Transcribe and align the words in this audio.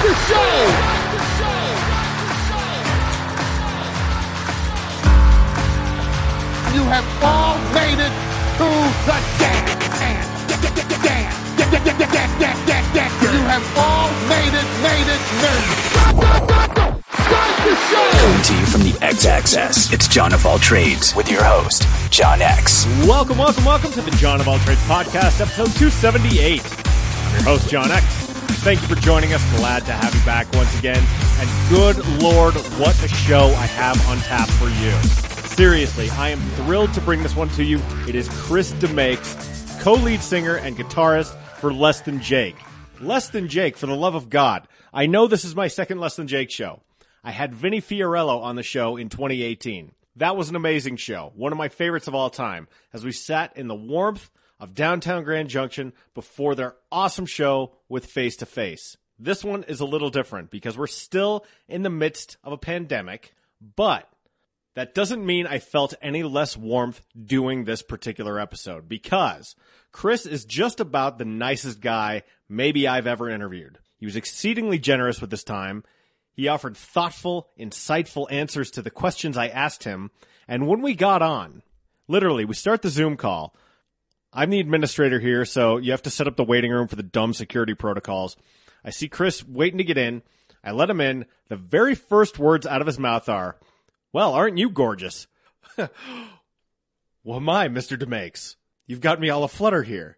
the 0.00 0.14
show. 0.28 0.52
You 6.72 6.82
have 6.88 7.04
all 7.22 7.58
made 7.74 8.00
it 8.00 8.12
to 8.56 8.68
the 9.04 9.18
dance. 9.38 9.70
You 13.20 13.40
have 13.46 13.66
all 13.76 14.08
made 14.28 14.54
it, 14.54 14.68
made 14.80 15.06
it, 15.06 15.20
made 15.42 15.68
it. 15.68 17.04
Start 17.12 17.54
the 17.66 17.74
show. 17.90 18.10
Coming 18.20 18.42
to 18.42 18.54
you 18.54 18.66
from 18.66 18.82
the 18.82 18.98
X 19.02 19.26
Axis, 19.26 19.92
it's 19.92 20.08
John 20.08 20.32
of 20.32 20.46
All 20.46 20.58
Trades 20.58 21.14
with 21.14 21.30
your 21.30 21.44
host, 21.44 21.86
John 22.10 22.40
X. 22.40 22.86
Welcome, 23.06 23.36
welcome, 23.36 23.66
welcome 23.66 23.92
to 23.92 24.00
the 24.00 24.12
John 24.12 24.40
of 24.40 24.48
All 24.48 24.58
Trades 24.60 24.80
podcast, 24.84 25.42
episode 25.42 25.70
278. 25.76 26.62
I'm 26.64 27.34
your 27.34 27.42
host, 27.42 27.68
John 27.68 27.90
X. 27.90 28.19
Thank 28.62 28.82
you 28.82 28.94
for 28.94 29.00
joining 29.00 29.32
us. 29.32 29.42
Glad 29.56 29.86
to 29.86 29.92
have 29.92 30.14
you 30.14 30.22
back 30.26 30.46
once 30.52 30.78
again. 30.78 31.02
And 31.38 31.70
good 31.70 31.96
Lord, 32.22 32.54
what 32.78 32.94
a 33.02 33.08
show 33.08 33.46
I 33.46 33.64
have 33.64 33.98
on 34.06 34.18
tap 34.18 34.50
for 34.50 34.68
you. 34.68 34.92
Seriously, 35.48 36.10
I 36.10 36.28
am 36.28 36.38
thrilled 36.50 36.92
to 36.92 37.00
bring 37.00 37.22
this 37.22 37.34
one 37.34 37.48
to 37.50 37.64
you. 37.64 37.80
It 38.06 38.14
is 38.14 38.28
Chris 38.28 38.72
DeMakes, 38.74 39.80
co-lead 39.80 40.20
singer 40.20 40.56
and 40.56 40.76
guitarist 40.76 41.34
for 41.54 41.72
Less 41.72 42.02
Than 42.02 42.20
Jake. 42.20 42.56
Less 43.00 43.30
Than 43.30 43.48
Jake, 43.48 43.78
for 43.78 43.86
the 43.86 43.96
love 43.96 44.14
of 44.14 44.28
God. 44.28 44.68
I 44.92 45.06
know 45.06 45.26
this 45.26 45.46
is 45.46 45.56
my 45.56 45.68
second 45.68 45.98
Less 45.98 46.16
Than 46.16 46.28
Jake 46.28 46.50
show. 46.50 46.82
I 47.24 47.30
had 47.30 47.54
Vinny 47.54 47.80
Fiorello 47.80 48.42
on 48.42 48.56
the 48.56 48.62
show 48.62 48.98
in 48.98 49.08
2018. 49.08 49.92
That 50.16 50.36
was 50.36 50.50
an 50.50 50.56
amazing 50.56 50.96
show, 50.96 51.32
one 51.34 51.52
of 51.52 51.58
my 51.58 51.70
favorites 51.70 52.08
of 52.08 52.14
all 52.14 52.28
time, 52.28 52.68
as 52.92 53.06
we 53.06 53.12
sat 53.12 53.56
in 53.56 53.68
the 53.68 53.74
warmth 53.74 54.30
of 54.60 54.74
downtown 54.74 55.24
Grand 55.24 55.48
Junction 55.48 55.92
before 56.14 56.54
their 56.54 56.76
awesome 56.92 57.26
show 57.26 57.72
with 57.88 58.06
Face 58.06 58.36
to 58.36 58.46
Face. 58.46 58.96
This 59.18 59.42
one 59.42 59.64
is 59.64 59.80
a 59.80 59.86
little 59.86 60.10
different 60.10 60.50
because 60.50 60.78
we're 60.78 60.86
still 60.86 61.44
in 61.68 61.82
the 61.82 61.90
midst 61.90 62.36
of 62.44 62.52
a 62.52 62.58
pandemic, 62.58 63.34
but 63.76 64.08
that 64.74 64.94
doesn't 64.94 65.26
mean 65.26 65.46
I 65.46 65.58
felt 65.58 65.94
any 66.00 66.22
less 66.22 66.56
warmth 66.56 67.02
doing 67.20 67.64
this 67.64 67.82
particular 67.82 68.38
episode 68.38 68.88
because 68.88 69.56
Chris 69.92 70.26
is 70.26 70.44
just 70.44 70.80
about 70.80 71.18
the 71.18 71.24
nicest 71.24 71.80
guy 71.80 72.22
maybe 72.48 72.86
I've 72.86 73.06
ever 73.06 73.28
interviewed. 73.28 73.78
He 73.98 74.06
was 74.06 74.16
exceedingly 74.16 74.78
generous 74.78 75.20
with 75.20 75.30
his 75.30 75.44
time. 75.44 75.84
He 76.32 76.48
offered 76.48 76.76
thoughtful, 76.76 77.48
insightful 77.58 78.26
answers 78.30 78.70
to 78.72 78.82
the 78.82 78.90
questions 78.90 79.36
I 79.36 79.48
asked 79.48 79.84
him. 79.84 80.10
And 80.48 80.66
when 80.66 80.80
we 80.80 80.94
got 80.94 81.20
on, 81.20 81.62
literally, 82.08 82.44
we 82.44 82.54
start 82.54 82.82
the 82.82 82.88
Zoom 82.88 83.16
call. 83.16 83.54
I'm 84.32 84.50
the 84.50 84.60
administrator 84.60 85.18
here, 85.18 85.44
so 85.44 85.76
you 85.76 85.90
have 85.90 86.02
to 86.02 86.10
set 86.10 86.28
up 86.28 86.36
the 86.36 86.44
waiting 86.44 86.70
room 86.70 86.86
for 86.86 86.96
the 86.96 87.02
dumb 87.02 87.34
security 87.34 87.74
protocols. 87.74 88.36
I 88.84 88.90
see 88.90 89.08
Chris 89.08 89.46
waiting 89.46 89.78
to 89.78 89.84
get 89.84 89.98
in. 89.98 90.22
I 90.62 90.70
let 90.72 90.90
him 90.90 91.00
in. 91.00 91.26
The 91.48 91.56
very 91.56 91.94
first 91.94 92.38
words 92.38 92.66
out 92.66 92.80
of 92.80 92.86
his 92.86 92.98
mouth 92.98 93.28
are, 93.28 93.56
well, 94.12 94.32
aren't 94.32 94.58
you 94.58 94.70
gorgeous? 94.70 95.26
well, 97.24 97.40
my, 97.40 97.68
Mr. 97.68 97.98
DeMakes. 97.98 98.56
You've 98.86 99.00
got 99.00 99.20
me 99.20 99.30
all 99.30 99.44
aflutter 99.44 99.82
here. 99.82 100.16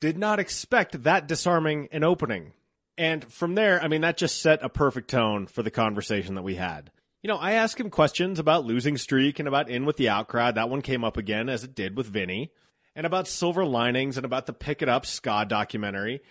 Did 0.00 0.18
not 0.18 0.38
expect 0.38 1.02
that 1.04 1.26
disarming 1.26 1.88
an 1.92 2.04
opening. 2.04 2.52
And 2.98 3.24
from 3.32 3.54
there, 3.54 3.82
I 3.82 3.88
mean, 3.88 4.02
that 4.02 4.16
just 4.16 4.40
set 4.40 4.62
a 4.62 4.68
perfect 4.68 5.08
tone 5.08 5.46
for 5.46 5.62
the 5.62 5.70
conversation 5.70 6.34
that 6.34 6.42
we 6.42 6.56
had. 6.56 6.90
You 7.22 7.28
know, 7.28 7.36
I 7.36 7.52
asked 7.52 7.80
him 7.80 7.90
questions 7.90 8.38
about 8.38 8.66
losing 8.66 8.98
streak 8.98 9.38
and 9.38 9.48
about 9.48 9.70
in 9.70 9.86
with 9.86 9.96
the 9.96 10.10
out 10.10 10.28
crowd. 10.28 10.54
That 10.54 10.68
one 10.68 10.82
came 10.82 11.04
up 11.04 11.16
again, 11.16 11.48
as 11.48 11.64
it 11.64 11.74
did 11.74 11.96
with 11.96 12.06
Vinny. 12.06 12.52
And 12.96 13.06
about 13.06 13.28
silver 13.28 13.64
linings 13.64 14.16
and 14.16 14.24
about 14.24 14.46
the 14.46 14.52
Pick 14.52 14.82
It 14.82 14.88
Up 14.88 15.04
ska 15.04 15.44
documentary 15.48 16.22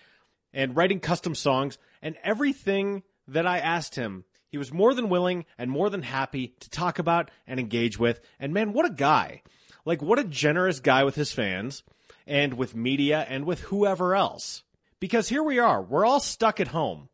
and 0.52 0.76
writing 0.76 1.00
custom 1.00 1.34
songs 1.34 1.78
and 2.00 2.16
everything 2.22 3.02
that 3.28 3.46
I 3.46 3.58
asked 3.58 3.96
him 3.96 4.24
he 4.54 4.58
was 4.58 4.72
more 4.72 4.94
than 4.94 5.08
willing 5.08 5.46
and 5.58 5.68
more 5.68 5.90
than 5.90 6.02
happy 6.02 6.54
to 6.60 6.70
talk 6.70 7.00
about 7.00 7.28
and 7.44 7.58
engage 7.58 7.98
with. 7.98 8.20
And 8.38 8.54
man, 8.54 8.72
what 8.72 8.86
a 8.86 8.90
guy. 8.90 9.42
Like, 9.84 10.00
what 10.00 10.20
a 10.20 10.24
generous 10.24 10.78
guy 10.78 11.02
with 11.02 11.16
his 11.16 11.32
fans 11.32 11.82
and 12.24 12.54
with 12.54 12.76
media 12.76 13.26
and 13.28 13.46
with 13.46 13.62
whoever 13.62 14.14
else. 14.14 14.62
Because 15.00 15.28
here 15.28 15.42
we 15.42 15.58
are. 15.58 15.82
We're 15.82 16.06
all 16.06 16.20
stuck 16.20 16.60
at 16.60 16.68
home. 16.68 17.08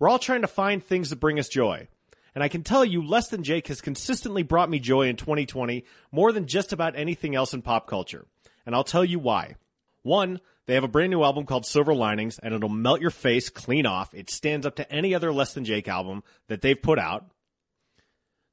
We're 0.00 0.08
all 0.08 0.18
trying 0.18 0.40
to 0.40 0.48
find 0.48 0.82
things 0.82 1.10
that 1.10 1.20
bring 1.20 1.38
us 1.38 1.48
joy. 1.48 1.86
And 2.34 2.42
I 2.42 2.48
can 2.48 2.64
tell 2.64 2.84
you, 2.84 3.06
Less 3.06 3.28
Than 3.28 3.44
Jake 3.44 3.68
has 3.68 3.80
consistently 3.80 4.42
brought 4.42 4.68
me 4.68 4.80
joy 4.80 5.06
in 5.06 5.14
2020 5.14 5.84
more 6.10 6.32
than 6.32 6.48
just 6.48 6.72
about 6.72 6.96
anything 6.96 7.36
else 7.36 7.54
in 7.54 7.62
pop 7.62 7.86
culture. 7.86 8.26
And 8.66 8.74
I'll 8.74 8.84
tell 8.84 9.04
you 9.04 9.18
why. 9.18 9.56
One, 10.02 10.40
they 10.66 10.74
have 10.74 10.84
a 10.84 10.88
brand 10.88 11.10
new 11.10 11.22
album 11.22 11.44
called 11.44 11.66
Silver 11.66 11.94
Linings, 11.94 12.38
and 12.38 12.54
it'll 12.54 12.68
melt 12.68 13.00
your 13.00 13.10
face 13.10 13.50
clean 13.50 13.86
off. 13.86 14.14
It 14.14 14.30
stands 14.30 14.64
up 14.64 14.76
to 14.76 14.90
any 14.90 15.14
other 15.14 15.32
Less 15.32 15.54
Than 15.54 15.64
Jake 15.64 15.88
album 15.88 16.22
that 16.48 16.62
they've 16.62 16.80
put 16.80 16.98
out. 16.98 17.26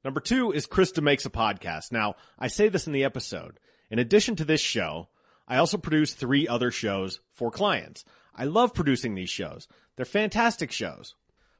Number 0.04 0.20
two 0.20 0.52
is 0.52 0.66
Chris 0.66 0.92
DeMakes 0.92 1.26
a 1.26 1.30
podcast. 1.30 1.92
Now, 1.92 2.16
I 2.38 2.48
say 2.48 2.68
this 2.68 2.86
in 2.86 2.92
the 2.92 3.04
episode. 3.04 3.58
In 3.90 3.98
addition 3.98 4.36
to 4.36 4.44
this 4.44 4.60
show, 4.60 5.08
I 5.46 5.58
also 5.58 5.78
produce 5.78 6.14
three 6.14 6.48
other 6.48 6.70
shows 6.70 7.20
for 7.32 7.50
clients. 7.50 8.04
I 8.34 8.44
love 8.44 8.74
producing 8.74 9.14
these 9.14 9.30
shows. 9.30 9.68
They're 9.96 10.04
fantastic 10.04 10.72
shows. 10.72 11.14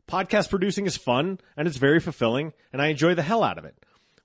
Podcast 0.08 0.50
producing 0.50 0.86
is 0.86 0.96
fun 0.96 1.38
and 1.56 1.68
it's 1.68 1.76
very 1.76 2.00
fulfilling, 2.00 2.52
and 2.72 2.82
I 2.82 2.88
enjoy 2.88 3.14
the 3.14 3.22
hell 3.22 3.42
out 3.42 3.58
of 3.58 3.64
it. 3.64 3.76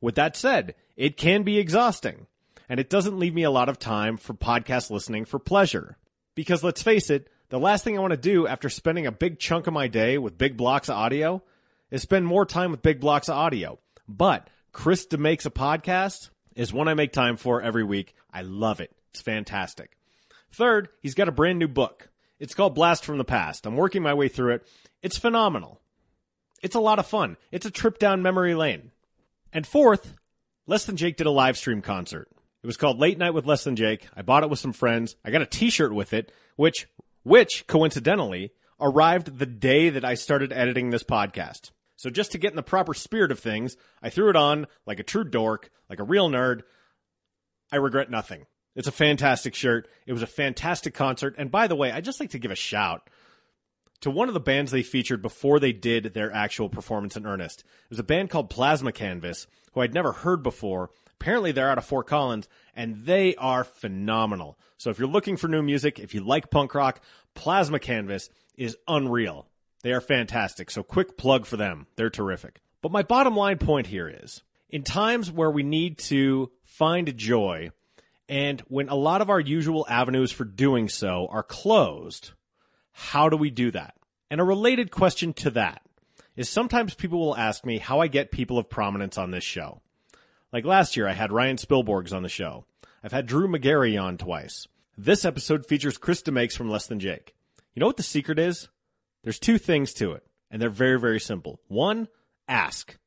With 0.01 0.15
that 0.15 0.35
said, 0.35 0.75
it 0.95 1.17
can 1.17 1.44
be 1.44 1.57
exhausting, 1.59 2.27
and 2.69 2.79
it 2.79 2.89
doesn't 2.89 3.19
leave 3.19 3.33
me 3.33 3.44
a 3.44 3.51
lot 3.51 3.69
of 3.69 3.79
time 3.79 4.17
for 4.17 4.33
podcast 4.33 4.89
listening 4.89 5.25
for 5.25 5.39
pleasure. 5.39 5.97
Because 6.35 6.63
let's 6.63 6.81
face 6.83 7.09
it, 7.09 7.29
the 7.50 7.59
last 7.59 7.83
thing 7.83 7.97
I 7.97 8.01
want 8.01 8.11
to 8.11 8.17
do 8.17 8.45
after 8.45 8.69
spending 8.69 9.07
a 9.07 9.11
big 9.11 9.39
chunk 9.39 9.67
of 9.67 9.73
my 9.73 9.88
day 9.88 10.17
with 10.17 10.38
big 10.38 10.57
blocks 10.57 10.89
of 10.89 10.95
audio 10.95 11.41
is 11.91 12.01
spend 12.01 12.27
more 12.27 12.45
time 12.45 12.72
with 12.72 12.81
big 12.81 13.00
blocks 13.00 13.29
of 13.29 13.35
audio. 13.35 13.79
But 14.07 14.50
Chris 14.72 15.07
DeMakes 15.07 15.45
a 15.45 15.50
podcast 15.50 16.29
is 16.56 16.73
one 16.73 16.88
I 16.88 16.94
make 16.94 17.13
time 17.13 17.38
for 17.38 17.61
every 17.61 17.83
week. 17.83 18.13
I 18.33 18.41
love 18.41 18.81
it. 18.81 18.91
It's 19.11 19.22
fantastic. 19.22 19.97
Third, 20.51 20.89
he's 21.01 21.16
got 21.16 21.29
a 21.29 21.31
brand 21.31 21.59
new 21.59 21.67
book. 21.67 22.09
It's 22.39 22.53
called 22.53 22.75
Blast 22.75 23.06
from 23.06 23.17
the 23.17 23.23
Past. 23.23 23.66
I'm 23.66 23.75
working 23.75 24.03
my 24.03 24.13
way 24.13 24.27
through 24.27 24.56
it. 24.56 24.67
It's 25.01 25.17
phenomenal. 25.17 25.81
It's 26.61 26.75
a 26.75 26.79
lot 26.79 27.00
of 27.00 27.07
fun. 27.07 27.38
It's 27.51 27.66
a 27.66 27.72
trip 27.72 27.97
down 28.00 28.22
memory 28.22 28.56
lane. 28.56 28.91
And 29.53 29.66
fourth, 29.66 30.16
Less 30.66 30.85
Than 30.85 30.97
Jake 30.97 31.17
did 31.17 31.27
a 31.27 31.31
live 31.31 31.57
stream 31.57 31.81
concert. 31.81 32.29
It 32.67 32.75
was 32.75 32.75
called 32.75 33.00
Late 33.00 33.17
Night 33.17 33.33
with 33.33 33.45
Less 33.45 33.63
Than 33.63 33.78
Jake. 33.78 34.09
I 34.13 34.23
bought 34.23 34.44
it 34.44 34.50
with 34.50 34.59
some 34.59 34.73
friends. 34.73 35.16
I 35.23 35.31
got 35.31 35.41
a 35.41 35.45
t-shirt 35.45 35.94
with 35.94 36.11
it, 36.11 36.33
which, 36.57 36.85
which 37.23 37.66
coincidentally 37.66 38.51
arrived 38.78 39.39
the 39.39 39.45
day 39.45 39.89
that 39.89 40.03
I 40.03 40.16
started 40.16 40.51
editing 40.51 40.89
this 40.89 41.01
podcast. 41.01 41.72
So 41.95 42.09
just 42.09 42.33
to 42.33 42.38
get 42.38 42.51
in 42.51 42.57
the 42.57 42.61
proper 42.63 42.94
spirit 42.94 43.31
of 43.31 43.39
things, 43.39 43.77
I 44.03 44.09
threw 44.09 44.29
it 44.29 44.35
on 44.35 44.67
like 44.85 45.00
a 45.00 45.03
true 45.03 45.23
dork, 45.23 45.69
like 45.89 46.01
a 46.01 46.03
real 46.03 46.27
nerd. 46.27 46.63
I 47.72 47.77
regret 47.77 48.11
nothing. 48.11 48.47
It's 48.75 48.89
a 48.89 48.91
fantastic 48.91 49.56
shirt. 49.56 49.88
It 50.06 50.11
was 50.11 50.22
a 50.22 50.27
fantastic 50.27 50.94
concert. 50.94 51.35
And 51.38 51.50
by 51.50 51.67
the 51.67 51.75
way, 51.77 51.94
I 51.94 52.01
just 52.01 52.19
like 52.19 52.31
to 52.31 52.38
give 52.38 52.51
a 52.51 52.56
shout 52.56 53.09
to 54.01 54.11
one 54.11 54.27
of 54.27 54.33
the 54.33 54.41
bands 54.41 54.73
they 54.73 54.83
featured 54.83 55.22
before 55.22 55.61
they 55.61 55.72
did 55.72 56.13
their 56.13 56.33
actual 56.33 56.67
performance 56.67 57.16
in 57.16 57.25
earnest. 57.25 57.61
It 57.61 57.91
was 57.91 58.00
a 58.00 58.03
band 58.03 58.29
called 58.29 58.50
Plasma 58.50 58.91
Canvas, 58.91 59.47
who 59.72 59.79
I'd 59.79 59.94
never 59.94 60.11
heard 60.11 60.44
before, 60.44 60.89
Apparently, 61.19 61.51
they're 61.51 61.69
out 61.69 61.78
of 61.78 61.85
Fort 61.85 62.07
Collins, 62.07 62.47
and 62.75 63.05
they 63.05 63.35
are 63.35 63.63
phenomenal. 63.63 64.57
So 64.78 64.89
if 64.89 65.00
you're 65.00 65.07
looking 65.07 65.38
for 65.38 65.47
new 65.47 65.63
music, 65.63 66.00
if 66.00 66.13
you 66.13 66.22
like 66.22 66.51
punk 66.51 66.75
rock, 66.75 67.01
Plasma 67.33 67.79
Canvas 67.79 68.29
is 68.55 68.78
unreal. 68.88 69.47
They 69.83 69.94
are 69.94 70.01
fantastic. 70.01 70.69
So 70.69 70.83
quick 70.83 71.17
plug 71.17 71.45
for 71.45 71.57
them. 71.57 71.88
They're 71.95 72.09
terrific. 72.09 72.61
But 72.81 72.91
my 72.91 73.03
bottom 73.03 73.35
line 73.35 73.57
point 73.57 73.88
here 73.88 74.07
is 74.07 74.44
in 74.69 74.83
times 74.83 75.31
where 75.31 75.51
we 75.51 75.63
need 75.63 75.97
to 75.97 76.51
find 76.63 77.16
joy, 77.17 77.72
and 78.29 78.61
when 78.67 78.89
a 78.89 78.95
lot 78.95 79.22
of 79.22 79.29
our 79.29 79.39
usual 79.39 79.85
avenues 79.89 80.31
for 80.31 80.45
doing 80.45 80.89
so 80.89 81.27
are 81.31 81.44
closed, 81.44 82.31
how 82.91 83.29
do 83.29 83.38
we 83.38 83.50
do 83.50 83.72
that? 83.72 83.95
And 84.29 84.41
a 84.41 84.44
related 84.45 84.91
question 84.91 85.33
to 85.33 85.50
that 85.51 85.81
is 86.36 86.50
sometimes 86.50 86.94
people 86.94 87.19
will 87.19 87.38
ask 87.38 87.65
me 87.65 87.80
how 87.80 88.00
I 88.01 88.07
get 88.07 88.31
people 88.31 88.57
of 88.59 88.69
prominence 88.69 89.18
on 89.18 89.31
this 89.31 89.44
show. 89.44 89.81
Like 90.53 90.63
last 90.63 90.95
year, 90.95 91.07
I 91.07 91.13
had 91.13 91.33
Ryan 91.33 91.57
Spilborghs 91.57 92.13
on 92.13 92.23
the 92.23 92.29
show. 92.29 92.65
I've 93.03 93.11
had 93.11 93.25
Drew 93.25 93.49
Magary 93.49 93.97
on 93.97 94.17
twice. 94.17 94.65
This 94.97 95.25
episode 95.25 95.65
features 95.65 95.97
Chris 95.97 96.21
DeMakes 96.21 96.55
from 96.55 96.69
Less 96.69 96.88
Than 96.88 97.01
Jake. 97.01 97.35
You 97.73 97.81
know 97.81 97.85
what 97.85 97.97
the 97.97 98.03
secret 98.03 98.39
is? 98.39 98.69
There's 99.23 99.39
two 99.39 99.57
things 99.57 99.94
to 99.95 100.13
it, 100.13 100.25
and 100.49 100.61
they're 100.61 100.69
very, 100.69 100.99
very 100.99 101.19
simple. 101.19 101.59
One, 101.67 102.07
ask. 102.47 102.97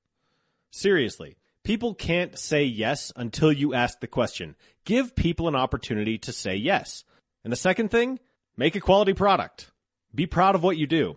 Seriously, 0.70 1.38
people 1.64 1.94
can't 1.94 2.38
say 2.38 2.64
yes 2.64 3.10
until 3.16 3.50
you 3.50 3.72
ask 3.72 4.00
the 4.00 4.06
question. 4.06 4.54
Give 4.84 5.16
people 5.16 5.48
an 5.48 5.56
opportunity 5.56 6.18
to 6.18 6.32
say 6.32 6.56
yes. 6.56 7.04
And 7.42 7.50
the 7.50 7.56
second 7.56 7.90
thing, 7.90 8.20
make 8.58 8.76
a 8.76 8.80
quality 8.80 9.14
product. 9.14 9.70
Be 10.14 10.26
proud 10.26 10.54
of 10.54 10.62
what 10.62 10.76
you 10.76 10.86
do. 10.86 11.16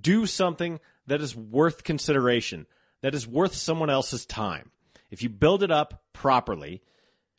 Do 0.00 0.24
something 0.24 0.78
that 1.08 1.20
is 1.20 1.34
worth 1.34 1.82
consideration, 1.82 2.66
that 3.02 3.14
is 3.14 3.26
worth 3.26 3.54
someone 3.54 3.90
else's 3.90 4.24
time. 4.24 4.70
If 5.10 5.22
you 5.22 5.28
build 5.28 5.62
it 5.62 5.70
up 5.70 6.02
properly, 6.12 6.82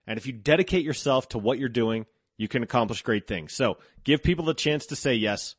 and 0.08 0.18
if 0.18 0.26
you 0.26 0.34
dedicate 0.34 0.84
yourself 0.84 1.30
to 1.30 1.38
what 1.38 1.60
you're 1.60 1.70
doing, 1.70 2.06
you 2.38 2.48
can 2.48 2.64
accomplish 2.64 3.02
great 3.02 3.28
things. 3.28 3.54
So 3.54 3.78
give 4.04 4.24
people 4.24 4.46
the 4.46 4.54
chance 4.54 4.86
to 4.88 4.96
say 4.96 5.16
yes 5.16 5.56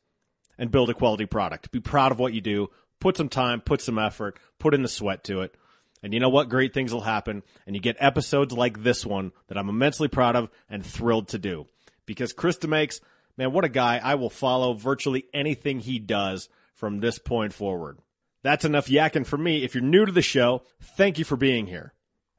and 0.58 0.70
build 0.70 0.90
a 0.90 0.94
quality 0.94 1.26
product. 1.26 1.70
Be 1.70 1.80
proud 1.80 2.12
of 2.12 2.18
what 2.18 2.32
you 2.32 2.40
do. 2.40 2.68
put 3.00 3.16
some 3.16 3.28
time, 3.28 3.60
put 3.60 3.80
some 3.80 3.98
effort, 3.98 4.38
put 4.58 4.74
in 4.74 4.82
the 4.82 4.88
sweat 4.88 5.24
to 5.24 5.40
it. 5.40 5.56
And 6.02 6.14
you 6.14 6.20
know 6.20 6.28
what? 6.28 6.48
Great 6.48 6.72
things 6.72 6.94
will 6.94 7.02
happen. 7.02 7.42
And 7.66 7.74
you 7.74 7.82
get 7.82 7.96
episodes 7.98 8.54
like 8.54 8.82
this 8.82 9.04
one 9.04 9.32
that 9.48 9.58
I'm 9.58 9.68
immensely 9.68 10.08
proud 10.08 10.36
of 10.36 10.48
and 10.68 10.84
thrilled 10.84 11.28
to 11.28 11.38
do. 11.38 11.66
Because 12.06 12.32
Chris 12.32 12.58
DeMakes, 12.58 13.00
man, 13.36 13.52
what 13.52 13.64
a 13.64 13.68
guy. 13.68 14.00
I 14.02 14.14
will 14.14 14.30
follow 14.30 14.72
virtually 14.72 15.24
anything 15.34 15.80
he 15.80 15.98
does 15.98 16.48
from 16.74 17.00
this 17.00 17.18
point 17.18 17.52
forward. 17.52 17.98
That's 18.42 18.64
enough 18.64 18.86
yakking 18.86 19.26
for 19.26 19.36
me. 19.36 19.62
If 19.62 19.74
you're 19.74 19.84
new 19.84 20.06
to 20.06 20.12
the 20.12 20.22
show, 20.22 20.62
thank 20.80 21.18
you 21.18 21.24
for 21.24 21.36
being 21.36 21.66
here. 21.66 21.92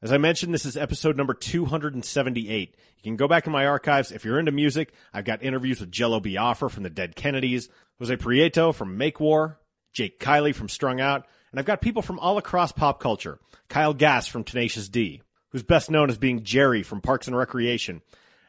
As 0.03 0.12
I 0.12 0.18
mentioned, 0.18 0.51
this 0.51 0.65
is 0.65 0.75
episode 0.75 1.15
number 1.15 1.36
278. 1.36 2.75
You 2.98 3.03
can 3.03 3.18
go 3.18 3.27
back 3.27 3.45
in 3.45 3.53
my 3.53 3.68
archives. 3.68 4.12
If 4.12 4.25
you're 4.25 4.39
into 4.39 4.51
music, 4.51 4.94
I've 5.13 5.25
got 5.25 5.44
interviews 5.44 5.80
with 5.80 5.92
Jello 5.92 6.19
Biafra 6.19 6.71
from 6.71 6.81
the 6.81 6.89
Dead 6.89 7.15
Kennedys, 7.15 7.69
Jose 8.00 8.15
Prieto 8.18 8.74
from 8.74 8.98
Make 8.98 9.19
War, 9.19 9.59
Jake 9.94 10.19
Kiley 10.19 10.56
from 10.56 10.69
Strung 10.69 11.00
Out, 11.00 11.27
and 11.51 11.59
I've 11.59 11.68
got 11.68 11.81
people 11.81 12.01
from 12.01 12.18
all 12.18 12.39
across 12.39 12.71
pop 12.71 13.00
culture. 13.00 13.38
Kyle 13.69 13.94
Gass 13.94 14.25
from 14.25 14.44
Tenacious 14.44 14.89
D, 14.89 15.21
who's 15.50 15.62
best 15.62 15.92
known 15.92 16.09
as 16.09 16.18
being 16.18 16.44
Jerry 16.44 16.81
from 16.81 17.01
Parks 17.01 17.27
and 17.27 17.38
Recreation. 17.38 18.01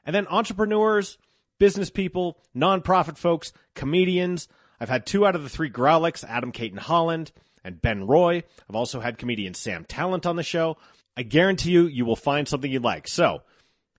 And 0.06 0.16
then 0.16 0.26
entrepreneurs, 0.28 1.18
business 1.58 1.90
people, 1.90 2.38
nonprofit 2.56 3.18
folks, 3.18 3.52
comedians. 3.74 4.48
I've 4.80 4.88
had 4.88 5.04
two 5.04 5.26
out 5.26 5.36
of 5.36 5.42
the 5.42 5.50
three 5.50 5.70
Grawlix, 5.70 6.24
Adam 6.24 6.50
Cayton 6.50 6.78
Holland 6.78 7.30
and 7.62 7.82
Ben 7.82 8.06
Roy. 8.06 8.42
I've 8.68 8.74
also 8.74 9.00
had 9.00 9.18
comedian 9.18 9.52
Sam 9.52 9.84
Tallent 9.84 10.24
on 10.24 10.36
the 10.36 10.42
show. 10.42 10.78
I 11.16 11.22
guarantee 11.22 11.70
you, 11.70 11.86
you 11.86 12.04
will 12.04 12.16
find 12.16 12.48
something 12.48 12.70
you 12.70 12.80
like. 12.80 13.06
So 13.06 13.42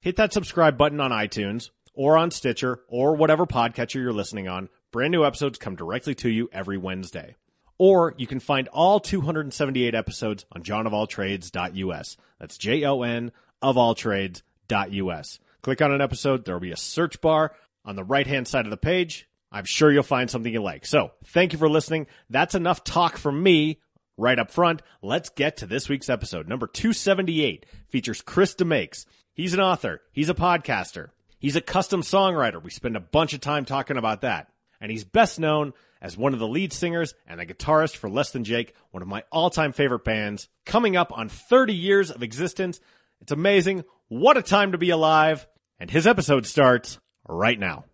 hit 0.02 0.16
that 0.16 0.34
subscribe 0.34 0.78
button 0.78 1.00
on 1.00 1.12
iTunes 1.12 1.70
or 1.94 2.18
on 2.18 2.32
Stitcher 2.32 2.82
or 2.88 3.16
whatever 3.16 3.46
podcatcher 3.46 3.96
you're 3.96 4.14
listening 4.14 4.48
on. 4.48 4.70
Brand 4.92 5.12
new 5.12 5.26
episodes 5.26 5.60
come 5.60 5.76
directly 5.76 6.16
to 6.16 6.30
you 6.30 6.50
every 6.52 6.78
Wednesday. 6.78 7.36
Or 7.78 8.14
you 8.18 8.28
can 8.28 8.40
find 8.40 8.68
all 8.70 9.00
278 9.00 9.96
episodes 9.96 10.46
on 10.52 10.64
johnofalltrades.us. 10.64 12.18
That's 12.40 12.58
J 12.58 12.86
O 12.86 13.02
N 13.02 13.32
of 13.62 13.78
all 13.78 13.96
trades.us. 13.96 15.40
Click 15.62 15.82
on 15.82 15.92
an 15.92 16.02
episode, 16.02 16.46
there 16.46 16.56
will 16.56 16.60
be 16.60 16.72
a 16.72 16.78
search 16.78 17.22
bar 17.22 17.54
on 17.86 17.96
the 17.96 18.04
right 18.04 18.28
hand 18.28 18.48
side 18.48 18.66
of 18.66 18.72
the 18.72 18.78
page. 18.78 19.28
I'm 19.52 19.66
sure 19.66 19.92
you'll 19.92 20.04
find 20.04 20.30
something 20.30 20.52
you 20.52 20.62
like. 20.62 20.86
So, 20.86 21.12
thank 21.26 21.54
you 21.54 21.60
for 21.60 21.70
listening. 21.70 22.08
That's 22.30 22.56
enough 22.56 22.84
talk 22.84 23.18
from 23.18 23.42
me 23.42 23.80
right 24.18 24.40
up 24.40 24.52
front. 24.52 24.82
Let's 25.02 25.30
get 25.30 25.58
to 25.58 25.66
this 25.66 25.90
week's 25.90 26.10
episode. 26.10 26.48
Number 26.48 26.68
278 26.68 27.66
features 27.90 28.22
Chris 28.22 28.56
DeMakes. 28.56 29.06
He's 29.34 29.54
an 29.54 29.60
author, 29.60 30.02
he's 30.12 30.30
a 30.30 30.36
podcaster, 30.36 31.10
he's 31.40 31.56
a 31.56 31.62
custom 31.62 32.02
songwriter. 32.02 32.62
We 32.62 32.70
spend 32.70 32.96
a 32.96 33.02
bunch 33.02 33.34
of 33.34 33.42
time 33.42 33.66
talking 33.66 33.98
about 33.98 34.22
that. 34.22 34.50
And 34.80 34.92
he's 34.92 35.06
best 35.06 35.40
known 35.40 35.74
as 36.02 36.18
one 36.18 36.34
of 36.34 36.40
the 36.40 36.48
lead 36.48 36.74
singers 36.74 37.16
and 37.26 37.40
the 37.40 37.46
guitarist 37.46 37.96
for 37.96 38.10
Less 38.10 38.32
Than 38.32 38.44
Jake, 38.44 38.76
one 38.92 39.02
of 39.02 39.08
my 39.08 39.24
all 39.32 39.50
time 39.50 39.72
favorite 39.72 40.04
bands, 40.04 40.50
coming 40.66 40.98
up 40.98 41.18
on 41.18 41.30
30 41.30 41.74
years 41.74 42.12
of 42.12 42.22
existence. 42.22 42.80
It's 43.22 43.32
amazing. 43.32 43.86
What 44.10 44.38
a 44.38 44.42
time 44.42 44.74
to 44.74 44.78
be 44.78 44.90
alive. 44.90 45.48
And 45.80 45.90
his 45.90 46.06
episode 46.06 46.46
starts 46.46 47.00
right 47.28 47.58
now. 47.58 47.86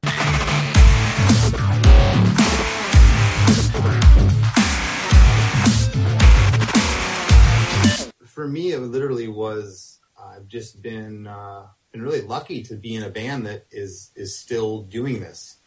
For 8.40 8.48
me, 8.48 8.72
it 8.72 8.80
literally 8.80 9.28
was. 9.28 10.00
I've 10.18 10.48
just 10.48 10.82
been 10.82 11.28
uh, 11.28 11.66
been 11.92 12.02
really 12.02 12.22
lucky 12.22 12.64
to 12.64 12.76
be 12.76 12.96
in 12.96 13.04
a 13.04 13.10
band 13.10 13.46
that 13.48 13.66
is 13.70 14.12
is 14.16 14.40
still 14.40 14.84
doing 14.84 15.20
this. 15.20 15.58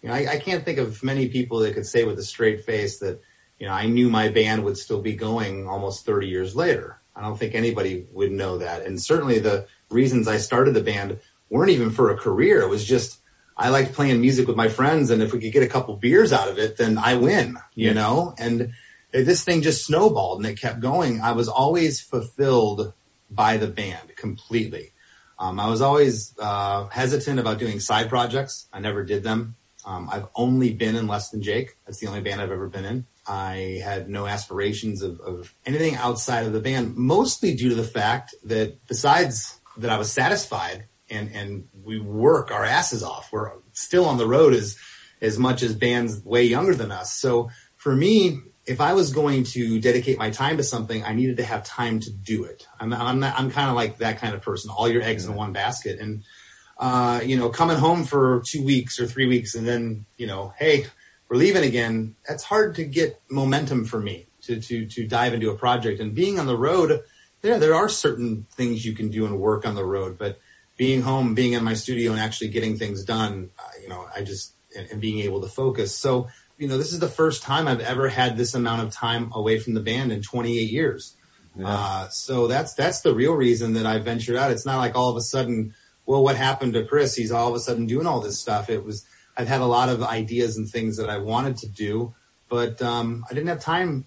You 0.00 0.08
know, 0.08 0.14
I, 0.14 0.26
I 0.30 0.38
can't 0.38 0.64
think 0.64 0.78
of 0.78 1.02
many 1.02 1.28
people 1.28 1.58
that 1.58 1.74
could 1.74 1.84
say 1.84 2.04
with 2.04 2.18
a 2.18 2.22
straight 2.22 2.64
face 2.64 3.00
that 3.00 3.20
you 3.58 3.66
know 3.66 3.74
I 3.74 3.84
knew 3.84 4.08
my 4.08 4.30
band 4.30 4.64
would 4.64 4.78
still 4.78 5.02
be 5.02 5.14
going 5.14 5.68
almost 5.68 6.06
30 6.06 6.26
years 6.26 6.56
later. 6.56 7.02
I 7.14 7.20
don't 7.20 7.38
think 7.38 7.54
anybody 7.54 8.06
would 8.12 8.32
know 8.32 8.56
that, 8.56 8.86
and 8.86 8.98
certainly 8.98 9.38
the 9.38 9.66
reasons 9.90 10.26
I 10.26 10.38
started 10.38 10.72
the 10.72 10.80
band 10.80 11.20
weren't 11.50 11.72
even 11.72 11.90
for 11.90 12.12
a 12.12 12.16
career. 12.16 12.62
It 12.62 12.70
was 12.70 12.86
just 12.86 13.20
I 13.58 13.68
liked 13.68 13.92
playing 13.92 14.22
music 14.22 14.48
with 14.48 14.56
my 14.56 14.68
friends, 14.68 15.10
and 15.10 15.22
if 15.22 15.34
we 15.34 15.40
could 15.40 15.52
get 15.52 15.64
a 15.64 15.68
couple 15.68 15.94
beers 15.98 16.32
out 16.32 16.48
of 16.48 16.58
it, 16.58 16.78
then 16.78 16.96
I 16.96 17.16
win. 17.16 17.58
You 17.74 17.92
know, 17.92 18.34
and 18.38 18.72
this 19.12 19.44
thing 19.44 19.62
just 19.62 19.84
snowballed 19.84 20.38
and 20.38 20.46
it 20.46 20.60
kept 20.60 20.80
going. 20.80 21.20
I 21.20 21.32
was 21.32 21.48
always 21.48 22.00
fulfilled 22.00 22.92
by 23.30 23.56
the 23.56 23.66
band 23.66 24.16
completely. 24.16 24.92
Um, 25.38 25.58
I 25.58 25.68
was 25.68 25.82
always 25.82 26.34
uh, 26.38 26.86
hesitant 26.88 27.40
about 27.40 27.58
doing 27.58 27.80
side 27.80 28.08
projects. 28.08 28.68
I 28.72 28.80
never 28.80 29.04
did 29.04 29.22
them. 29.22 29.56
Um, 29.84 30.08
I've 30.12 30.28
only 30.36 30.72
been 30.72 30.94
in 30.94 31.08
Less 31.08 31.30
Than 31.30 31.42
Jake. 31.42 31.76
That's 31.84 31.98
the 31.98 32.06
only 32.06 32.20
band 32.20 32.40
I've 32.40 32.52
ever 32.52 32.68
been 32.68 32.84
in. 32.84 33.06
I 33.26 33.80
had 33.84 34.08
no 34.08 34.26
aspirations 34.26 35.02
of, 35.02 35.20
of 35.20 35.54
anything 35.66 35.96
outside 35.96 36.46
of 36.46 36.52
the 36.52 36.60
band, 36.60 36.96
mostly 36.96 37.54
due 37.54 37.70
to 37.70 37.74
the 37.74 37.84
fact 37.84 38.34
that 38.44 38.86
besides 38.86 39.60
that 39.76 39.90
I 39.90 39.98
was 39.98 40.10
satisfied 40.12 40.86
and, 41.10 41.30
and 41.34 41.68
we 41.84 41.98
work 42.00 42.50
our 42.50 42.64
asses 42.64 43.02
off. 43.02 43.30
We're 43.32 43.52
still 43.72 44.06
on 44.06 44.18
the 44.18 44.26
road 44.26 44.54
as, 44.54 44.78
as 45.20 45.38
much 45.38 45.62
as 45.62 45.74
bands 45.74 46.24
way 46.24 46.44
younger 46.44 46.74
than 46.74 46.90
us. 46.90 47.12
So 47.14 47.50
for 47.76 47.94
me, 47.94 48.40
if 48.64 48.80
I 48.80 48.92
was 48.92 49.12
going 49.12 49.44
to 49.44 49.80
dedicate 49.80 50.18
my 50.18 50.30
time 50.30 50.56
to 50.58 50.62
something, 50.62 51.04
I 51.04 51.14
needed 51.14 51.38
to 51.38 51.44
have 51.44 51.64
time 51.64 51.98
to 52.00 52.10
do 52.10 52.44
it. 52.44 52.66
I'm, 52.78 52.92
I'm, 52.92 53.20
not, 53.20 53.38
I'm 53.38 53.50
kind 53.50 53.68
of 53.68 53.74
like 53.74 53.98
that 53.98 54.18
kind 54.18 54.34
of 54.34 54.42
person, 54.42 54.70
all 54.70 54.88
your 54.88 55.02
eggs 55.02 55.24
in 55.24 55.34
one 55.34 55.52
basket. 55.52 55.98
And, 55.98 56.22
uh, 56.78 57.20
you 57.24 57.36
know, 57.36 57.48
coming 57.48 57.76
home 57.76 58.04
for 58.04 58.42
two 58.46 58.64
weeks 58.64 59.00
or 59.00 59.06
three 59.06 59.26
weeks 59.26 59.54
and 59.54 59.66
then, 59.66 60.04
you 60.16 60.26
know, 60.26 60.54
hey, 60.58 60.86
we're 61.28 61.38
leaving 61.38 61.64
again. 61.64 62.14
That's 62.28 62.44
hard 62.44 62.76
to 62.76 62.84
get 62.84 63.20
momentum 63.28 63.84
for 63.84 63.98
me 63.98 64.26
to, 64.42 64.60
to, 64.60 64.86
to 64.86 65.06
dive 65.06 65.34
into 65.34 65.50
a 65.50 65.56
project 65.56 66.00
and 66.00 66.14
being 66.14 66.38
on 66.38 66.46
the 66.46 66.56
road. 66.56 67.02
There, 67.40 67.58
there 67.58 67.74
are 67.74 67.88
certain 67.88 68.46
things 68.52 68.84
you 68.84 68.94
can 68.94 69.10
do 69.10 69.26
and 69.26 69.40
work 69.40 69.66
on 69.66 69.74
the 69.74 69.84
road, 69.84 70.18
but 70.18 70.38
being 70.76 71.02
home, 71.02 71.34
being 71.34 71.54
in 71.54 71.64
my 71.64 71.74
studio 71.74 72.12
and 72.12 72.20
actually 72.20 72.48
getting 72.48 72.76
things 72.76 73.04
done, 73.04 73.50
uh, 73.58 73.80
you 73.82 73.88
know, 73.88 74.06
I 74.14 74.22
just, 74.22 74.54
and, 74.76 74.88
and 74.90 75.00
being 75.00 75.18
able 75.20 75.40
to 75.40 75.48
focus. 75.48 75.96
So, 75.96 76.28
you 76.58 76.68
know, 76.68 76.78
this 76.78 76.92
is 76.92 77.00
the 77.00 77.08
first 77.08 77.42
time 77.42 77.66
I've 77.66 77.80
ever 77.80 78.08
had 78.08 78.36
this 78.36 78.54
amount 78.54 78.82
of 78.82 78.92
time 78.92 79.30
away 79.34 79.58
from 79.58 79.74
the 79.74 79.80
band 79.80 80.12
in 80.12 80.22
28 80.22 80.70
years. 80.70 81.16
Uh, 81.62 82.08
so 82.08 82.46
that's 82.46 82.72
that's 82.74 83.02
the 83.02 83.14
real 83.14 83.34
reason 83.34 83.74
that 83.74 83.84
I 83.84 83.98
ventured 83.98 84.36
out. 84.36 84.50
It's 84.50 84.64
not 84.64 84.78
like 84.78 84.94
all 84.94 85.10
of 85.10 85.16
a 85.16 85.20
sudden, 85.20 85.74
well, 86.06 86.22
what 86.22 86.36
happened 86.36 86.74
to 86.74 86.84
Chris? 86.84 87.14
He's 87.14 87.30
all 87.30 87.48
of 87.48 87.54
a 87.54 87.60
sudden 87.60 87.86
doing 87.86 88.06
all 88.06 88.20
this 88.20 88.40
stuff. 88.40 88.70
It 88.70 88.84
was 88.84 89.04
I've 89.36 89.48
had 89.48 89.60
a 89.60 89.66
lot 89.66 89.88
of 89.88 90.02
ideas 90.02 90.56
and 90.56 90.68
things 90.68 90.96
that 90.96 91.10
I 91.10 91.18
wanted 91.18 91.58
to 91.58 91.68
do, 91.68 92.14
but 92.48 92.80
um, 92.80 93.24
I 93.30 93.34
didn't 93.34 93.48
have 93.48 93.60
time, 93.60 94.06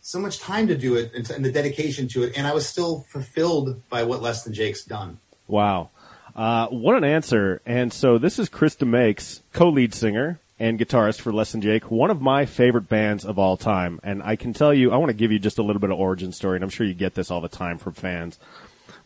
so 0.00 0.18
much 0.18 0.38
time 0.38 0.68
to 0.68 0.76
do 0.76 0.96
it 0.96 1.12
and, 1.14 1.28
and 1.30 1.44
the 1.44 1.52
dedication 1.52 2.08
to 2.08 2.24
it, 2.24 2.36
and 2.36 2.46
I 2.46 2.54
was 2.54 2.66
still 2.66 3.00
fulfilled 3.08 3.82
by 3.88 4.02
what 4.04 4.22
Less 4.22 4.44
Than 4.44 4.54
Jake's 4.54 4.84
done. 4.84 5.18
Wow. 5.46 5.90
Uh, 6.34 6.66
what 6.68 6.96
an 6.96 7.04
answer. 7.04 7.62
And 7.64 7.92
so 7.92 8.18
this 8.18 8.38
is 8.38 8.50
Chris 8.50 8.76
DeMakes, 8.76 9.40
co-lead 9.54 9.94
singer 9.94 10.38
and 10.58 10.78
guitarist 10.78 11.20
for 11.20 11.32
Less 11.32 11.52
Than 11.52 11.60
Jake, 11.60 11.90
one 11.90 12.10
of 12.10 12.20
my 12.20 12.46
favorite 12.46 12.88
bands 12.88 13.24
of 13.24 13.38
all 13.38 13.56
time. 13.56 14.00
And 14.02 14.22
I 14.22 14.36
can 14.36 14.52
tell 14.52 14.72
you, 14.72 14.92
I 14.92 14.96
want 14.96 15.10
to 15.10 15.16
give 15.16 15.30
you 15.30 15.38
just 15.38 15.58
a 15.58 15.62
little 15.62 15.80
bit 15.80 15.90
of 15.90 15.98
origin 15.98 16.32
story, 16.32 16.56
and 16.56 16.64
I'm 16.64 16.70
sure 16.70 16.86
you 16.86 16.94
get 16.94 17.14
this 17.14 17.30
all 17.30 17.40
the 17.40 17.48
time 17.48 17.78
from 17.78 17.92
fans. 17.92 18.38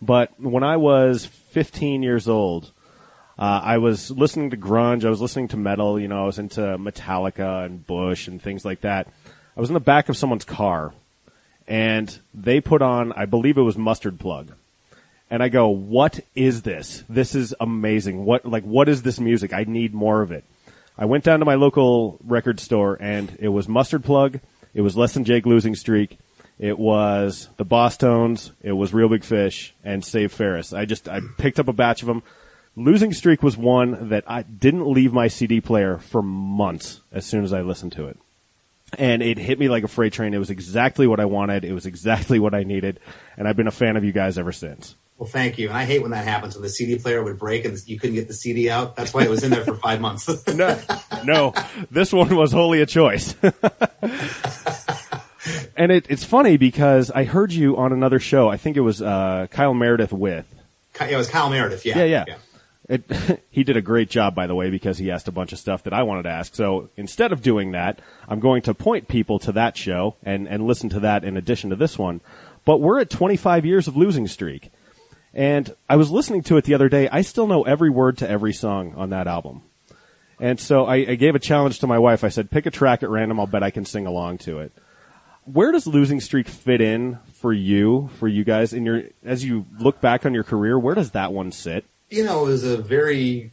But 0.01 0.39
when 0.41 0.63
I 0.63 0.77
was 0.77 1.27
15 1.27 2.03
years 2.03 2.29
old, 2.29 2.71
uh, 3.39 3.61
I 3.65 3.79
was 3.79 4.11
listening 4.11 4.51
to 4.51 4.57
grunge. 4.57 5.05
I 5.05 5.11
was 5.11 5.21
listening 5.21 5.49
to 5.49 5.57
metal. 5.57 5.99
You 5.99 6.09
know, 6.09 6.23
I 6.23 6.27
was 6.27 6.39
into 6.39 6.61
Metallica 6.61 7.65
and 7.65 7.87
Bush 7.87 8.29
and 8.29 8.41
things 8.41 8.65
like 8.65 8.83
that. 8.83 9.09
I 9.57 9.61
was 9.61 9.71
in 9.71 9.75
the 9.75 9.81
back 9.81 10.09
of 10.09 10.17
someone's 10.17 10.45
car, 10.45 10.93
and 11.67 12.17
they 12.33 12.61
put 12.61 12.83
on, 12.83 13.13
I 13.13 13.27
believe 13.27 13.59
it 13.59 13.63
was 13.63 13.77
Mustard 13.77 14.19
Plug 14.21 14.53
and 15.31 15.43
I 15.43 15.49
go, 15.49 15.69
"What 15.69 16.21
is 16.35 16.63
this? 16.63 17.05
This 17.09 17.35
is 17.35 17.55
amazing. 17.61 18.25
What 18.25 18.45
like 18.45 18.65
what 18.65 18.89
is 18.89 19.03
this 19.03 19.21
music? 19.21 19.53
I 19.53 19.65
need 19.65 19.95
more 19.95 20.23
of 20.23 20.33
it." 20.33 20.45
I 21.01 21.07
went 21.07 21.25
down 21.25 21.39
to 21.39 21.47
my 21.47 21.55
local 21.55 22.19
record 22.23 22.61
store 22.61 22.99
and 23.01 23.35
it 23.41 23.49
was 23.49 23.67
Mustard 23.67 24.05
Plug, 24.05 24.39
it 24.75 24.83
was 24.83 24.99
Less 24.99 25.15
Than 25.15 25.25
Jake 25.25 25.47
Losing 25.47 25.75
Streak, 25.75 26.19
it 26.59 26.79
was 26.79 27.49
the 27.57 27.65
Bosstones, 27.65 28.51
it 28.63 28.73
was 28.73 28.93
Real 28.93 29.09
Big 29.09 29.25
Fish, 29.25 29.75
and 29.83 30.05
Save 30.05 30.31
Ferris. 30.31 30.75
I 30.75 30.85
just 30.85 31.09
I 31.09 31.21
picked 31.39 31.59
up 31.59 31.69
a 31.69 31.73
batch 31.73 32.03
of 32.03 32.07
them. 32.07 32.23
Losing 32.77 33.15
Streak 33.15 33.43
was 33.43 33.57
one 33.57 34.11
that 34.11 34.25
I 34.27 34.43
didn't 34.43 34.93
leave 34.93 35.15
my 35.15 35.29
CD 35.29 35.63
player 35.63 35.97
for 35.97 36.21
months 36.21 37.01
as 37.11 37.25
soon 37.25 37.45
as 37.45 37.55
I 37.55 37.63
listened 37.63 37.93
to 37.93 38.07
it. 38.07 38.19
And 38.99 39.23
it 39.23 39.39
hit 39.39 39.59
me 39.59 39.71
like 39.71 39.85
a 39.85 39.89
freight 39.89 40.13
train. 40.13 40.35
It 40.35 40.39
was 40.39 40.51
exactly 40.51 41.07
what 41.07 41.19
I 41.19 41.25
wanted. 41.25 41.65
It 41.65 41.73
was 41.73 41.87
exactly 41.87 42.39
what 42.39 42.55
I 42.55 42.63
needed. 42.63 43.01
And 43.39 43.49
I've 43.49 43.57
been 43.57 43.67
a 43.67 43.73
fan 43.73 43.97
of 43.97 44.05
you 44.05 44.13
guys 44.13 44.37
ever 44.37 44.53
since. 44.53 44.97
Well, 45.21 45.29
thank 45.29 45.59
you. 45.59 45.69
And 45.69 45.77
I 45.77 45.85
hate 45.85 46.01
when 46.01 46.13
that 46.13 46.25
happens 46.25 46.55
when 46.55 46.63
the 46.63 46.71
CD 46.71 46.97
player 46.97 47.23
would 47.23 47.39
break 47.39 47.67
and 47.67 47.79
you 47.87 47.99
couldn't 47.99 48.17
get 48.17 48.27
the 48.27 48.33
CD 48.33 48.71
out. 48.71 48.97
That's 48.97 49.13
why 49.13 49.23
it 49.23 49.29
was 49.29 49.45
in 49.45 49.51
there 49.51 49.67
for 49.67 49.75
five 49.75 50.01
months. 50.01 50.27
no, 50.55 50.81
no, 51.25 51.53
this 51.91 52.11
one 52.11 52.35
was 52.35 52.53
wholly 52.53 52.81
a 52.81 52.87
choice. 52.87 53.35
and 55.77 55.93
it, 55.93 56.07
it's 56.09 56.25
funny 56.25 56.57
because 56.57 57.11
I 57.11 57.25
heard 57.25 57.53
you 57.53 57.77
on 57.77 57.93
another 57.93 58.19
show. 58.19 58.49
I 58.49 58.57
think 58.57 58.79
it 58.79 58.81
was 58.81 59.03
uh, 59.03 59.47
Kyle 59.51 59.75
Meredith 59.75 60.15
with, 60.15 60.47
it 60.99 61.17
was 61.17 61.29
Kyle 61.29 61.51
Meredith. 61.51 61.85
Yeah. 61.85 62.03
Yeah, 62.03 62.25
yeah. 62.27 62.37
It, 62.89 63.43
he 63.51 63.63
did 63.63 63.77
a 63.77 63.83
great 63.83 64.09
job, 64.09 64.35
by 64.35 64.47
the 64.47 64.55
way, 64.55 64.71
because 64.71 64.97
he 64.97 65.11
asked 65.11 65.29
a 65.29 65.33
bunch 65.33 65.53
of 65.53 65.59
stuff 65.59 65.83
that 65.83 65.93
I 65.93 66.03
wanted 66.03 66.23
to 66.23 66.31
ask. 66.31 66.55
So 66.55 66.89
instead 66.97 67.31
of 67.31 67.43
doing 67.43 67.73
that, 67.73 68.01
I'm 68.27 68.41
going 68.41 68.63
to 68.63 68.73
point 68.73 69.07
people 69.07 69.39
to 69.41 69.53
that 69.53 69.77
show 69.77 70.17
and, 70.23 70.49
and 70.49 70.67
listen 70.67 70.89
to 70.89 71.01
that 71.01 71.25
in 71.25 71.37
addition 71.37 71.69
to 71.69 71.77
this 71.77 71.99
one. 71.99 72.23
But 72.65 72.79
we're 72.79 73.01
at 73.01 73.11
25 73.11 73.67
years 73.67 73.87
of 73.87 73.99
losing 73.99 74.27
streak. 74.27 74.71
And 75.33 75.75
I 75.89 75.97
was 75.97 76.11
listening 76.11 76.43
to 76.45 76.57
it 76.57 76.65
the 76.65 76.75
other 76.75 76.89
day. 76.89 77.09
I 77.09 77.23
still 77.23 77.47
know 77.47 77.63
every 77.63 77.91
word 77.91 78.19
to 78.19 78.29
every 78.29 78.53
song 78.53 78.95
on 78.97 79.11
that 79.11 79.27
album. 79.27 79.63
And 80.41 80.59
so 80.59 80.87
I, 80.87 80.97
I 80.97 81.15
gave 81.17 81.35
a 81.35 81.39
challenge 81.39 81.79
to 81.81 81.87
my 81.87 81.99
wife. 81.99 82.25
I 82.25 82.31
said, 82.31 82.51
pick 82.51 82.67
a 82.67 82.71
track 82.71 83.03
at 83.03 83.11
random. 83.11 83.39
I'll 83.39 83.47
bet 83.47 83.63
I 83.63 83.71
can 83.71 83.85
sing 83.85 84.07
along 84.07 84.39
to 84.39 84.59
it. 84.61 84.73
Where 85.45 85.71
does 85.71 85.87
losing 85.87 86.21
streak 86.21 86.49
fit 86.49 86.81
in 86.81 87.19
for 87.35 87.53
you, 87.53 88.11
for 88.19 88.27
you 88.27 88.45
guys 88.45 88.73
in 88.73 88.85
your, 88.85 89.05
as 89.25 89.45
you 89.45 89.67
look 89.79 90.01
back 90.01 90.25
on 90.25 90.35
your 90.35 90.45
career, 90.45 90.79
where 90.79 90.95
does 90.95 91.13
that 91.13 91.33
one 91.33 91.53
sit? 91.53 91.85
You 92.09 92.25
know, 92.25 92.47
it 92.47 92.49
was 92.49 92.65
a 92.65 92.79
very 92.79 93.53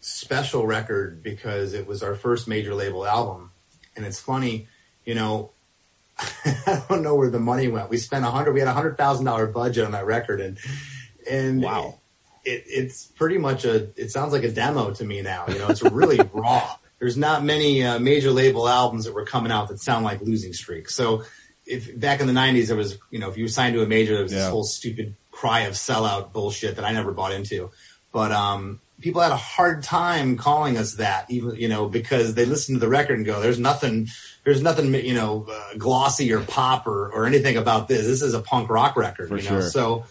special 0.00 0.66
record 0.66 1.22
because 1.22 1.72
it 1.72 1.86
was 1.86 2.02
our 2.02 2.14
first 2.14 2.48
major 2.48 2.74
label 2.74 3.06
album. 3.06 3.50
And 3.94 4.04
it's 4.04 4.20
funny, 4.20 4.68
you 5.04 5.14
know, 5.14 5.50
I 6.18 6.82
don't 6.88 7.02
know 7.02 7.14
where 7.14 7.30
the 7.30 7.38
money 7.38 7.68
went. 7.68 7.90
We 7.90 7.98
spent 7.98 8.24
a 8.24 8.30
hundred, 8.30 8.52
we 8.52 8.60
had 8.60 8.68
a 8.68 8.72
hundred 8.72 8.96
thousand 8.96 9.26
dollar 9.26 9.46
budget 9.46 9.84
on 9.84 9.92
that 9.92 10.06
record 10.06 10.40
and, 10.40 10.58
and 11.30 11.62
Wow. 11.62 11.98
it, 12.44 12.64
it's 12.66 13.04
pretty 13.06 13.38
much 13.38 13.64
a, 13.64 13.88
it 13.96 14.10
sounds 14.10 14.32
like 14.32 14.44
a 14.44 14.50
demo 14.50 14.92
to 14.94 15.04
me 15.04 15.22
now. 15.22 15.44
You 15.48 15.58
know, 15.58 15.68
it's 15.68 15.82
really 15.82 16.18
raw. 16.32 16.76
There's 16.98 17.16
not 17.16 17.44
many 17.44 17.84
uh, 17.84 17.98
major 17.98 18.30
label 18.30 18.68
albums 18.68 19.04
that 19.04 19.14
were 19.14 19.26
coming 19.26 19.52
out 19.52 19.68
that 19.68 19.80
sound 19.80 20.04
like 20.04 20.20
Losing 20.22 20.52
Streak. 20.54 20.88
So 20.88 21.24
if 21.66 21.98
back 21.98 22.20
in 22.20 22.26
the 22.26 22.32
'90s, 22.32 22.68
there 22.68 22.76
was, 22.76 22.96
you 23.10 23.18
know, 23.18 23.28
if 23.28 23.36
you 23.36 23.44
were 23.44 23.48
signed 23.48 23.74
to 23.74 23.82
a 23.82 23.86
major, 23.86 24.14
there 24.14 24.22
was 24.22 24.32
Yeah. 24.32 24.38
this 24.40 24.48
whole 24.48 24.64
stupid 24.64 25.14
cry 25.30 25.60
of 25.62 25.74
sellout 25.74 26.32
bullshit 26.32 26.76
that 26.76 26.84
I 26.84 26.92
never 26.92 27.12
bought 27.12 27.32
into. 27.32 27.70
But 28.12 28.32
um, 28.32 28.80
people 29.00 29.20
had 29.20 29.32
a 29.32 29.36
hard 29.36 29.82
time 29.82 30.38
calling 30.38 30.78
us 30.78 30.94
that, 30.94 31.30
even 31.30 31.56
you 31.56 31.68
know, 31.68 31.86
because 31.86 32.32
they 32.34 32.46
listened 32.46 32.76
to 32.76 32.80
the 32.80 32.88
record 32.88 33.18
and 33.18 33.26
go, 33.26 33.40
"There's 33.42 33.58
nothing, 33.58 34.08
there's 34.44 34.62
nothing, 34.62 34.94
you 34.94 35.12
know, 35.12 35.46
uh, 35.50 35.76
glossy 35.76 36.32
or 36.32 36.40
pop 36.40 36.86
or, 36.86 37.10
or 37.12 37.26
anything 37.26 37.58
about 37.58 37.88
this. 37.88 38.06
This 38.06 38.22
is 38.22 38.32
a 38.32 38.40
punk 38.40 38.70
rock 38.70 38.96
record." 38.96 39.28
For 39.28 39.36
you 39.36 39.42
know? 39.42 39.60
sure. 39.60 39.68
So 39.68 40.04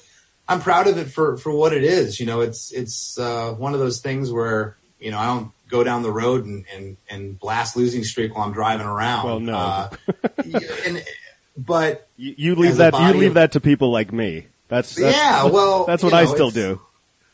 I'm 0.47 0.61
proud 0.61 0.87
of 0.87 0.97
it 0.97 1.05
for 1.11 1.37
for 1.37 1.51
what 1.51 1.73
it 1.73 1.83
is. 1.83 2.19
You 2.19 2.25
know, 2.25 2.41
it's 2.41 2.71
it's 2.71 3.17
uh, 3.17 3.51
one 3.53 3.73
of 3.73 3.79
those 3.79 3.99
things 4.01 4.31
where 4.31 4.77
you 4.99 5.11
know 5.11 5.17
I 5.19 5.25
don't 5.25 5.51
go 5.69 5.83
down 5.83 6.03
the 6.03 6.11
road 6.11 6.45
and 6.45 6.65
and, 6.73 6.97
and 7.09 7.39
blast 7.39 7.75
losing 7.75 8.03
streak 8.03 8.35
while 8.35 8.45
I'm 8.45 8.53
driving 8.53 8.85
around. 8.87 9.25
Well, 9.25 9.39
no. 9.39 9.55
Uh, 9.57 9.89
and 10.85 11.03
but 11.57 12.07
You, 12.17 12.35
you 12.37 12.55
leave 12.55 12.77
that, 12.77 12.93
you 12.93 13.19
leave 13.19 13.29
of- 13.29 13.33
that 13.35 13.53
to 13.53 13.59
people 13.61 13.89
like 13.91 14.11
me. 14.11 14.47
That's, 14.67 14.95
that's 14.95 15.15
Yeah, 15.15 15.45
well, 15.45 15.85
that's 15.85 16.03
you 16.03 16.07
what 16.07 16.13
I 16.15 16.23
know, 16.25 16.33
still 16.33 16.49
do. 16.49 16.81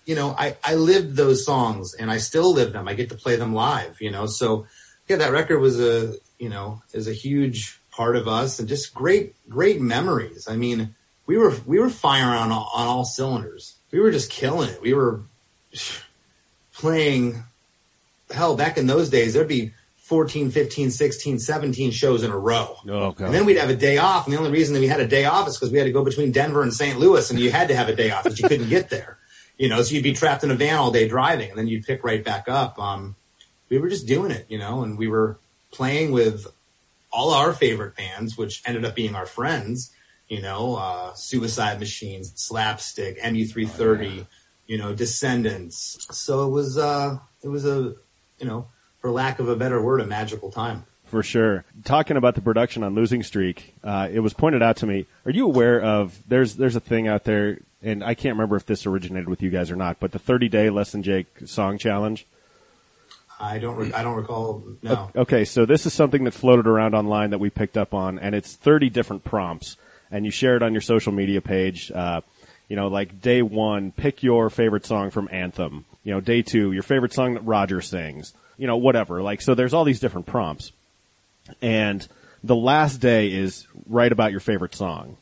you 0.06 0.16
know, 0.16 0.36
I, 0.38 0.58
I 0.64 0.76
lived 0.76 1.16
those 1.16 1.44
songs 1.46 1.94
and 1.96 2.12
I 2.12 2.18
still 2.18 2.54
live 2.54 2.72
them. 2.74 2.88
I 2.88 2.94
get 2.94 3.10
to 3.10 3.16
play 3.16 3.36
them 3.38 3.54
live, 3.56 4.00
you 4.02 4.12
know, 4.12 4.26
so 4.28 4.68
yeah, 5.08 5.16
that 5.18 5.32
record 5.32 5.60
was 5.60 5.80
a, 5.80 6.14
you 6.40 6.50
know, 6.50 6.84
is 6.94 7.08
a 7.08 7.14
huge 7.14 7.80
part 7.90 8.16
of 8.16 8.28
us 8.28 8.60
and 8.60 8.68
just 8.70 8.94
great, 8.94 9.34
great 9.50 9.82
memories. 9.82 10.48
I 10.48 10.56
mean, 10.56 10.94
we 11.26 11.38
were, 11.38 11.54
we 11.66 11.80
were 11.80 11.90
firing 11.90 12.38
on, 12.40 12.52
all- 12.52 12.72
on 12.74 12.88
all 12.88 13.06
cylinders. 13.06 13.76
We 13.92 14.00
were 14.00 14.12
just 14.12 14.30
killing 14.32 14.70
it. 14.70 14.82
We 14.82 14.94
were 14.94 15.22
playing 16.74 17.44
hell 18.30 18.56
back 18.56 18.78
in 18.78 18.88
those 18.88 19.10
days. 19.10 19.34
There'd 19.34 19.48
be 19.48 19.74
14, 19.98 20.52
15, 20.52 20.92
16, 20.92 21.40
17 21.40 21.92
shows 21.92 22.24
in 22.24 22.32
a 22.32 22.38
row. 22.38 22.76
Oh. 22.90 23.16
And 23.20 23.34
then 23.34 23.46
we'd 23.46 23.58
have 23.58 23.70
a 23.70 23.76
day 23.76 23.98
off. 23.98 24.26
And 24.26 24.34
the 24.34 24.38
only 24.40 24.52
reason 24.52 24.74
that 24.74 24.80
we 24.80 24.88
had 24.88 25.00
a 25.00 25.08
day 25.08 25.26
off 25.26 25.48
is 25.48 25.58
because 25.58 25.72
we 25.72 25.78
had 25.78 25.86
to 25.86 25.92
go 25.92 26.04
between 26.04 26.32
Denver 26.32 26.64
and 26.64 26.74
St. 26.74 27.00
Louis 27.00 27.30
and 27.30 27.40
you 27.40 27.52
had 27.52 27.70
to 27.70 27.76
have 27.76 27.88
a 27.88 27.96
day 27.96 28.12
off 28.12 28.24
because 28.24 28.40
you 28.40 28.48
couldn't 28.48 28.70
get 28.70 28.90
there. 28.90 29.18
You 29.58 29.70
know, 29.70 29.82
so 29.84 29.94
you'd 29.94 30.04
be 30.04 30.14
trapped 30.14 30.44
in 30.44 30.52
a 30.52 30.56
van 30.56 30.78
all 30.78 30.92
day 30.92 31.08
driving 31.08 31.50
and 31.50 31.58
then 31.58 31.68
you'd 31.68 31.86
pick 31.86 32.04
right 32.04 32.24
back 32.24 32.50
up. 32.50 32.80
Um, 32.80 33.16
we 33.70 33.78
were 33.78 33.90
just 33.90 34.08
doing 34.08 34.32
it, 34.32 34.46
you 34.50 34.58
know, 34.58 34.84
and 34.84 34.98
we 34.98 35.08
were 35.08 35.38
playing 35.72 36.12
with 36.12 36.48
all 37.12 37.32
our 37.32 37.54
favorite 37.54 37.96
bands, 37.96 38.38
which 38.38 38.62
ended 38.66 38.84
up 38.84 38.96
being 38.96 39.16
our 39.16 39.26
friends, 39.26 39.92
you 40.32 40.42
know, 40.42 40.78
uh, 40.78 41.14
Suicide 41.14 41.78
Machines, 41.78 42.32
Slapstick, 42.36 43.22
MU330, 43.22 44.26
you 44.66 44.78
know, 44.78 44.96
Descendents. 44.96 46.08
So 46.12 46.48
it 46.48 46.52
was, 46.52 46.78
uh, 46.78 47.18
it 47.44 47.50
was 47.50 47.66
a, 47.66 47.96
you 48.40 48.46
know, 48.46 48.70
for 49.02 49.12
lack 49.12 49.40
of 49.40 49.50
a 49.50 49.58
better 49.58 49.82
word, 49.82 50.00
a 50.00 50.06
magical 50.06 50.50
time. 50.50 50.86
For 51.04 51.22
sure. 51.22 51.66
Talking 51.84 52.16
about 52.16 52.36
the 52.36 52.42
production 52.42 52.82
on 52.82 52.96
Losing 52.96 53.24
Streak, 53.24 53.76
uh, 53.84 54.08
it 54.10 54.22
was 54.22 54.32
pointed 54.32 54.64
out 54.64 54.78
to 54.78 54.88
me. 54.88 55.06
Are 55.26 55.32
you 55.32 55.46
aware 55.46 55.82
of 55.82 56.18
there's 56.26 56.56
there's 56.56 56.78
a 56.78 56.80
thing 56.80 57.10
out 57.10 57.26
there, 57.26 57.60
and 57.84 58.02
I 58.02 58.14
can't 58.14 58.36
remember 58.36 58.56
if 58.56 58.66
this 58.66 58.86
originated 58.86 59.28
with 59.28 59.42
you 59.42 59.50
guys 59.50 59.70
or 59.70 59.76
not, 59.76 60.00
but 60.00 60.14
the 60.14 60.20
30 60.20 60.48
day 60.48 60.70
Less 60.70 60.94
Than 60.94 61.04
Jake 61.04 61.28
song 61.46 61.78
challenge. 61.78 62.26
I 63.38 63.58
don't, 63.58 63.76
re- 63.76 63.92
I 63.92 64.02
don't 64.02 64.16
recall. 64.16 64.64
No. 64.82 65.12
Okay, 65.14 65.44
so 65.44 65.66
this 65.66 65.86
is 65.86 65.94
something 65.94 66.24
that 66.24 66.34
floated 66.34 66.68
around 66.68 66.94
online 66.96 67.32
that 67.32 67.40
we 67.40 67.50
picked 67.50 67.76
up 67.76 67.94
on, 67.94 68.18
and 68.18 68.34
it's 68.34 68.54
30 68.54 68.90
different 68.92 69.26
prompts, 69.26 69.76
and 70.12 70.26
you 70.26 70.32
share 70.32 70.56
it 70.56 70.64
on 70.64 70.74
your 70.74 70.82
social 70.82 71.12
media 71.12 71.42
page. 71.42 71.92
Uh, 71.92 72.22
you 72.68 72.76
know, 72.76 72.88
like 72.88 73.22
day 73.22 73.42
one, 73.42 73.92
pick 73.92 74.24
your 74.24 74.50
favorite 74.50 74.86
song 74.86 75.10
from 75.10 75.30
Anthem. 75.32 75.86
You 76.04 76.14
know, 76.14 76.22
day 76.22 76.42
two, 76.42 76.72
your 76.72 76.84
favorite 76.84 77.14
song 77.14 77.34
that 77.34 77.46
Roger 77.46 77.82
sings. 77.82 78.34
You 78.58 78.68
know, 78.68 78.78
whatever. 78.78 79.22
Like, 79.22 79.42
so 79.42 79.56
there's 79.56 79.74
all 79.74 79.84
these 79.84 80.00
different 80.00 80.28
prompts. 80.28 80.72
And 81.62 82.08
the 82.44 82.56
last 82.56 82.98
day 82.98 83.32
is 83.32 83.68
write 83.88 84.12
about 84.12 84.32
your 84.32 84.40
favorite 84.40 84.76
song. 84.76 85.18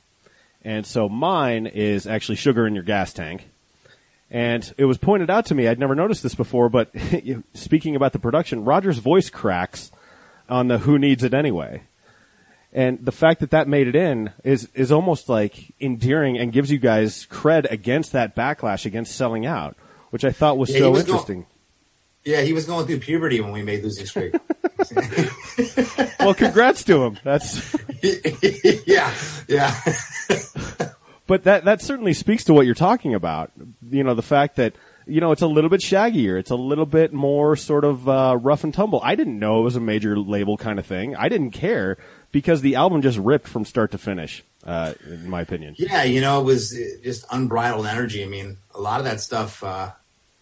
And 0.63 0.86
so 0.86 1.08
mine 1.08 1.67
is 1.67 2.05
actually 2.05 2.36
Sugar 2.36 2.67
in 2.67 2.75
Your 2.75 2.84
Gas 2.84 3.13
Tank. 3.13 3.48
And 4.31 4.72
it 4.77 4.86
was 4.86 4.98
pointed 4.98 5.29
out 5.29 5.48
to 5.48 5.55
me, 5.55 5.67
I'd 5.67 5.79
never 5.79 5.96
noticed 5.96 6.22
this 6.22 6.36
before, 6.36 6.69
but 6.69 6.91
speaking 7.53 7.96
about 7.96 8.13
the 8.13 8.19
production, 8.19 8.63
Roger's 8.63 9.00
voice 9.00 9.29
cracks 9.29 9.91
on 10.48 10.67
the 10.67 10.79
Who 10.79 11.00
Needs 11.00 11.24
It 11.24 11.34
Anyway. 11.34 11.84
And 12.71 13.03
the 13.03 13.11
fact 13.11 13.39
that 13.39 13.51
that 13.51 13.67
made 13.67 13.88
it 13.88 13.95
in 13.95 14.31
is, 14.43 14.69
is 14.75 14.91
almost 14.91 15.27
like 15.27 15.73
endearing 15.81 16.38
and 16.38 16.51
gives 16.51 16.71
you 16.71 16.77
guys 16.77 17.25
cred 17.25 17.69
against 17.71 18.11
that 18.11 18.35
backlash 18.35 18.85
against 18.85 19.15
selling 19.15 19.45
out, 19.45 19.75
which 20.11 20.23
I 20.23 20.31
thought 20.31 20.57
was 20.57 20.69
Yeah, 20.69 20.79
so 20.79 20.91
was 20.91 21.01
interesting. 21.01 21.47
Yeah, 22.23 22.41
he 22.41 22.53
was 22.53 22.65
going 22.65 22.85
through 22.85 22.99
puberty 22.99 23.41
when 23.41 23.51
we 23.51 23.63
made 23.63 23.83
Losing 23.83 24.05
Streak. 24.05 24.35
well, 26.19 26.35
congrats 26.35 26.83
to 26.83 27.03
him. 27.03 27.17
That's, 27.23 27.75
yeah, 28.85 29.13
yeah. 29.47 29.79
But 31.27 31.43
that 31.43 31.65
that 31.65 31.81
certainly 31.81 32.13
speaks 32.13 32.43
to 32.45 32.53
what 32.53 32.65
you're 32.65 32.75
talking 32.75 33.13
about. 33.13 33.51
You 33.89 34.03
know, 34.03 34.15
the 34.15 34.21
fact 34.21 34.55
that 34.55 34.75
you 35.09 35.19
know 35.21 35.31
it's 35.31 35.41
a 35.41 35.47
little 35.47 35.69
bit 35.69 35.81
shaggier, 35.81 36.39
it's 36.39 36.51
a 36.51 36.55
little 36.55 36.85
bit 36.85 37.11
more 37.13 37.55
sort 37.55 37.83
of 37.83 38.07
uh, 38.07 38.37
rough 38.39 38.63
and 38.63 38.73
tumble. 38.73 39.01
I 39.03 39.15
didn't 39.15 39.39
know 39.39 39.59
it 39.61 39.63
was 39.63 39.75
a 39.75 39.79
major 39.81 40.17
label 40.17 40.57
kind 40.57 40.79
of 40.79 40.85
thing. 40.85 41.15
I 41.15 41.29
didn't 41.29 41.51
care 41.51 41.97
because 42.31 42.61
the 42.61 42.75
album 42.75 43.01
just 43.01 43.17
ripped 43.17 43.47
from 43.47 43.65
start 43.65 43.91
to 43.91 43.97
finish. 43.97 44.43
Uh, 44.63 44.93
in 45.07 45.29
my 45.29 45.39
opinion, 45.41 45.73
Yeah, 45.77 46.03
you 46.03 46.19
know, 46.19 46.41
it 46.41 46.43
was 46.43 46.73
uh, 46.73 47.01
just 47.01 47.25
unbridled 47.31 47.85
energy. 47.85 48.23
I 48.23 48.27
mean, 48.27 48.57
a 48.75 48.81
lot 48.81 48.99
of 48.99 49.05
that 49.05 49.21
stuff, 49.21 49.63
uh, 49.63 49.91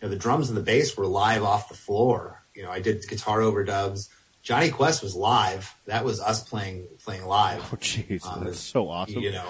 you 0.01 0.07
know, 0.07 0.09
the 0.09 0.19
drums 0.19 0.49
and 0.49 0.57
the 0.57 0.63
bass 0.63 0.97
were 0.97 1.05
live 1.05 1.43
off 1.43 1.69
the 1.69 1.75
floor. 1.75 2.41
You 2.55 2.63
know, 2.63 2.71
I 2.71 2.79
did 2.79 3.07
guitar 3.07 3.39
overdubs. 3.39 4.09
Johnny 4.41 4.69
Quest 4.69 5.03
was 5.03 5.13
live. 5.15 5.75
That 5.85 6.03
was 6.03 6.19
us 6.19 6.43
playing 6.43 6.87
playing 7.03 7.25
live. 7.25 7.59
oh 7.71 7.75
jeez, 7.77 8.25
Um, 8.25 8.45
that's 8.45 8.59
so 8.59 8.89
awesome. 8.89 9.21
You 9.21 9.33
know, 9.33 9.45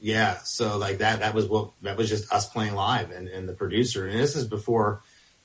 yeah. 0.00 0.38
So 0.44 0.78
like 0.78 0.98
that, 0.98 1.20
that 1.20 1.34
was 1.34 1.46
what 1.46 1.72
that 1.82 1.96
was 1.96 2.08
just 2.08 2.32
us 2.32 2.48
playing 2.48 2.74
live 2.74 3.10
and, 3.10 3.28
and 3.28 3.48
the 3.48 3.52
producer. 3.52 4.06
And 4.06 4.18
this 4.18 4.34
is 4.34 4.46
before, 4.46 5.02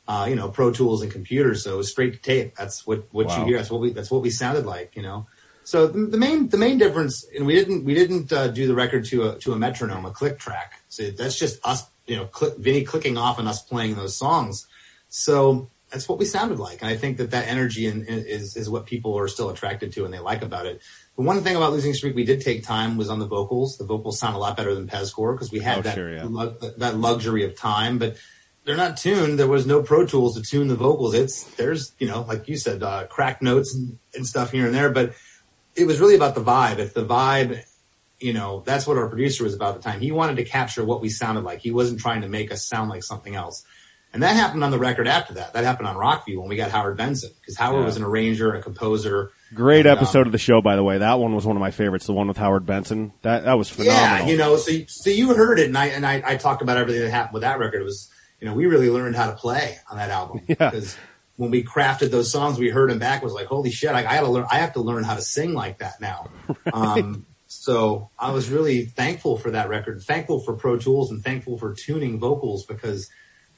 uh, 0.08 0.26
you 0.30 0.36
know, 0.36 0.50
Pro 0.50 0.72
Tools 0.72 1.02
and 1.02 1.12
computers. 1.12 1.64
So 1.64 1.74
it 1.74 1.78
was 1.78 1.92
straight 1.92 2.14
to 2.14 2.20
tape. 2.20 2.56
That's 2.56 2.88
what 2.88 3.08
what 3.14 3.28
Wow. 3.28 3.40
you 3.40 3.46
hear. 3.46 3.58
That's 3.58 3.70
what 3.70 3.82
we 3.82 3.92
that's 3.92 4.10
what 4.10 4.22
we 4.22 4.30
sounded 4.30 4.66
like. 4.66 4.96
You 4.96 5.04
know. 5.04 5.28
So 5.64 5.88
the, 5.88 6.06
the 6.06 6.18
main 6.18 6.50
the 6.50 6.58
main 6.58 6.78
difference, 6.78 7.26
and 7.36 7.46
we 7.46 7.54
didn't 7.56 7.86
we 7.86 7.94
didn't 7.96 8.32
uh, 8.32 8.48
do 8.50 8.68
the 8.68 8.76
record 8.76 9.06
to 9.06 9.30
a 9.30 9.40
to 9.40 9.54
a 9.54 9.58
metronome, 9.58 10.06
a 10.06 10.12
click 10.12 10.38
track. 10.40 10.74
So 10.90 11.10
that's 11.10 11.38
just 11.38 11.60
us, 11.66 11.84
you 12.06 12.16
know, 12.18 12.26
click, 12.26 12.56
Vinny 12.58 12.84
clicking 12.84 13.18
off 13.18 13.40
and 13.40 13.48
us 13.48 13.62
playing 13.64 13.96
those 13.96 14.16
songs. 14.16 14.68
So 15.10 15.70
that's 15.90 16.08
what 16.08 16.20
we 16.20 16.26
sounded 16.26 16.60
like, 16.60 16.82
and 16.82 16.90
I 16.90 16.96
think 16.98 17.18
that 17.18 17.32
that 17.32 17.48
energy 17.48 17.88
in, 17.88 18.06
in- 18.06 18.26
is 18.26 18.56
is 18.56 18.70
what 18.70 18.86
people 18.86 19.18
are 19.18 19.28
still 19.28 19.50
attracted 19.50 19.92
to 19.94 20.06
and 20.06 20.14
they 20.14 20.20
like 20.20 20.44
about 20.44 20.66
it. 20.68 20.82
The 21.18 21.22
one 21.22 21.42
thing 21.44 21.56
about 21.56 21.72
Losing 21.72 21.94
Streak 21.94 22.14
we 22.16 22.26
did 22.26 22.42
take 22.42 22.64
time 22.66 22.98
was 22.98 23.10
on 23.10 23.20
the 23.20 23.28
vocals. 23.28 23.78
The 23.78 23.86
vocals 23.86 24.20
sound 24.20 24.36
a 24.36 24.38
lot 24.38 24.58
better 24.58 24.76
than 24.76 24.88
Pezcore 24.88 25.34
because 25.34 25.52
we 25.52 25.60
had 25.60 25.78
Oh, 25.80 25.82
that 25.84 25.96
sure, 25.96 26.14
yeah. 26.14 26.24
lu- 26.26 26.56
that 26.78 26.98
luxury 26.98 27.46
of 27.46 27.56
time, 27.58 27.98
but 27.98 28.18
they're 28.66 28.76
not 28.76 28.98
tuned. 28.98 29.40
There 29.40 29.48
was 29.48 29.66
no 29.66 29.82
Pro 29.82 30.06
Tools 30.06 30.36
to 30.36 30.42
tune 30.42 30.68
the 30.68 30.76
vocals. 30.76 31.14
It's 31.14 31.44
there's 31.56 31.94
you 32.00 32.08
know 32.08 32.22
like 32.24 32.48
you 32.50 32.58
said, 32.58 32.84
uh, 32.84 33.06
cracked 33.08 33.42
notes 33.42 33.74
and, 33.74 33.98
and 34.14 34.28
stuff 34.28 34.52
here 34.52 34.66
and 34.66 34.76
there, 34.76 34.90
but 34.90 35.14
it 35.76 35.86
was 35.88 36.00
really 36.02 36.16
about 36.16 36.36
the 36.36 36.42
vibe. 36.44 36.80
If 36.80 36.94
the 36.94 37.06
vibe, 37.06 37.62
you 38.20 38.34
know, 38.34 38.64
that's 38.66 38.86
what 38.88 38.98
our 38.98 39.08
producer 39.08 39.44
was 39.46 39.54
about 39.54 39.76
at 39.76 39.82
the 39.84 39.90
time. 39.90 40.02
He 40.02 40.12
wanted 40.12 40.36
to 40.38 40.44
capture 40.44 40.84
what 40.84 41.00
we 41.02 41.08
sounded 41.10 41.44
like. 41.46 41.60
He 41.62 41.72
wasn't 41.72 42.00
trying 42.02 42.22
to 42.22 42.28
make 42.30 42.52
us 42.52 42.68
sound 42.68 42.90
like 42.90 43.04
something 43.04 43.36
else. 43.36 43.64
And 44.14 44.24
that 44.24 44.36
happened 44.38 44.64
on 44.64 44.72
the 44.72 44.80
record 44.80 45.08
after 45.10 45.34
that. 45.34 45.52
That 45.54 45.66
happened 45.66 45.90
on 45.90 45.96
Rockview 45.98 46.40
when 46.40 46.48
we 46.48 46.56
got 46.56 46.72
Howard 46.72 46.96
Benson 46.96 47.32
because 47.42 47.58
Howard 47.58 47.82
Yeah. 47.82 47.86
was 47.86 47.98
an 47.98 48.04
arranger 48.04 48.50
and 48.50 48.60
a 48.60 48.62
composer. 48.62 49.32
Great 49.56 49.86
And, 49.86 49.90
um, 49.90 49.98
episode 49.98 50.28
of 50.28 50.32
the 50.32 50.38
show, 50.38 50.62
by 50.62 50.76
the 50.76 50.84
way. 50.84 51.00
That 51.00 51.20
one 51.20 51.34
was 51.34 51.46
one 51.46 51.56
of 51.56 51.62
my 51.62 51.72
favorites. 51.72 52.06
The 52.06 52.14
one 52.14 52.28
with 52.28 52.38
Howard 52.38 52.66
Benson. 52.66 53.14
That 53.24 53.46
that 53.46 53.54
was 53.54 53.70
phenomenal. 53.70 54.26
Yeah, 54.28 54.32
you 54.32 54.38
know, 54.38 54.58
so 54.58 54.72
so 54.88 55.10
you 55.10 55.34
heard 55.34 55.60
it, 55.60 55.68
and 55.68 55.78
I 55.78 55.88
and 55.88 56.06
I, 56.06 56.22
I 56.26 56.36
talked 56.36 56.62
about 56.62 56.78
everything 56.78 57.02
that 57.02 57.12
happened 57.12 57.34
with 57.34 57.42
that 57.44 57.58
record. 57.58 57.82
It 57.82 57.86
was 57.86 58.12
you 58.40 58.48
know, 58.48 58.54
we 58.54 58.66
really 58.66 58.90
learned 58.90 59.16
how 59.16 59.28
to 59.28 59.36
play 59.36 59.78
on 59.90 59.98
that 59.98 60.10
album 60.12 60.42
Yeah. 60.48 60.70
because 60.70 60.98
when 61.38 61.52
we 61.52 61.64
crafted 61.64 62.12
those 62.12 62.32
songs, 62.32 62.60
we 62.60 62.70
heard 62.70 62.90
them 62.90 63.00
back 63.00 63.24
was 63.24 63.34
like, 63.34 63.48
holy 63.48 63.72
shit, 63.72 63.92
I, 63.92 64.00
I 64.00 64.16
gotta 64.16 64.28
learn, 64.30 64.46
I 64.52 64.58
have 64.60 64.74
to 64.74 64.82
learn 64.82 65.04
how 65.04 65.16
to 65.16 65.22
sing 65.22 65.54
like 65.54 65.80
that 65.80 66.00
now. 66.02 66.30
Um, 66.74 67.26
so 67.48 68.10
I 68.20 68.32
was 68.32 68.50
really 68.50 68.86
thankful 68.86 69.38
for 69.38 69.52
that 69.52 69.70
record, 69.70 70.02
thankful 70.04 70.40
for 70.42 70.54
Pro 70.54 70.78
Tools 70.78 71.12
and 71.12 71.24
thankful 71.24 71.58
for 71.58 71.74
tuning 71.74 72.20
vocals 72.20 72.66
because 72.66 73.10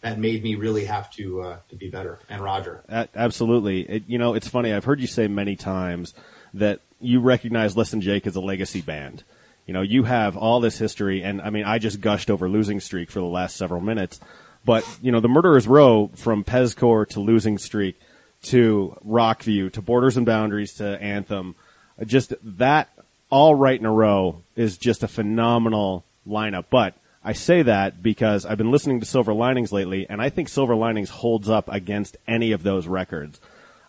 that 0.02 0.20
made 0.20 0.44
me 0.44 0.56
really 0.56 0.86
have 0.86 1.10
to, 1.12 1.42
uh, 1.42 1.58
to 1.70 1.76
be 1.76 1.90
better. 1.90 2.20
And 2.30 2.42
Roger. 2.42 2.84
Absolutely. 3.16 3.82
It, 3.82 4.04
you 4.08 4.18
know, 4.18 4.34
it's 4.34 4.48
funny. 4.48 4.74
I've 4.74 4.86
heard 4.86 5.00
you 5.00 5.08
say 5.08 5.28
many 5.28 5.56
times 5.56 6.14
that 6.54 6.82
you 7.00 7.20
recognize 7.20 7.76
Less 7.76 7.92
Than 7.92 8.02
Jake 8.02 8.28
as 8.28 8.36
a 8.36 8.42
legacy 8.42 8.82
band. 8.82 9.24
You 9.66 9.74
know, 9.74 9.82
you 9.82 10.04
have 10.04 10.38
all 10.38 10.60
this 10.62 10.78
history, 10.78 11.24
and 11.24 11.42
I 11.42 11.50
mean, 11.50 11.66
I 11.66 11.78
just 11.78 12.00
gushed 12.00 12.30
over 12.30 12.48
Losing 12.48 12.80
Streak 12.80 13.12
for 13.12 13.20
the 13.20 13.26
last 13.26 13.58
several 13.58 13.82
minutes. 13.82 14.20
But, 14.64 14.86
you 15.02 15.12
know, 15.12 15.20
the 15.20 15.28
Murderer's 15.28 15.68
Row 15.68 16.10
from 16.16 16.44
Pezcore 16.44 17.08
to 17.10 17.20
Losing 17.20 17.58
Streak 17.58 18.00
to 18.44 18.98
Rockview 19.06 19.72
to 19.74 19.82
Borders 19.82 20.16
and 20.16 20.26
Boundaries 20.26 20.74
to 20.76 21.02
Anthem, 21.02 21.56
just 22.06 22.34
that 22.44 22.90
all 23.30 23.56
right 23.56 23.80
in 23.80 23.86
a 23.86 23.92
row 23.92 24.42
is 24.56 24.78
just 24.78 25.04
a 25.04 25.08
phenomenal 25.08 26.04
lineup. 26.28 26.66
But 26.70 26.94
I 27.28 27.34
say 27.34 27.62
that 27.62 28.02
because 28.02 28.46
I've 28.46 28.58
been 28.58 28.72
listening 28.72 29.02
to 29.02 29.06
Silver 29.06 29.34
Linings 29.34 29.74
lately, 29.74 30.08
and 30.10 30.22
I 30.22 30.30
think 30.30 30.48
Silver 30.48 30.76
Linings 30.76 31.10
holds 31.10 31.50
up 31.50 31.68
against 31.68 32.16
any 32.26 32.54
of 32.54 32.64
those 32.64 32.88
records. 32.88 33.42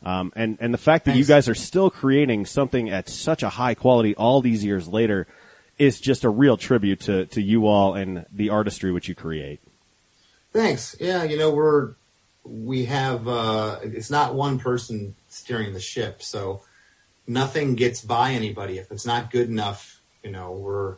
Um, 0.02 0.32
and 0.34 0.58
and 0.60 0.74
the 0.74 0.78
fact 0.78 1.04
that 1.04 1.14
you 1.14 1.24
guys 1.24 1.48
are 1.48 1.54
still 1.54 1.88
creating 1.88 2.46
something 2.46 2.90
at 2.90 3.08
such 3.08 3.44
a 3.44 3.48
high 3.48 3.74
quality 3.74 4.16
all 4.16 4.40
these 4.40 4.64
years 4.64 4.88
later 4.88 5.28
is 5.78 6.00
just 6.00 6.24
a 6.24 6.28
real 6.28 6.56
tribute 6.56 6.98
to 7.02 7.26
to 7.26 7.40
you 7.40 7.68
all 7.68 7.94
and 7.94 8.26
the 8.32 8.50
artistry 8.50 8.90
which 8.90 9.06
you 9.08 9.14
create. 9.14 9.60
Thanks. 10.52 10.96
Yeah, 10.98 11.22
you 11.22 11.38
know, 11.38 11.52
we're 11.52 11.94
we 12.42 12.86
have 12.86 13.28
uh 13.28 13.78
it's 13.84 14.10
not 14.10 14.34
one 14.34 14.58
person 14.58 15.14
steering 15.28 15.74
the 15.74 15.80
ship, 15.80 16.22
so 16.22 16.62
nothing 17.28 17.76
gets 17.76 18.00
by 18.00 18.32
anybody 18.32 18.78
if 18.78 18.90
it's 18.90 19.06
not 19.06 19.30
good 19.30 19.48
enough, 19.48 20.00
you 20.24 20.32
know, 20.32 20.50
we're 20.50 20.96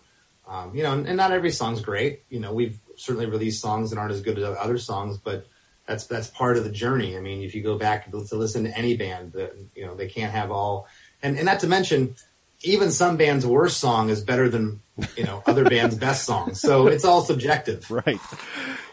um, 0.50 0.75
you 0.75 0.83
know, 0.83 0.92
and, 0.92 1.07
and 1.07 1.16
not 1.16 1.33
every 1.33 1.50
song's 1.50 1.80
great. 1.80 2.25
You 2.28 2.40
know, 2.40 2.52
we've 2.52 2.78
certainly 2.97 3.26
released 3.26 3.62
songs 3.62 3.90
that 3.90 3.99
aren't 3.99 4.12
as 4.12 4.21
good 4.21 4.38
as 4.38 4.45
other 4.45 4.76
songs, 4.76 5.16
but 5.16 5.47
that's 5.87 6.07
that's 6.07 6.26
part 6.28 6.57
of 6.59 6.64
the 6.64 6.71
journey. 6.71 7.16
I 7.16 7.21
mean, 7.21 7.42
if 7.42 7.54
you 7.54 7.62
go 7.62 7.78
back 7.78 8.11
to, 8.11 8.26
to 8.26 8.37
listen 8.37 8.64
to 8.64 8.76
any 8.76 8.97
band, 8.97 9.33
that 9.33 9.54
you 9.75 9.87
know, 9.87 9.95
they 9.95 10.09
can't 10.09 10.33
have 10.33 10.50
all 10.50 10.88
and, 11.23 11.37
and 11.37 11.47
not 11.47 11.61
to 11.61 11.66
mention 11.66 12.14
even 12.62 12.90
some 12.90 13.16
bands' 13.16 13.47
worst 13.47 13.78
song 13.78 14.11
is 14.11 14.23
better 14.23 14.49
than 14.49 14.80
you 15.16 15.25
know 15.25 15.42
other 15.47 15.64
bands' 15.71 15.97
best 15.97 16.25
song. 16.25 16.54
So 16.54 16.87
it's 16.88 17.04
all 17.04 17.23
subjective. 17.23 17.90
Right. 17.90 18.21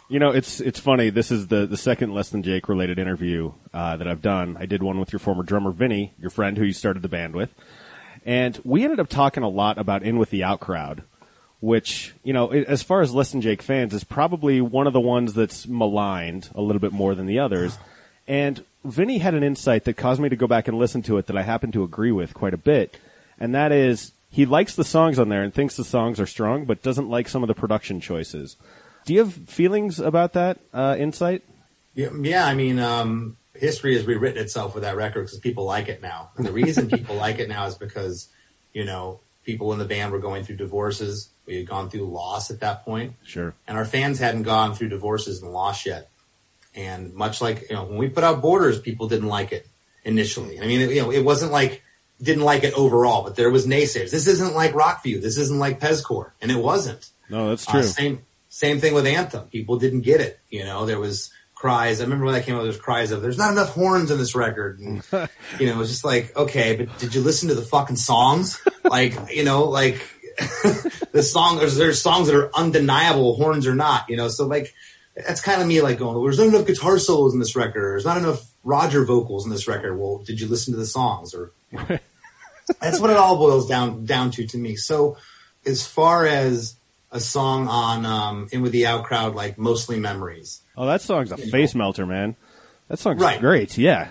You 0.09 0.19
know, 0.19 0.31
it's 0.31 0.61
it's 0.61 0.79
funny. 0.79 1.09
This 1.09 1.31
is 1.31 1.47
the 1.47 1.65
the 1.65 1.77
second 1.77 2.13
less 2.13 2.29
than 2.29 2.43
Jake 2.43 2.69
related 2.69 2.97
interview 2.97 3.51
uh, 3.73 3.97
that 3.97 4.07
I've 4.07 4.21
done. 4.21 4.57
I 4.57 4.65
did 4.65 4.81
one 4.81 4.99
with 4.99 5.11
your 5.11 5.19
former 5.19 5.43
drummer 5.43 5.71
Vinny, 5.71 6.13
your 6.19 6.29
friend 6.29 6.57
who 6.57 6.63
you 6.63 6.73
started 6.73 7.01
the 7.01 7.09
band 7.09 7.35
with, 7.35 7.53
and 8.25 8.59
we 8.63 8.83
ended 8.83 8.99
up 8.99 9.09
talking 9.09 9.43
a 9.43 9.49
lot 9.49 9.77
about 9.77 10.03
In 10.03 10.17
with 10.17 10.29
the 10.29 10.43
Out 10.43 10.61
crowd, 10.61 11.03
which 11.59 12.13
you 12.23 12.33
know, 12.33 12.51
as 12.51 12.83
far 12.83 13.01
as 13.01 13.13
less 13.13 13.31
than 13.31 13.41
Jake 13.41 13.61
fans, 13.61 13.93
is 13.93 14.03
probably 14.03 14.61
one 14.61 14.87
of 14.87 14.93
the 14.93 14.99
ones 14.99 15.33
that's 15.33 15.67
maligned 15.67 16.49
a 16.55 16.61
little 16.61 16.79
bit 16.79 16.91
more 16.91 17.15
than 17.15 17.25
the 17.25 17.39
others. 17.39 17.77
And 18.27 18.63
Vinny 18.83 19.19
had 19.19 19.33
an 19.33 19.43
insight 19.43 19.85
that 19.85 19.95
caused 19.95 20.21
me 20.21 20.29
to 20.29 20.35
go 20.35 20.47
back 20.47 20.67
and 20.67 20.77
listen 20.77 21.01
to 21.03 21.17
it 21.17 21.27
that 21.27 21.37
I 21.37 21.43
happen 21.43 21.71
to 21.71 21.83
agree 21.83 22.11
with 22.11 22.33
quite 22.33 22.53
a 22.53 22.57
bit, 22.57 22.97
and 23.39 23.55
that 23.55 23.71
is 23.71 24.11
he 24.29 24.45
likes 24.45 24.75
the 24.75 24.83
songs 24.83 25.19
on 25.19 25.29
there 25.29 25.43
and 25.43 25.53
thinks 25.53 25.77
the 25.77 25.83
songs 25.83 26.19
are 26.19 26.25
strong, 26.25 26.65
but 26.65 26.81
doesn't 26.81 27.09
like 27.09 27.27
some 27.27 27.43
of 27.43 27.47
the 27.47 27.55
production 27.55 27.99
choices. 27.99 28.57
Do 29.05 29.13
you 29.13 29.19
have 29.19 29.33
feelings 29.33 29.99
about 29.99 30.33
that 30.33 30.59
uh, 30.73 30.95
insight? 30.99 31.43
Yeah, 31.95 32.09
yeah, 32.21 32.45
I 32.45 32.53
mean, 32.53 32.77
um, 32.77 33.37
history 33.55 33.95
has 33.95 34.05
rewritten 34.05 34.41
itself 34.41 34.73
with 34.73 34.83
that 34.83 34.95
record 34.95 35.25
because 35.25 35.39
people 35.39 35.63
like 35.63 35.87
it 35.87 36.01
now. 36.01 36.29
And 36.35 36.45
the 36.45 36.51
reason 36.51 36.89
people 36.89 37.15
like 37.25 37.39
it 37.39 37.49
now 37.49 37.65
is 37.65 37.75
because, 37.75 38.27
you 38.73 38.85
know, 38.85 39.21
people 39.43 39.73
in 39.73 39.79
the 39.79 39.85
band 39.85 40.11
were 40.11 40.19
going 40.19 40.43
through 40.43 40.57
divorces. 40.57 41.29
We 41.47 41.55
had 41.57 41.67
gone 41.67 41.89
through 41.89 42.05
loss 42.11 42.51
at 42.51 42.59
that 42.59 42.83
point, 42.85 43.13
Sure. 43.23 43.53
and 43.67 43.77
our 43.77 43.85
fans 43.85 44.19
hadn't 44.19 44.43
gone 44.43 44.75
through 44.75 44.89
divorces 44.89 45.41
and 45.41 45.51
loss 45.53 45.85
yet. 45.85 46.09
And 46.75 47.13
much 47.13 47.41
like, 47.41 47.69
you 47.69 47.75
know, 47.75 47.85
when 47.85 47.97
we 47.97 48.09
put 48.09 48.23
out 48.23 48.41
Borders, 48.41 48.79
people 48.79 49.07
didn't 49.07 49.29
like 49.29 49.51
it 49.51 49.67
initially. 50.03 50.59
I 50.61 50.67
mean, 50.67 50.81
it, 50.81 50.91
you 50.91 51.01
know, 51.01 51.11
it 51.11 51.23
wasn't 51.23 51.51
like 51.51 51.81
didn't 52.21 52.43
like 52.43 52.63
it 52.63 52.73
overall, 52.73 53.23
but 53.23 53.35
there 53.35 53.49
was 53.49 53.65
naysayers. 53.67 54.11
This 54.11 54.27
isn't 54.27 54.53
like 54.55 54.73
Rockview. 54.73 55.21
This 55.21 55.37
isn't 55.37 55.59
like 55.59 55.79
Pezcore, 55.79 56.31
and 56.41 56.51
it 56.51 56.57
wasn't. 56.57 57.09
No, 57.29 57.49
that's 57.49 57.67
Uh, 57.67 57.71
true. 57.73 57.83
same 57.83 58.21
same 58.49 58.79
thing 58.79 58.93
with 58.93 59.05
Anthem. 59.05 59.47
People 59.49 59.77
didn't 59.77 60.01
get 60.01 60.19
it. 60.21 60.39
You 60.49 60.63
know, 60.65 60.85
there 60.85 60.99
was 60.99 61.29
cries. 61.53 61.99
I 61.99 62.03
remember 62.03 62.25
when 62.25 62.33
that 62.35 62.43
came 62.45 62.55
out. 62.55 62.59
There 62.59 62.67
was 62.67 62.77
cries 62.79 63.11
of 63.11 63.21
"There's 63.21 63.37
not 63.37 63.51
enough 63.51 63.69
horns 63.69 64.09
in 64.11 64.17
this 64.17 64.35
record," 64.35 64.79
and 64.79 65.03
you 65.59 65.67
know, 65.67 65.73
it 65.73 65.77
was 65.77 65.89
just 65.89 66.03
like, 66.05 66.35
okay, 66.35 66.75
but 66.75 66.97
did 66.99 67.13
you 67.15 67.21
listen 67.21 67.49
to 67.49 67.55
the 67.55 67.61
fucking 67.63 67.95
songs? 67.97 68.61
like, 68.83 69.15
you 69.33 69.43
know, 69.43 69.65
like 69.65 70.01
the 71.11 71.23
song. 71.23 71.57
There's 71.57 71.75
there's 71.75 72.01
songs 72.01 72.27
that 72.27 72.35
are 72.35 72.49
undeniable, 72.55 73.35
horns 73.35 73.65
or 73.67 73.75
not. 73.75 74.09
You 74.09 74.17
know, 74.17 74.27
so 74.27 74.45
like 74.45 74.73
that's 75.15 75.41
kind 75.41 75.61
of 75.61 75.67
me 75.67 75.81
like 75.81 75.97
going, 75.99 76.21
"There's 76.23 76.37
not 76.37 76.47
enough 76.47 76.67
guitar 76.67 76.99
solos 76.99 77.33
in 77.33 77.39
this 77.39 77.55
record. 77.55 77.83
Or, 77.83 77.89
There's 77.91 78.05
not 78.05 78.17
enough 78.17 78.41
Roger 78.63 79.03
vocals 79.05 79.45
in 79.45 79.51
this 79.51 79.67
record." 79.67 79.97
Well, 79.97 80.19
did 80.19 80.39
you 80.39 80.47
listen 80.47 80.73
to 80.73 80.79
the 80.79 80.85
songs 80.85 81.33
or? 81.33 81.51
that's 82.81 82.99
what 82.99 83.09
it 83.09 83.17
all 83.17 83.37
boils 83.37 83.67
down 83.67 84.05
down 84.05 84.31
to 84.31 84.45
to 84.47 84.57
me. 84.57 84.75
So, 84.75 85.17
as 85.65 85.85
far 85.85 86.25
as 86.25 86.75
a 87.11 87.19
song 87.19 87.67
on 87.67 88.05
um, 88.05 88.47
"In 88.51 88.61
with 88.61 88.71
the 88.73 88.85
Out 88.87 89.05
Crowd," 89.05 89.33
like 89.35 89.57
mostly 89.57 89.99
memories, 89.99 90.61
oh, 90.77 90.85
that 90.85 91.01
song's 91.01 91.31
a 91.31 91.37
face 91.37 91.73
melter, 91.73 92.05
man. 92.05 92.35
That 92.89 92.99
song's 92.99 93.21
Right. 93.21 93.39
great. 93.39 93.77
Yeah. 93.77 94.09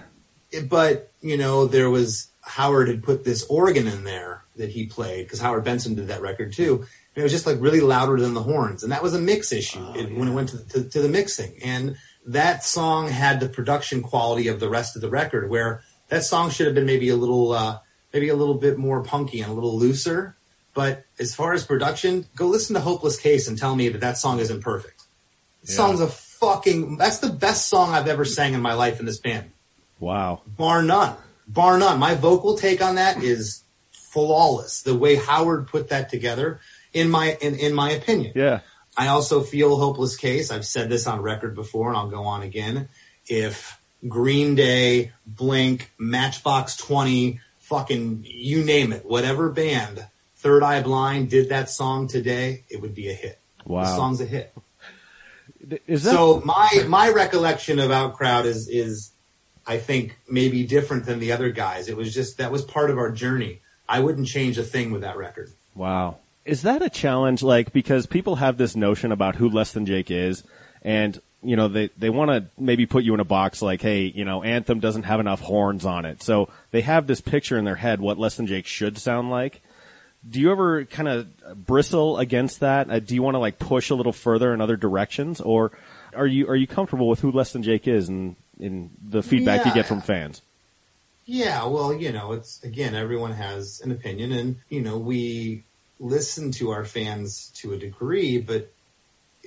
It- 0.51 0.69
but 0.69 1.11
you 1.23 1.37
know 1.37 1.67
there 1.67 1.91
was 1.91 2.29
Howard 2.43 2.89
had 2.89 3.03
put 3.03 3.25
this 3.25 3.45
organ 3.45 3.87
in 3.87 4.05
there 4.05 4.43
that 4.57 4.71
he 4.71 4.87
played 4.87 5.25
because 5.27 5.41
Howard 5.41 5.65
Benson 5.65 5.95
did 5.95 6.09
that 6.09 6.23
record 6.23 6.53
too. 6.53 6.77
And 6.77 7.23
it 7.23 7.23
was 7.23 7.33
just 7.33 7.47
like 7.47 7.57
really 7.61 7.81
louder 7.81 8.19
than 8.21 8.35
the 8.35 8.43
horns, 8.43 8.83
and 8.83 8.93
that 8.93 9.03
was 9.03 9.15
a 9.15 9.19
mix 9.19 9.51
issue 9.53 9.85
it, 9.95 10.15
when 10.15 10.29
it 10.29 10.33
went 10.33 10.51
to, 10.51 10.59
to, 10.69 10.89
to 10.91 11.01
the 11.01 11.09
mixing. 11.09 11.55
And 11.65 11.97
that 12.27 12.63
song 12.65 13.09
had 13.09 13.41
the 13.41 13.49
production 13.49 14.03
quality 14.03 14.49
of 14.49 14.61
the 14.61 14.69
rest 14.69 14.97
of 14.97 15.03
the 15.03 15.09
record, 15.09 15.49
where 15.49 15.83
that 16.09 16.25
song 16.25 16.51
should 16.51 16.67
have 16.67 16.75
been 16.75 16.85
maybe 16.87 17.09
a 17.09 17.17
little, 17.17 17.53
uh, 17.53 17.79
maybe 18.13 18.29
a 18.29 18.37
little 18.37 18.55
bit 18.55 18.77
more 18.79 19.03
punky 19.03 19.41
and 19.41 19.51
a 19.51 19.55
little 19.55 19.77
looser. 19.79 20.37
But 20.75 21.07
as 21.19 21.35
far 21.35 21.55
as 21.55 21.65
production, 21.65 22.27
go 22.37 22.47
listen 22.49 22.75
to 22.75 22.81
Hopeless 22.81 23.19
Case 23.19 23.49
and 23.49 23.57
tell 23.57 23.75
me 23.75 23.89
that 23.89 24.03
that 24.03 24.19
song 24.19 24.39
isn't 24.41 24.61
perfect. 24.61 25.03
Yeah. 25.63 25.75
song's 25.75 26.01
a 26.01 26.09
fucking. 26.09 26.99
That's 26.99 27.19
the 27.19 27.31
best 27.31 27.69
song 27.69 27.95
I've 27.95 28.09
ever 28.09 28.27
sang 28.27 28.53
in 28.53 28.61
my 28.61 28.75
life 28.75 29.01
in 29.01 29.07
this 29.07 29.19
band 29.19 29.51
Wow. 30.01 30.43
bar 30.47 30.83
none. 30.83 31.17
Bar 31.49 31.79
none. 31.79 31.99
My 31.99 32.15
vocal 32.15 32.59
take 32.59 32.83
on 32.83 32.97
that 32.97 33.23
is 33.23 33.63
flawless. 34.17 34.81
The 34.81 34.95
way 34.95 35.17
Howard 35.17 35.69
put 35.69 35.91
that 35.91 36.09
together, 36.09 36.61
in 36.95 37.11
my 37.11 37.37
in, 37.43 37.55
in 37.57 37.75
my 37.75 37.91
opinion. 37.91 38.33
Yeah. 38.35 38.61
I 38.97 39.09
also 39.09 39.43
feel 39.43 39.77
hopeless 39.77 40.17
case. 40.17 40.51
I've 40.51 40.65
said 40.65 40.89
this 40.89 41.07
on 41.07 41.21
record 41.21 41.55
before, 41.55 41.89
and 41.89 41.99
I'll 41.99 42.09
go 42.09 42.25
on 42.25 42.43
again. 42.43 42.89
If 43.27 43.79
Green 44.09 44.55
Day, 44.55 45.13
Blink, 45.27 45.93
Matchbox 45.99 46.79
Twenty, 46.79 47.41
fucking 47.59 48.25
you 48.27 48.65
name 48.65 48.95
it, 48.95 49.05
whatever 49.05 49.51
band, 49.51 50.07
Third 50.37 50.63
Eye 50.63 50.83
Blind 50.83 51.29
did 51.29 51.51
that 51.51 51.69
song 51.69 52.09
today, 52.09 52.65
it 52.71 52.81
would 52.81 52.95
be 52.95 53.11
a 53.11 53.15
hit. 53.15 53.39
Wow. 53.67 53.83
The 53.83 53.97
song's 53.97 54.21
a 54.23 54.27
hit. 54.27 54.55
Is 55.87 56.05
that 56.05 56.13
So 56.13 56.41
my 56.43 56.87
my 56.89 57.11
recollection 57.11 57.79
of 57.79 57.91
Outcrowd 57.91 58.47
is 58.47 58.67
is 58.69 59.11
I 59.67 59.77
think 59.77 60.17
maybe 60.27 60.65
different 60.65 61.05
than 61.05 61.19
the 61.19 61.33
other 61.33 61.51
guys. 61.51 61.89
It 61.89 61.99
was 61.99 62.15
just 62.15 62.39
that 62.39 62.51
was 62.51 62.65
part 62.65 62.91
of 62.91 62.97
our 62.97 63.11
journey. 63.11 63.61
I 63.89 64.01
wouldn't 64.01 64.27
change 64.27 64.59
a 64.59 64.63
thing 64.63 64.91
with 64.91 65.03
that 65.03 65.17
record. 65.17 65.53
Wow. 65.75 66.19
Is 66.45 66.63
that 66.63 66.83
a 66.83 66.91
challenge? 66.91 67.43
Like, 67.43 67.73
because 67.73 68.07
people 68.07 68.37
have 68.37 68.57
this 68.57 68.77
notion 68.77 69.13
about 69.13 69.37
who 69.37 69.49
Less 69.49 69.73
Than 69.73 69.87
Jake 69.87 70.11
is, 70.11 70.45
and, 70.83 71.21
you 71.43 71.57
know, 71.57 71.69
they, 71.69 71.91
they 71.99 72.11
want 72.11 72.31
to 72.31 72.45
maybe 72.57 72.87
put 72.87 73.05
you 73.05 73.15
in 73.15 73.21
a 73.21 73.25
box 73.25 73.63
like, 73.63 73.83
hey, 73.83 74.03
you 74.03 74.25
know, 74.25 74.43
Anthem 74.43 74.81
doesn't 74.81 75.05
have 75.05 75.21
enough 75.21 75.41
horns 75.41 75.85
on 75.85 76.05
it. 76.05 76.23
So 76.23 76.49
they 76.71 76.83
have 76.83 77.07
this 77.07 77.21
picture 77.21 77.59
in 77.59 77.65
their 77.65 77.77
head 77.77 78.01
what 78.01 78.19
Less 78.19 78.37
Than 78.37 78.47
Jake 78.47 78.67
should 78.67 78.99
sound 78.99 79.31
like. 79.31 79.61
Do 80.29 80.41
you 80.41 80.51
ever 80.51 80.85
kind 80.87 81.09
of 81.09 81.67
bristle 81.67 82.19
against 82.19 82.61
that? 82.61 82.91
Uh, 82.91 82.99
do 82.99 83.15
you 83.15 83.23
want 83.23 83.37
to 83.37 83.39
like 83.39 83.59
push 83.59 83.91
a 83.91 83.95
little 83.95 84.13
further 84.13 84.53
in 84.53 84.61
other 84.61 84.77
directions, 84.77 85.41
or 85.41 85.71
are 86.15 86.27
you 86.27 86.49
are 86.49 86.57
you 86.57 86.67
comfortable 86.67 87.09
with 87.09 87.21
who 87.21 87.31
Less 87.31 87.53
Than 87.53 87.63
Jake 87.63 87.87
is 87.87 88.09
and 88.09 88.35
in 88.59 88.91
the 89.09 89.23
feedback 89.23 89.65
you 89.65 89.73
get 89.73 89.87
from 89.87 90.01
fans? 90.01 90.43
Yeah, 91.27 91.67
well, 91.67 91.93
you 91.93 92.13
know, 92.13 92.33
it's 92.33 92.63
again, 92.63 92.95
everyone 92.95 93.33
has 93.33 93.81
an 93.85 93.91
opinion, 93.91 94.33
and 94.33 94.57
you 94.69 94.81
know, 94.81 94.97
we 94.97 95.65
listen 95.99 96.53
to 96.53 96.71
our 96.71 96.85
fans 96.85 97.51
to 97.57 97.73
a 97.73 97.77
degree, 97.77 98.39
but 98.39 98.73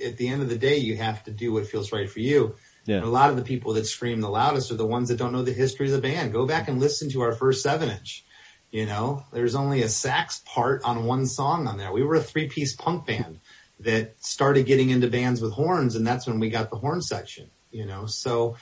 at 0.04 0.18
the 0.18 0.28
end 0.28 0.42
of 0.42 0.50
the 0.50 0.58
day, 0.58 0.78
you 0.78 0.98
have 0.98 1.24
to 1.24 1.32
do 1.32 1.54
what 1.54 1.68
feels 1.68 1.92
right 1.92 2.10
for 2.10 2.20
you. 2.20 2.56
Yeah. 2.86 2.98
And 2.98 3.06
a 3.06 3.10
lot 3.10 3.30
of 3.30 3.36
the 3.36 3.44
people 3.44 3.74
that 3.74 3.86
scream 3.86 4.20
the 4.20 4.30
loudest 4.30 4.72
are 4.72 4.76
the 4.76 4.86
ones 4.86 5.10
that 5.10 5.18
don't 5.18 5.32
know 5.32 5.44
the 5.44 5.54
history 5.54 5.86
of 5.86 5.92
the 5.92 6.02
band. 6.02 6.34
Go 6.34 6.46
back 6.46 6.68
and 6.68 6.80
listen 6.80 7.10
to 7.12 7.22
our 7.22 7.34
first 7.34 7.62
seven 7.64 7.90
inch. 7.90 8.26
You 8.72 8.86
know, 8.86 9.24
there's 9.32 9.56
only 9.56 9.82
a 9.82 9.90
sax 9.90 10.42
part 10.46 10.84
on 10.84 11.06
one 11.06 11.26
song 11.26 11.68
on 11.68 11.78
there. 11.78 11.92
We 11.92 12.04
were 12.04 12.16
a 12.16 12.22
three 12.22 12.48
piece 12.48 12.76
punk 12.76 13.06
band. 13.06 13.40
that 13.80 14.16
started 14.24 14.66
getting 14.66 14.90
into 14.90 15.08
bands 15.08 15.42
with 15.42 15.54
horns, 15.54 15.96
and 15.96 16.06
that's 16.06 16.28
when 16.28 16.40
we 16.40 16.50
got 16.50 16.70
the 16.70 16.76
horn 16.76 17.02
section. 17.02 17.50
You 17.72 17.86
know, 17.86 18.08
so 18.08 18.58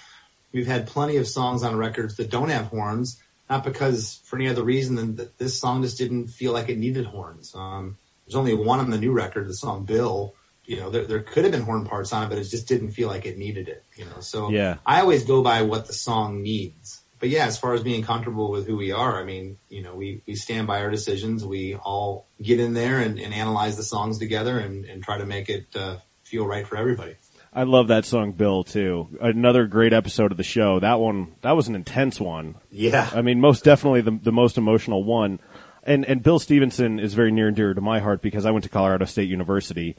we've 0.58 0.66
had 0.66 0.88
plenty 0.88 1.18
of 1.18 1.28
songs 1.28 1.62
on 1.62 1.76
records 1.76 2.16
that 2.18 2.32
don't 2.32 2.50
have 2.50 2.66
horns, 2.66 3.22
not 3.48 3.64
because 3.64 4.20
for 4.26 4.38
any 4.38 4.50
other 4.50 4.64
reason 4.64 4.96
than 4.96 5.16
that 5.18 5.38
this 5.38 5.60
song 5.60 5.84
just 5.84 6.00
didn't 6.00 6.30
feel 6.30 6.52
like 6.52 6.68
it 6.68 6.80
needed 6.80 7.06
horns. 7.06 7.54
Um, 7.56 7.98
there's 8.26 8.36
only 8.36 8.56
one 8.56 8.80
on 8.80 8.90
the 8.90 8.98
new 8.98 9.12
record, 9.12 9.48
the 9.48 9.54
song 9.54 9.86
Bill. 9.86 10.34
You 10.66 10.78
know, 10.78 10.90
there, 10.90 11.06
there 11.06 11.20
could 11.22 11.44
have 11.46 11.52
been 11.54 11.62
horn 11.62 11.86
parts 11.86 12.12
on 12.12 12.24
it, 12.24 12.30
but 12.30 12.40
it 12.40 12.46
just 12.46 12.68
didn't 12.68 12.92
feel 12.92 13.08
like 13.08 13.26
it 13.26 13.38
needed 13.38 13.70
it. 13.70 13.86
You 13.96 14.06
know, 14.06 14.20
so 14.20 14.50
Yeah. 14.50 14.78
I 14.86 15.00
always 15.02 15.24
go 15.24 15.44
by 15.44 15.62
what 15.62 15.86
the 15.86 15.94
song 15.94 16.42
needs. 16.42 17.02
But 17.20 17.30
yeah, 17.30 17.46
as 17.46 17.58
far 17.58 17.74
as 17.74 17.84
being 17.84 18.04
comfortable 18.04 18.50
with 18.52 18.68
who 18.68 18.78
we 18.78 18.92
are, 18.92 19.22
I 19.22 19.24
mean, 19.24 19.58
you 19.70 19.84
know, 19.84 19.96
we, 19.96 20.22
we 20.28 20.36
stand 20.36 20.66
by 20.68 20.82
our 20.82 20.90
decisions. 20.90 21.46
We 21.46 21.76
all 21.76 22.28
get 22.42 22.60
in 22.60 22.74
there 22.74 23.00
and, 23.00 23.20
and 23.20 23.34
analyze 23.34 23.78
the 23.78 23.84
songs 23.84 24.18
together 24.18 24.60
and, 24.60 24.86
and 24.86 25.04
try 25.04 25.18
to 25.20 25.26
make 25.26 25.50
it 25.50 25.68
uh, 25.76 25.98
feel 26.24 26.46
right 26.46 26.68
for 26.68 26.78
everybody. 26.78 27.16
I 27.58 27.64
love 27.64 27.88
that 27.88 28.06
song, 28.06 28.34
Bill, 28.34 28.64
too. 28.64 29.08
Another 29.20 29.66
great 29.66 29.92
episode 29.92 30.30
of 30.30 30.38
the 30.38 30.44
show. 30.44 30.80
That 30.80 31.00
one, 31.00 31.34
that 31.42 31.56
was 31.56 31.68
an 31.68 31.74
intense 31.74 32.20
one. 32.22 32.54
Yeah. 32.70 33.10
I 33.12 33.24
mean, 33.24 33.42
most 33.42 33.64
definitely 33.64 34.02
the, 34.02 34.12
the 34.12 34.32
most 34.32 34.60
emotional 34.60 35.04
one. 35.04 35.40
And, 35.82 36.06
and 36.06 36.22
Bill 36.22 36.38
Stevenson 36.38 37.00
is 37.00 37.16
very 37.16 37.32
near 37.32 37.48
and 37.48 37.56
dear 37.56 37.74
to 37.74 37.82
my 37.82 37.98
heart 37.98 38.22
because 38.22 38.46
I 38.46 38.52
went 38.52 38.64
to 38.66 38.70
Colorado 38.70 39.06
State 39.06 39.28
University, 39.28 39.96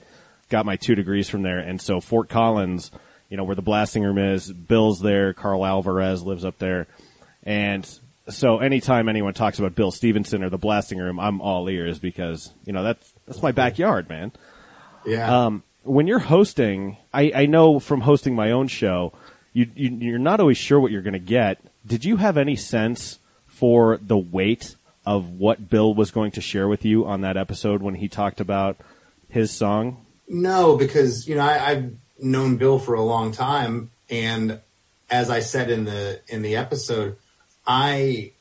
got 0.51 0.67
my 0.67 0.77
two 0.77 0.95
degrees 0.95 1.29
from 1.29 1.43
there. 1.43 1.59
And 1.59 1.81
so 1.81 2.01
Fort 2.01 2.29
Collins, 2.29 2.93
you 3.29 3.37
know, 3.37 3.43
where 3.43 3.57
the 3.57 3.61
blasting 3.63 4.05
room 4.05 4.19
is, 4.19 4.53
Bill's 4.53 5.01
there, 5.01 5.33
Karl 5.33 5.67
Alvarez 5.67 6.23
lives 6.23 6.45
up 6.45 6.59
there. 6.59 6.87
And 7.43 7.85
so 8.29 8.59
anytime 8.59 9.09
anyone 9.09 9.35
talks 9.35 9.59
about 9.59 9.75
Bill 9.75 9.91
Stevenson 9.91 10.45
or 10.45 10.49
the 10.49 10.59
blasting 10.59 10.99
room, 10.99 11.19
I'm 11.19 11.41
all 11.41 11.69
ears 11.69 11.99
because, 11.99 12.53
you 12.65 12.73
know, 12.73 12.85
that's, 12.85 13.13
that's 13.27 13.43
my 13.43 13.51
backyard, 13.51 14.09
man. 14.09 14.31
yeah. 15.05 15.47
Um, 15.47 15.65
when 15.89 16.07
you're 16.07 16.19
hosting, 16.19 16.97
I, 17.13 17.33
I 17.35 17.47
know 17.47 17.81
from 17.81 18.03
hosting 18.03 18.35
my 18.35 18.51
own 18.51 18.69
show, 18.69 19.13
you, 19.53 19.71
you 19.75 19.91
you're 19.91 20.19
not 20.19 20.41
always 20.41 20.59
sure 20.59 20.79
what 20.79 20.93
you're 20.93 21.03
going 21.03 21.13
to 21.15 21.19
get. 21.19 21.59
Did 21.87 22.05
you 22.05 22.17
have 22.17 22.37
any 22.37 22.57
sense 22.57 23.19
for 23.47 23.99
the 24.01 24.17
weight 24.17 24.77
of 25.07 25.39
what 25.39 25.71
Bill 25.71 25.95
was 25.95 26.11
going 26.11 26.31
to 26.33 26.41
share 26.41 26.69
with 26.69 26.85
you 26.85 27.07
on 27.07 27.23
that 27.23 27.37
episode 27.37 27.83
when 27.83 27.95
he 27.95 28.09
talked 28.09 28.41
about 28.41 28.77
his 29.29 29.51
song? 29.51 30.05
No, 30.29 30.77
because 30.77 31.27
you 31.27 31.35
know 31.35 31.43
I, 31.43 31.71
I've 31.71 31.93
known 32.21 32.57
Bill 32.57 32.79
for 32.79 32.95
a 32.95 33.03
long 33.03 33.33
time, 33.33 33.91
and 34.11 34.61
as 35.11 35.31
I 35.31 35.41
said 35.41 35.71
in 35.71 35.85
the 35.85 36.21
in 36.29 36.43
the 36.43 36.57
episode, 36.57 37.17
I 37.67 38.33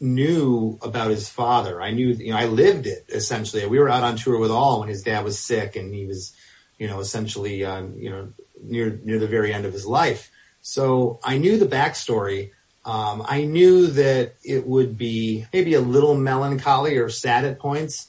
knew 0.00 0.78
about 0.82 1.10
his 1.10 1.28
father. 1.28 1.82
I 1.82 1.90
knew, 1.90 2.08
you 2.08 2.30
know, 2.30 2.38
I 2.38 2.46
lived 2.46 2.86
it 2.86 3.04
essentially. 3.08 3.66
We 3.66 3.78
were 3.78 3.88
out 3.88 4.04
on 4.04 4.16
tour 4.16 4.38
with 4.38 4.50
All 4.50 4.80
when 4.80 4.88
his 4.88 5.02
dad 5.02 5.24
was 5.24 5.38
sick, 5.38 5.76
and 5.76 5.92
he 5.92 6.06
was, 6.06 6.34
you 6.78 6.86
know, 6.86 7.00
essentially, 7.00 7.64
um, 7.64 7.94
you 7.96 8.10
know, 8.10 8.32
near 8.62 8.98
near 9.04 9.18
the 9.18 9.26
very 9.26 9.52
end 9.52 9.64
of 9.64 9.72
his 9.72 9.86
life. 9.86 10.30
So 10.62 11.18
I 11.22 11.38
knew 11.38 11.58
the 11.58 11.66
backstory. 11.66 12.50
Um, 12.84 13.22
I 13.26 13.44
knew 13.44 13.88
that 13.88 14.34
it 14.44 14.66
would 14.66 14.96
be 14.96 15.46
maybe 15.52 15.74
a 15.74 15.80
little 15.80 16.14
melancholy 16.14 16.96
or 16.96 17.08
sad 17.08 17.44
at 17.44 17.58
points, 17.58 18.08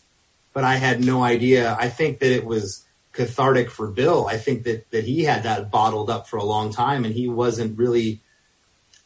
but 0.53 0.63
I 0.63 0.75
had 0.75 1.03
no 1.03 1.23
idea. 1.23 1.75
I 1.79 1.89
think 1.89 2.19
that 2.19 2.32
it 2.32 2.45
was 2.45 2.86
cathartic 3.12 3.69
for 3.69 3.88
Bill. 3.88 4.27
I 4.27 4.38
think 4.38 4.63
that 4.63 4.89
that 4.91 5.03
he 5.03 5.23
had 5.23 5.43
that 5.43 5.71
bottled 5.71 6.10
up 6.10 6.27
for 6.27 6.38
a 6.38 6.43
long 6.43 6.71
time, 6.71 7.05
and 7.05 7.13
he 7.13 7.27
wasn't 7.27 7.77
really, 7.77 8.21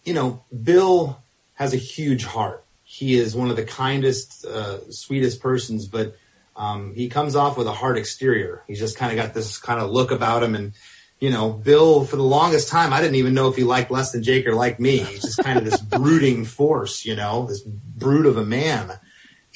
you 0.04 0.14
know, 0.14 0.44
Bill 0.64 1.20
has 1.56 1.74
a 1.74 1.78
huge 1.78 2.26
heart. 2.26 2.64
He 2.84 3.16
is 3.16 3.36
one 3.36 3.50
of 3.50 3.56
the 3.56 3.66
kindest, 3.66 4.46
uh, 4.46 4.92
sweetest 4.92 5.42
persons, 5.42 5.88
but 5.88 6.16
um, 6.56 6.94
he 6.94 7.10
comes 7.10 7.36
off 7.36 7.58
with 7.58 7.68
a 7.68 7.74
hard 7.74 7.98
exterior. 7.98 8.64
He's 8.68 8.80
just 8.80 8.98
kind 8.98 9.12
of 9.12 9.24
got 9.24 9.34
this 9.34 9.58
kind 9.58 9.80
of 9.80 9.90
look 9.90 10.12
about 10.12 10.44
him, 10.44 10.56
and 10.56 10.74
you 11.20 11.30
know, 11.30 11.52
Bill 11.52 12.04
for 12.04 12.18
the 12.18 12.24
longest 12.24 12.68
time, 12.68 12.92
I 12.92 13.00
didn't 13.00 13.16
even 13.16 13.34
know 13.34 13.48
if 13.48 13.56
he 13.56 13.64
liked 13.64 13.92
less 13.92 14.12
than 14.12 14.24
Jake 14.24 14.46
or 14.46 14.56
liked 14.56 14.80
me. 14.80 14.98
He's 14.98 15.22
just 15.22 15.40
kind 15.42 15.58
of 15.58 15.64
this 15.64 15.82
brooding 15.82 16.44
force, 16.44 17.06
you 17.06 17.16
know, 17.16 17.46
this 17.46 17.62
brute 17.62 18.26
of 18.26 18.38
a 18.38 18.46
man. 18.46 18.92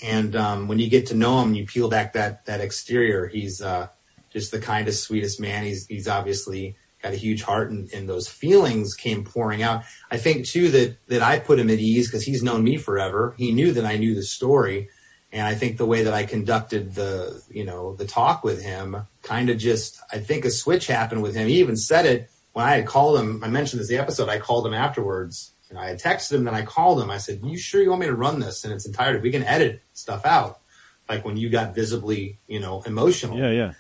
And 0.02 0.36
um, 0.36 0.68
when 0.68 0.80
you 0.80 0.90
get 0.90 1.08
to 1.08 1.16
know 1.16 1.42
him, 1.42 1.56
you 1.56 1.66
peel 1.66 1.90
back 1.90 2.14
that 2.14 2.46
that 2.46 2.62
exterior. 2.62 3.28
He's 3.28 3.62
uh, 3.62 3.88
just 4.32 4.52
the 4.52 4.60
kindest, 4.60 5.04
sweetest 5.04 5.40
man. 5.40 5.64
He's 5.64 5.86
he's 5.88 6.08
obviously 6.08 6.78
got 7.02 7.14
a 7.14 7.18
huge 7.18 7.44
heart, 7.44 7.70
and, 7.72 7.92
and 7.92 8.08
those 8.08 8.28
feelings 8.28 8.94
came 8.94 9.24
pouring 9.24 9.62
out. 9.62 9.84
I 10.10 10.18
think 10.18 10.46
too 10.46 10.70
that 10.70 10.98
that 11.08 11.22
I 11.22 11.40
put 11.40 11.60
him 11.60 11.70
at 11.70 11.80
ease 11.80 12.08
because 12.08 12.24
he's 12.24 12.44
known 12.44 12.64
me 12.64 12.78
forever. 12.78 13.36
He 13.38 13.52
knew 13.52 13.72
that 13.74 13.86
I 13.86 13.98
knew 13.98 14.16
the 14.16 14.24
story, 14.24 14.90
and 15.38 15.48
I 15.48 15.56
think 15.56 15.78
the 15.78 15.86
way 15.86 16.04
that 16.04 16.14
I 16.14 16.26
conducted 16.26 16.96
the 16.96 17.42
you 17.50 17.66
know 17.66 17.96
the 17.96 18.06
talk 18.06 18.44
with 18.44 18.62
him 18.62 18.98
kind 19.24 19.50
of 19.50 19.58
just 19.58 20.00
I 20.12 20.20
think 20.20 20.46
a 20.46 20.52
switch 20.52 20.88
happened 20.88 21.22
with 21.22 21.36
him. 21.36 21.48
He 21.48 21.60
even 21.60 21.78
said 21.78 22.06
it 22.06 22.30
when 22.54 22.66
I 22.66 22.76
had 22.76 22.86
called 22.86 23.20
him. 23.20 23.44
I 23.44 23.48
mentioned 23.48 23.82
this 23.82 23.90
in 23.90 23.98
the 23.98 24.02
episode. 24.02 24.30
I 24.30 24.40
called 24.40 24.66
him 24.66 24.74
afterwards. 24.74 25.52
And 25.70 25.78
I 25.78 25.90
had 25.90 26.00
texted 26.00 26.32
him, 26.32 26.46
then 26.46 26.56
I 26.56 26.62
called 26.62 27.02
him. 27.02 27.12
I 27.12 27.18
said, 27.18 27.42
"You 27.44 27.58
sure 27.58 27.82
you 27.82 27.90
want 27.90 28.00
me 28.00 28.08
to 28.08 28.16
run 28.16 28.40
this 28.40 28.64
in 28.64 28.72
its 28.72 28.86
entirety? 28.86 29.20
We 29.20 29.32
can 29.32 29.44
edit 29.44 29.82
stuff 29.92 30.26
out, 30.26 30.62
like 31.10 31.26
when 31.26 31.36
you 31.36 31.50
got 31.50 31.76
visibly, 31.76 32.38
you 32.48 32.62
know, 32.62 32.84
emotional." 32.84 33.38
Yeah, 33.38 33.52
yeah. 33.52 33.74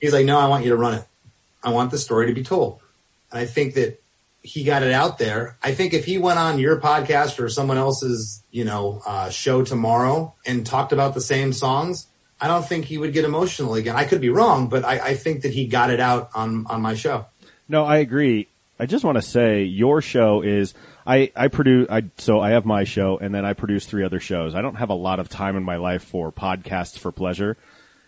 He's 0.00 0.12
like, 0.12 0.26
no, 0.26 0.38
I 0.38 0.48
want 0.48 0.64
you 0.64 0.70
to 0.70 0.76
run 0.76 0.94
it. 0.94 1.04
I 1.62 1.70
want 1.70 1.90
the 1.90 1.98
story 1.98 2.26
to 2.26 2.32
be 2.32 2.42
told. 2.42 2.80
And 3.30 3.38
I 3.38 3.46
think 3.46 3.74
that 3.74 4.02
he 4.42 4.64
got 4.64 4.82
it 4.82 4.92
out 4.92 5.18
there. 5.18 5.56
I 5.62 5.72
think 5.72 5.92
if 5.92 6.04
he 6.04 6.18
went 6.18 6.38
on 6.38 6.58
your 6.58 6.80
podcast 6.80 7.38
or 7.38 7.48
someone 7.48 7.76
else's, 7.76 8.42
you 8.50 8.64
know, 8.64 9.02
uh, 9.06 9.30
show 9.30 9.62
tomorrow 9.62 10.34
and 10.46 10.66
talked 10.66 10.92
about 10.92 11.14
the 11.14 11.20
same 11.20 11.52
songs, 11.52 12.06
I 12.40 12.48
don't 12.48 12.66
think 12.66 12.86
he 12.86 12.96
would 12.96 13.12
get 13.12 13.24
emotional 13.24 13.74
again. 13.74 13.96
I 13.96 14.04
could 14.04 14.20
be 14.20 14.30
wrong, 14.30 14.68
but 14.68 14.84
I, 14.84 14.98
I 15.08 15.14
think 15.14 15.42
that 15.42 15.52
he 15.52 15.66
got 15.66 15.90
it 15.90 16.00
out 16.00 16.30
on, 16.34 16.66
on 16.68 16.80
my 16.80 16.94
show. 16.94 17.26
No, 17.68 17.84
I 17.84 17.98
agree. 17.98 18.48
I 18.78 18.86
just 18.86 19.04
want 19.04 19.16
to 19.16 19.22
say 19.22 19.64
your 19.64 20.00
show 20.00 20.40
is 20.40 20.72
I 21.06 21.30
I 21.36 21.48
produce 21.48 21.86
I 21.90 22.04
so 22.16 22.40
I 22.40 22.50
have 22.50 22.64
my 22.64 22.84
show 22.84 23.18
and 23.18 23.34
then 23.34 23.44
I 23.44 23.52
produce 23.52 23.84
three 23.84 24.04
other 24.04 24.20
shows. 24.20 24.54
I 24.54 24.62
don't 24.62 24.76
have 24.76 24.88
a 24.88 24.94
lot 24.94 25.20
of 25.20 25.28
time 25.28 25.54
in 25.54 25.62
my 25.62 25.76
life 25.76 26.02
for 26.02 26.32
podcasts 26.32 26.98
for 26.98 27.12
pleasure. 27.12 27.58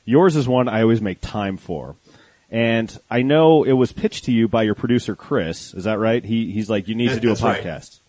Yours 0.06 0.34
is 0.34 0.48
one 0.48 0.68
I 0.68 0.80
always 0.80 1.02
make 1.02 1.20
time 1.20 1.58
for. 1.58 1.96
And 2.52 3.00
I 3.10 3.22
know 3.22 3.64
it 3.64 3.72
was 3.72 3.92
pitched 3.92 4.24
to 4.24 4.32
you 4.32 4.46
by 4.46 4.62
your 4.62 4.74
producer 4.74 5.16
Chris. 5.16 5.72
Is 5.72 5.84
that 5.84 5.98
right? 5.98 6.22
He 6.22 6.52
he's 6.52 6.68
like 6.68 6.86
you 6.86 6.94
need 6.94 7.08
to 7.08 7.18
do 7.18 7.28
a 7.28 7.30
that's 7.30 7.42
right. 7.42 7.64
podcast. 7.64 8.00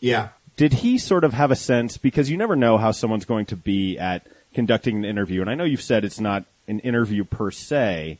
Yeah. 0.00 0.28
Did 0.56 0.74
he 0.74 0.98
sort 0.98 1.24
of 1.24 1.32
have 1.32 1.50
a 1.50 1.56
sense 1.56 1.96
because 1.96 2.30
you 2.30 2.36
never 2.36 2.56
know 2.56 2.76
how 2.76 2.90
someone's 2.92 3.24
going 3.24 3.46
to 3.46 3.56
be 3.56 3.98
at 3.98 4.26
conducting 4.52 4.98
an 4.98 5.04
interview 5.06 5.40
and 5.40 5.48
I 5.48 5.54
know 5.54 5.64
you've 5.64 5.82
said 5.82 6.04
it's 6.04 6.20
not 6.20 6.44
an 6.68 6.80
interview 6.80 7.24
per 7.24 7.50
se, 7.50 8.18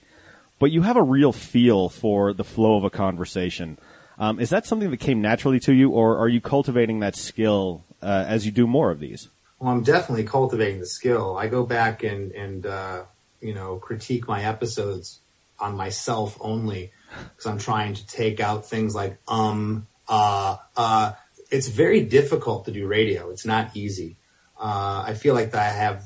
but 0.59 0.71
you 0.71 0.83
have 0.83 0.97
a 0.97 1.03
real 1.03 1.33
feel 1.33 1.91
for 1.91 2.33
the 2.33 2.45
flow 2.45 2.77
of 2.77 2.85
a 2.85 2.91
conversation. 2.91 3.77
Um, 4.19 4.41
is 4.41 4.49
that 4.51 4.65
something 4.65 4.91
that 4.91 4.97
came 5.01 5.21
naturally 5.21 5.61
to 5.61 5.75
you, 5.75 5.91
or 5.91 6.17
are 6.17 6.29
you 6.29 6.41
cultivating 6.41 7.01
that 7.01 7.17
skill 7.17 7.85
uh, 8.01 8.25
as 8.27 8.47
you 8.47 8.53
do 8.53 8.67
more 8.67 8.91
of 8.91 8.99
these? 8.99 9.29
Well, 9.59 9.71
I'm 9.71 9.83
definitely 9.83 10.25
cultivating 10.25 10.81
the 10.81 10.87
skill. 10.87 11.37
I 11.37 11.49
go 11.49 11.67
back 11.67 12.03
and 12.03 12.33
and 12.33 12.65
uh, 12.65 13.03
you 13.43 13.53
know 13.53 13.77
critique 13.77 14.27
my 14.27 14.43
episodes 14.43 15.21
on 15.59 15.77
myself 15.77 16.37
only 16.41 16.93
because 17.31 17.47
I'm 17.47 17.59
trying 17.59 17.95
to 17.95 18.07
take 18.07 18.41
out 18.41 18.67
things 18.67 18.95
like 18.95 19.19
um 19.29 19.87
uh 20.09 20.57
uh. 20.77 21.13
It's 21.49 21.69
very 21.69 22.03
difficult 22.03 22.65
to 22.65 22.73
do 22.73 22.89
radio. 22.89 23.31
It's 23.31 23.47
not 23.47 23.77
easy. 23.77 24.17
Uh, 24.59 25.05
I 25.07 25.15
feel 25.15 25.33
like 25.33 25.55
I 25.55 25.69
have 25.69 26.03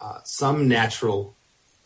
uh, 0.00 0.20
some 0.24 0.66
natural 0.66 1.36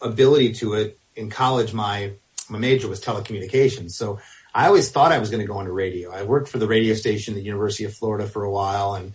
ability 0.00 0.52
to 0.54 0.74
it. 0.74 0.98
In 1.16 1.28
college, 1.28 1.72
my 1.72 2.12
my 2.48 2.58
major 2.58 2.86
was 2.86 3.00
telecommunications, 3.00 3.92
so 3.92 4.20
I 4.54 4.66
always 4.66 4.90
thought 4.90 5.12
I 5.12 5.18
was 5.18 5.30
going 5.30 5.40
to 5.40 5.46
go 5.46 5.58
into 5.60 5.72
radio. 5.72 6.12
I 6.12 6.22
worked 6.22 6.48
for 6.48 6.58
the 6.58 6.68
radio 6.68 6.94
station 6.94 7.34
at 7.34 7.38
the 7.38 7.42
University 7.44 7.84
of 7.84 7.94
Florida 7.94 8.26
for 8.26 8.44
a 8.44 8.50
while, 8.50 8.94
and 8.94 9.12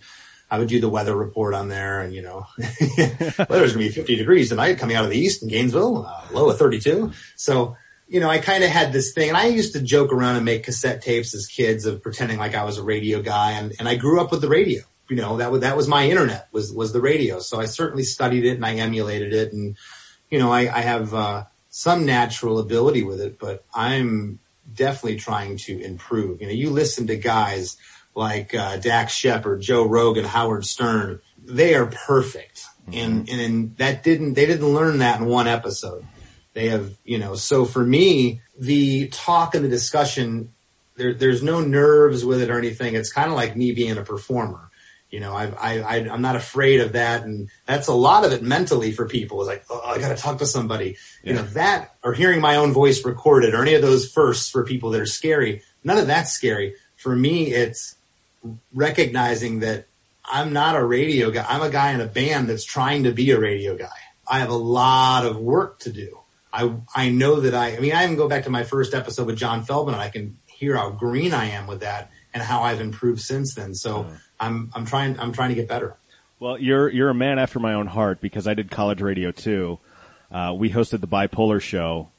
I 0.52 0.58
would 0.58 0.68
do 0.68 0.82
the 0.82 0.88
weather 0.90 1.16
report 1.16 1.54
on 1.54 1.68
there, 1.68 2.02
and 2.02 2.14
you 2.14 2.20
know, 2.20 2.46
weather's 3.48 3.72
to 3.72 3.78
be 3.78 3.88
50 3.88 4.16
degrees 4.16 4.50
tonight 4.50 4.76
coming 4.76 4.94
out 4.94 5.02
of 5.02 5.10
the 5.10 5.16
east 5.16 5.42
in 5.42 5.48
Gainesville, 5.48 6.04
uh, 6.06 6.26
low 6.30 6.50
of 6.50 6.58
32. 6.58 7.10
So, 7.36 7.78
you 8.06 8.20
know, 8.20 8.28
I 8.28 8.36
kind 8.36 8.62
of 8.62 8.68
had 8.68 8.92
this 8.92 9.14
thing, 9.14 9.30
and 9.30 9.38
I 9.38 9.46
used 9.46 9.72
to 9.72 9.80
joke 9.80 10.12
around 10.12 10.36
and 10.36 10.44
make 10.44 10.64
cassette 10.64 11.00
tapes 11.00 11.34
as 11.34 11.46
kids 11.46 11.86
of 11.86 12.02
pretending 12.02 12.38
like 12.38 12.54
I 12.54 12.64
was 12.64 12.76
a 12.76 12.82
radio 12.82 13.22
guy, 13.22 13.52
and, 13.52 13.72
and 13.78 13.88
I 13.88 13.94
grew 13.94 14.20
up 14.20 14.30
with 14.30 14.42
the 14.42 14.48
radio. 14.50 14.82
You 15.08 15.16
know, 15.16 15.38
that 15.38 15.50
was 15.50 15.62
that 15.62 15.74
was 15.74 15.88
my 15.88 16.06
internet 16.06 16.48
was 16.52 16.70
was 16.70 16.92
the 16.92 17.00
radio. 17.00 17.38
So 17.40 17.58
I 17.58 17.64
certainly 17.64 18.04
studied 18.04 18.44
it 18.44 18.56
and 18.56 18.66
I 18.66 18.74
emulated 18.74 19.32
it, 19.32 19.54
and 19.54 19.74
you 20.28 20.38
know, 20.38 20.52
I, 20.52 20.60
I 20.60 20.82
have 20.82 21.14
uh, 21.14 21.44
some 21.70 22.04
natural 22.04 22.58
ability 22.58 23.04
with 23.04 23.22
it, 23.22 23.38
but 23.38 23.64
I'm 23.72 24.38
definitely 24.74 25.18
trying 25.18 25.56
to 25.56 25.80
improve. 25.80 26.42
You 26.42 26.48
know, 26.48 26.52
you 26.52 26.68
listen 26.68 27.06
to 27.06 27.16
guys 27.16 27.78
like 28.14 28.54
uh, 28.54 28.76
Dax 28.76 29.12
Shepard, 29.12 29.60
Joe 29.60 29.84
Rogan, 29.86 30.24
Howard 30.24 30.64
Stern. 30.64 31.20
They 31.44 31.74
are 31.74 31.86
perfect, 31.86 32.64
and 32.92 33.28
and 33.28 33.76
that 33.78 34.02
didn't 34.02 34.34
they 34.34 34.46
didn't 34.46 34.68
learn 34.68 34.98
that 34.98 35.20
in 35.20 35.26
one 35.26 35.48
episode. 35.48 36.06
They 36.54 36.68
have 36.68 36.92
you 37.04 37.18
know. 37.18 37.34
So 37.34 37.64
for 37.64 37.84
me, 37.84 38.40
the 38.58 39.08
talk 39.08 39.54
and 39.54 39.64
the 39.64 39.68
discussion, 39.68 40.52
there, 40.96 41.14
there's 41.14 41.42
no 41.42 41.60
nerves 41.60 42.24
with 42.24 42.42
it 42.42 42.50
or 42.50 42.58
anything. 42.58 42.94
It's 42.94 43.12
kind 43.12 43.30
of 43.30 43.36
like 43.36 43.56
me 43.56 43.72
being 43.72 43.98
a 43.98 44.02
performer. 44.02 44.70
You 45.10 45.20
know, 45.20 45.34
I, 45.34 45.48
I, 45.48 45.80
I, 45.80 45.96
I'm 46.10 46.22
not 46.22 46.36
afraid 46.36 46.80
of 46.80 46.92
that. 46.92 47.22
And 47.22 47.50
that's 47.66 47.88
a 47.88 47.92
lot 47.92 48.24
of 48.24 48.32
it 48.32 48.42
mentally 48.42 48.92
for 48.92 49.06
people 49.06 49.42
is 49.42 49.48
like, 49.48 49.64
oh, 49.68 49.82
I 49.84 49.98
got 49.98 50.08
to 50.08 50.22
talk 50.22 50.38
to 50.38 50.46
somebody. 50.46 50.96
You 51.22 51.34
know, 51.34 51.42
that 51.42 51.94
or 52.02 52.14
hearing 52.14 52.40
my 52.40 52.56
own 52.56 52.72
voice 52.72 53.04
recorded 53.04 53.52
or 53.52 53.60
any 53.60 53.74
of 53.74 53.82
those 53.82 54.10
firsts 54.10 54.48
for 54.48 54.64
people 54.64 54.90
that 54.90 55.00
are 55.00 55.06
scary. 55.06 55.62
None 55.84 55.98
of 55.98 56.06
that's 56.06 56.32
scary. 56.32 56.76
For 56.96 57.14
me, 57.14 57.52
it's 57.52 57.96
recognizing 58.72 59.60
that 59.60 59.86
I'm 60.24 60.52
not 60.52 60.76
a 60.76 60.84
radio 60.84 61.30
guy. 61.30 61.44
I'm 61.48 61.62
a 61.62 61.70
guy 61.70 61.92
in 61.92 62.00
a 62.00 62.06
band 62.06 62.48
that's 62.48 62.64
trying 62.64 63.04
to 63.04 63.12
be 63.12 63.30
a 63.30 63.40
radio 63.40 63.76
guy. 63.76 63.88
I 64.28 64.38
have 64.38 64.50
a 64.50 64.56
lot 64.56 65.26
of 65.26 65.36
work 65.36 65.80
to 65.80 65.92
do. 65.92 66.18
I, 66.52 66.74
I 66.94 67.10
know 67.10 67.40
that 67.40 67.54
I, 67.54 67.76
I 67.76 67.80
mean, 67.80 67.92
I 67.92 68.04
even 68.04 68.16
go 68.16 68.28
back 68.28 68.44
to 68.44 68.50
my 68.50 68.62
first 68.64 68.94
episode 68.94 69.26
with 69.26 69.36
John 69.36 69.64
Feldmann 69.64 69.94
and 69.94 70.02
I 70.02 70.10
can 70.10 70.38
hear 70.46 70.76
how 70.76 70.90
green 70.90 71.34
I 71.34 71.46
am 71.46 71.66
with 71.66 71.80
that 71.80 72.10
and 72.32 72.42
how 72.42 72.62
I've 72.62 72.80
improved 72.80 73.20
since 73.20 73.54
then. 73.54 73.74
So 73.74 74.06
I'm 74.38 74.70
I'm 74.74 74.84
trying 74.84 75.18
I'm 75.18 75.32
trying 75.32 75.50
to 75.50 75.54
get 75.54 75.68
better. 75.68 75.96
Well, 76.38 76.58
you're 76.58 76.88
you're 76.88 77.10
a 77.10 77.14
man 77.14 77.38
after 77.38 77.58
my 77.58 77.74
own 77.74 77.86
heart 77.86 78.20
because 78.20 78.46
I 78.46 78.54
did 78.54 78.70
college 78.70 79.00
radio 79.00 79.32
too. 79.32 79.78
Uh, 80.30 80.54
we 80.56 80.70
hosted 80.70 81.00
the 81.00 81.08
Bipolar 81.08 81.60
Show. 81.60 82.10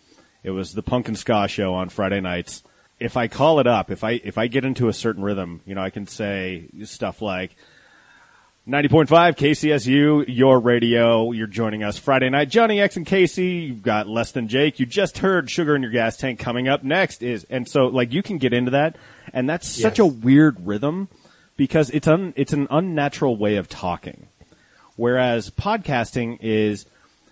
It 0.44 0.52
was 0.52 0.74
the 0.74 0.84
Punk 0.84 1.08
and 1.08 1.18
Ska 1.18 1.48
Show 1.48 1.74
on 1.74 1.90
Friday 1.90 2.22
nights. 2.22 2.64
If 3.00 3.18
I 3.18 3.28
call 3.28 3.60
it 3.60 3.68
up, 3.68 3.92
if 3.92 4.04
I 4.04 4.12
if 4.24 4.38
I 4.38 4.48
get 4.48 4.66
into 4.66 4.88
a 4.88 4.94
certain 4.94 5.24
rhythm, 5.24 5.62
you 5.66 5.76
know, 5.76 5.82
I 5.82 5.90
can 5.90 6.08
say 6.08 6.68
stuff 6.84 7.22
like. 7.22 7.56
90.5 8.66 9.08
KCSU, 9.36 10.24
your 10.30 10.58
radio. 10.58 11.34
You're 11.34 11.48
joining 11.48 11.84
us 11.84 11.98
Friday 11.98 12.30
night. 12.30 12.48
Johnny 12.48 12.80
X 12.80 12.96
and 12.96 13.06
Casey. 13.06 13.66
You've 13.68 13.84
got 13.84 14.08
Less 14.08 14.32
Than 14.32 14.48
Jake. 14.48 14.80
You 14.80 14.86
just 14.86 15.18
heard 15.18 15.50
Sugar 15.52 15.76
in 15.76 15.82
Your 15.82 15.92
Gas 15.92 16.16
Tank 16.16 16.40
coming 16.40 16.70
up 16.70 16.82
next 16.82 17.22
is, 17.22 17.46
and 17.50 17.68
so 17.68 17.88
like 17.88 18.14
you 18.14 18.24
can 18.24 18.38
get 18.38 18.54
into 18.54 18.72
that. 18.72 18.96
And 19.34 19.50
that's 19.50 19.68
such 19.68 20.00
Yes. 20.00 20.00
a 20.00 20.06
weird 20.06 20.66
rhythm 20.66 21.10
because 21.58 21.90
it's 21.90 22.08
un, 22.08 22.34
it's 22.38 22.54
an 22.54 22.68
unnatural 22.72 23.36
way 23.36 23.58
of 23.58 23.68
talking. 23.68 24.28
Whereas 24.96 25.50
podcasting 25.50 26.38
is, 26.40 26.86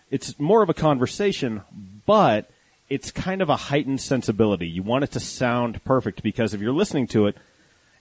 it's 0.09 0.37
more 0.37 0.61
of 0.61 0.69
a 0.69 0.73
conversation, 0.73 1.61
but 2.05 2.50
it's 2.91 3.09
kind 3.09 3.41
of 3.41 3.49
a 3.49 3.55
heightened 3.55 4.01
sensibility. 4.01 4.67
You 4.67 4.83
want 4.83 5.05
it 5.05 5.11
to 5.11 5.19
sound 5.21 5.81
perfect 5.85 6.21
because 6.21 6.53
if 6.53 6.59
you're 6.59 6.73
listening 6.73 7.07
to 7.07 7.27
it, 7.27 7.37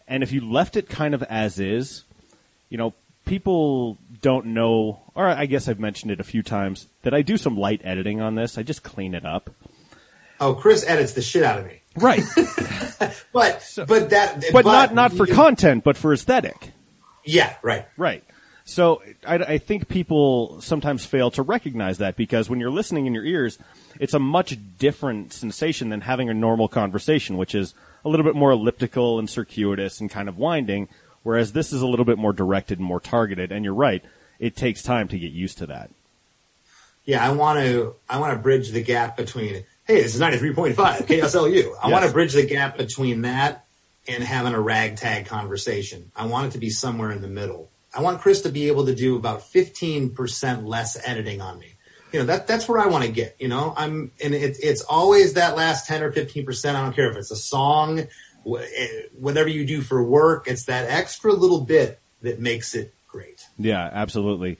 and 0.08 0.24
if 0.24 0.32
you 0.32 0.40
left 0.40 0.76
it 0.76 0.88
kind 0.88 1.14
of 1.14 1.22
as 1.22 1.60
is, 1.60 2.02
you 2.70 2.76
know, 2.76 2.92
people 3.24 3.98
don't 4.20 4.46
know, 4.46 5.00
or 5.14 5.28
I 5.28 5.46
guess 5.46 5.68
I've 5.68 5.78
mentioned 5.78 6.10
it 6.10 6.18
a 6.18 6.24
few 6.24 6.42
times, 6.42 6.88
that 7.02 7.14
I 7.14 7.22
do 7.22 7.36
some 7.36 7.56
light 7.56 7.80
editing 7.84 8.20
on 8.20 8.34
this. 8.34 8.58
I 8.58 8.64
just 8.64 8.82
clean 8.82 9.14
it 9.14 9.24
up. 9.24 9.50
Oh, 10.40 10.54
Chris 10.54 10.84
edits 10.84 11.12
the 11.12 11.22
shit 11.22 11.44
out 11.44 11.60
of 11.60 11.66
me. 11.66 11.82
Right. 11.96 12.24
But 13.32 13.78
but 13.88 14.10
that 14.10 14.44
but 14.52 14.66
not, 14.66 14.92
not 14.92 15.12
for 15.14 15.24
content, 15.24 15.84
but 15.84 15.96
for 15.96 16.12
aesthetic. 16.12 16.72
Yeah, 17.24 17.54
right. 17.62 17.86
Right. 17.96 18.22
So 18.70 19.02
I, 19.26 19.34
I 19.34 19.58
think 19.58 19.88
people 19.88 20.60
sometimes 20.60 21.04
fail 21.04 21.32
to 21.32 21.42
recognize 21.42 21.98
that 21.98 22.14
because 22.14 22.48
when 22.48 22.60
you're 22.60 22.70
listening 22.70 23.06
in 23.06 23.14
your 23.14 23.24
ears, 23.24 23.58
it's 23.98 24.14
a 24.14 24.20
much 24.20 24.56
different 24.78 25.32
sensation 25.32 25.88
than 25.88 26.02
having 26.02 26.30
a 26.30 26.34
normal 26.34 26.68
conversation, 26.68 27.36
which 27.36 27.52
is 27.52 27.74
a 28.04 28.08
little 28.08 28.24
bit 28.24 28.36
more 28.36 28.52
elliptical 28.52 29.18
and 29.18 29.28
circuitous 29.28 30.00
and 30.00 30.08
kind 30.08 30.28
of 30.28 30.38
winding, 30.38 30.88
whereas 31.24 31.52
this 31.52 31.72
is 31.72 31.82
a 31.82 31.86
little 31.86 32.04
bit 32.04 32.16
more 32.16 32.32
directed 32.32 32.78
and 32.78 32.86
more 32.86 33.00
targeted. 33.00 33.50
And 33.50 33.64
you're 33.64 33.74
right, 33.74 34.04
it 34.38 34.54
takes 34.54 34.84
time 34.84 35.08
to 35.08 35.18
get 35.18 35.32
used 35.32 35.58
to 35.58 35.66
that. 35.66 35.90
Yeah, 37.04 37.26
I 37.26 37.32
want 37.32 37.58
to 37.58 37.96
I 38.08 38.20
want 38.20 38.34
to 38.34 38.38
bridge 38.38 38.70
the 38.70 38.84
gap 38.84 39.16
between 39.16 39.64
hey, 39.84 40.02
this 40.02 40.14
is 40.14 40.20
93.5 40.20 40.76
KSLU. 40.76 41.74
I 41.82 41.88
want 41.88 42.04
to 42.04 42.12
bridge 42.12 42.34
the 42.34 42.46
gap 42.46 42.78
between 42.78 43.22
that 43.22 43.64
and 44.06 44.22
having 44.22 44.54
a 44.54 44.60
ragtag 44.60 45.26
conversation. 45.26 46.12
I 46.14 46.26
want 46.26 46.46
it 46.46 46.50
to 46.52 46.58
be 46.58 46.70
somewhere 46.70 47.10
in 47.10 47.20
the 47.20 47.26
middle. 47.26 47.68
I 47.92 48.02
want 48.02 48.20
Chris 48.20 48.42
to 48.42 48.50
be 48.50 48.68
able 48.68 48.86
to 48.86 48.94
do 48.94 49.16
about 49.16 49.40
15% 49.40 50.66
less 50.66 50.96
editing 51.06 51.40
on 51.40 51.58
me. 51.58 51.74
You 52.12 52.20
know, 52.20 52.26
that 52.26 52.46
that's 52.46 52.68
where 52.68 52.80
I 52.80 52.86
want 52.86 53.04
to 53.04 53.10
get, 53.10 53.36
you 53.38 53.46
know. 53.46 53.72
I'm 53.76 54.10
and 54.22 54.34
it's 54.34 54.58
it's 54.58 54.82
always 54.82 55.34
that 55.34 55.56
last 55.56 55.86
10 55.86 56.02
or 56.02 56.10
15%, 56.10 56.68
I 56.68 56.72
don't 56.72 56.94
care 56.94 57.10
if 57.10 57.16
it's 57.16 57.30
a 57.30 57.36
song, 57.36 58.00
eh, 58.00 58.88
whatever 59.16 59.48
you 59.48 59.64
do 59.64 59.80
for 59.80 60.02
work, 60.02 60.48
it's 60.48 60.64
that 60.64 60.90
extra 60.90 61.32
little 61.32 61.60
bit 61.60 62.00
that 62.22 62.40
makes 62.40 62.74
it 62.74 62.92
great. 63.06 63.46
Yeah, 63.58 63.88
absolutely. 63.92 64.58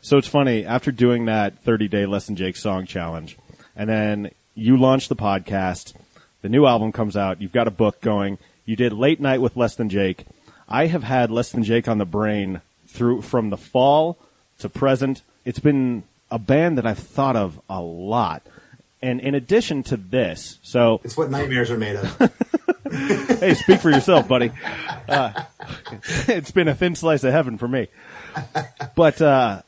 So 0.00 0.16
it's 0.16 0.28
funny, 0.28 0.64
after 0.64 0.92
doing 0.92 1.26
that 1.26 1.62
30 1.64 1.88
day 1.88 2.06
Less 2.06 2.26
Than 2.26 2.36
Jake 2.36 2.56
song 2.56 2.86
challenge, 2.86 3.36
and 3.74 3.90
then 3.90 4.30
you 4.54 4.76
launch 4.76 5.08
the 5.08 5.16
podcast, 5.16 5.94
the 6.42 6.48
new 6.48 6.64
album 6.64 6.92
comes 6.92 7.16
out, 7.16 7.42
you've 7.42 7.52
got 7.52 7.68
a 7.68 7.72
book 7.72 8.00
going, 8.00 8.38
you 8.64 8.76
did 8.76 8.92
Late 8.92 9.20
Night 9.20 9.40
with 9.40 9.56
Less 9.56 9.74
Than 9.74 9.88
Jake. 9.88 10.24
I 10.68 10.86
have 10.86 11.02
had 11.02 11.30
Less 11.30 11.50
Than 11.50 11.62
Jake 11.62 11.88
on 11.88 11.98
the 11.98 12.06
brain 12.06 12.62
through 12.96 13.22
from 13.22 13.50
the 13.50 13.56
fall 13.56 14.18
to 14.58 14.68
present. 14.68 15.22
It's 15.44 15.58
been 15.58 16.02
a 16.30 16.38
band 16.38 16.78
that 16.78 16.86
I've 16.86 16.98
thought 16.98 17.36
of 17.36 17.60
a 17.68 17.80
lot. 17.80 18.42
And 19.02 19.20
in 19.20 19.34
addition 19.34 19.82
to 19.84 19.96
this, 19.96 20.58
so 20.62 21.00
It's 21.04 21.16
what 21.16 21.30
nightmares 21.30 21.70
are 21.70 21.76
made 21.76 21.96
of. 21.96 22.32
hey, 22.90 23.54
speak 23.54 23.80
for 23.80 23.90
yourself, 23.90 24.26
buddy. 24.26 24.50
Uh, 25.08 25.44
it's 26.28 26.50
been 26.50 26.68
a 26.68 26.74
thin 26.74 26.94
slice 26.96 27.22
of 27.22 27.32
heaven 27.32 27.58
for 27.58 27.68
me. 27.68 27.88
But 28.96 29.20
uh, 29.20 29.62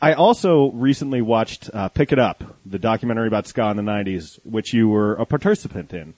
I 0.00 0.14
also 0.14 0.70
recently 0.70 1.20
watched 1.22 1.70
uh, 1.72 1.88
Pick 1.88 2.12
It 2.12 2.18
Up, 2.18 2.56
the 2.64 2.78
documentary 2.78 3.28
about 3.28 3.46
ska 3.46 3.70
in 3.70 3.76
the 3.76 3.82
90s, 3.82 4.38
which 4.44 4.72
you 4.72 4.88
were 4.88 5.14
a 5.14 5.26
participant 5.26 5.92
in. 5.92 6.14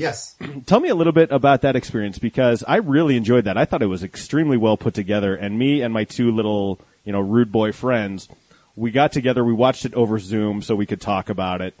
Yes. 0.00 0.34
Tell 0.66 0.80
me 0.80 0.88
a 0.88 0.94
little 0.94 1.12
bit 1.12 1.30
about 1.30 1.60
that 1.60 1.76
experience 1.76 2.18
because 2.18 2.64
I 2.66 2.76
really 2.76 3.16
enjoyed 3.16 3.44
that. 3.44 3.58
I 3.58 3.66
thought 3.66 3.82
it 3.82 3.86
was 3.86 4.02
extremely 4.02 4.56
well 4.56 4.76
put 4.76 4.94
together, 4.94 5.34
and 5.34 5.58
me 5.58 5.82
and 5.82 5.92
my 5.92 6.04
two 6.04 6.30
little, 6.30 6.80
you 7.04 7.12
know, 7.12 7.20
rude 7.20 7.52
boy 7.52 7.72
friends, 7.72 8.28
we 8.76 8.90
got 8.90 9.12
together, 9.12 9.44
we 9.44 9.52
watched 9.52 9.84
it 9.84 9.92
over 9.94 10.18
Zoom 10.18 10.62
so 10.62 10.74
we 10.74 10.86
could 10.86 11.00
talk 11.00 11.28
about 11.28 11.60
it. 11.60 11.74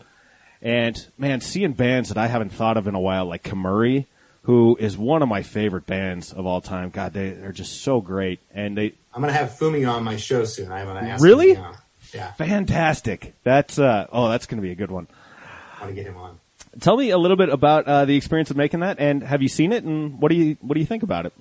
And 0.60 1.06
man, 1.16 1.40
seeing 1.40 1.72
bands 1.72 2.10
that 2.10 2.18
I 2.18 2.26
haven't 2.26 2.50
thought 2.50 2.76
of 2.76 2.86
in 2.86 2.94
a 2.94 3.00
while, 3.00 3.24
like 3.24 3.42
Kemuri, 3.42 4.04
who 4.42 4.76
is 4.78 4.98
one 4.98 5.22
of 5.22 5.28
my 5.28 5.42
favorite 5.42 5.86
bands 5.86 6.32
of 6.32 6.44
all 6.44 6.60
time. 6.60 6.90
God, 6.90 7.14
they, 7.14 7.30
they're 7.30 7.52
just 7.52 7.80
so 7.80 8.02
great. 8.02 8.40
And 8.52 8.76
they, 8.76 8.92
I'm 9.14 9.22
gonna 9.22 9.32
have 9.32 9.50
Fumi 9.58 9.90
on 9.90 10.04
my 10.04 10.16
show 10.16 10.44
soon. 10.44 10.70
I'm 10.70 10.86
gonna 10.86 11.08
ask. 11.08 11.24
Really? 11.24 11.54
Him, 11.54 11.74
yeah, 12.12 12.32
fantastic. 12.32 13.34
That's, 13.44 13.78
uh, 13.78 14.08
oh, 14.12 14.28
that's 14.28 14.46
going 14.46 14.58
to 14.58 14.62
be 14.62 14.72
a 14.72 14.74
good 14.74 14.90
one. 14.90 15.06
I 15.76 15.84
want 15.84 15.94
to 15.94 15.94
get 15.94 16.06
him 16.10 16.16
on. 16.16 16.39
Tell 16.78 16.96
me 16.96 17.10
a 17.10 17.18
little 17.18 17.36
bit 17.36 17.48
about, 17.48 17.86
uh, 17.86 18.04
the 18.04 18.16
experience 18.16 18.50
of 18.50 18.56
making 18.56 18.80
that 18.80 18.98
and 19.00 19.22
have 19.22 19.42
you 19.42 19.48
seen 19.48 19.72
it 19.72 19.82
and 19.82 20.20
what 20.20 20.30
do 20.30 20.36
you, 20.36 20.56
what 20.60 20.74
do 20.74 20.80
you 20.80 20.86
think 20.86 21.02
about 21.02 21.26
it? 21.26 21.32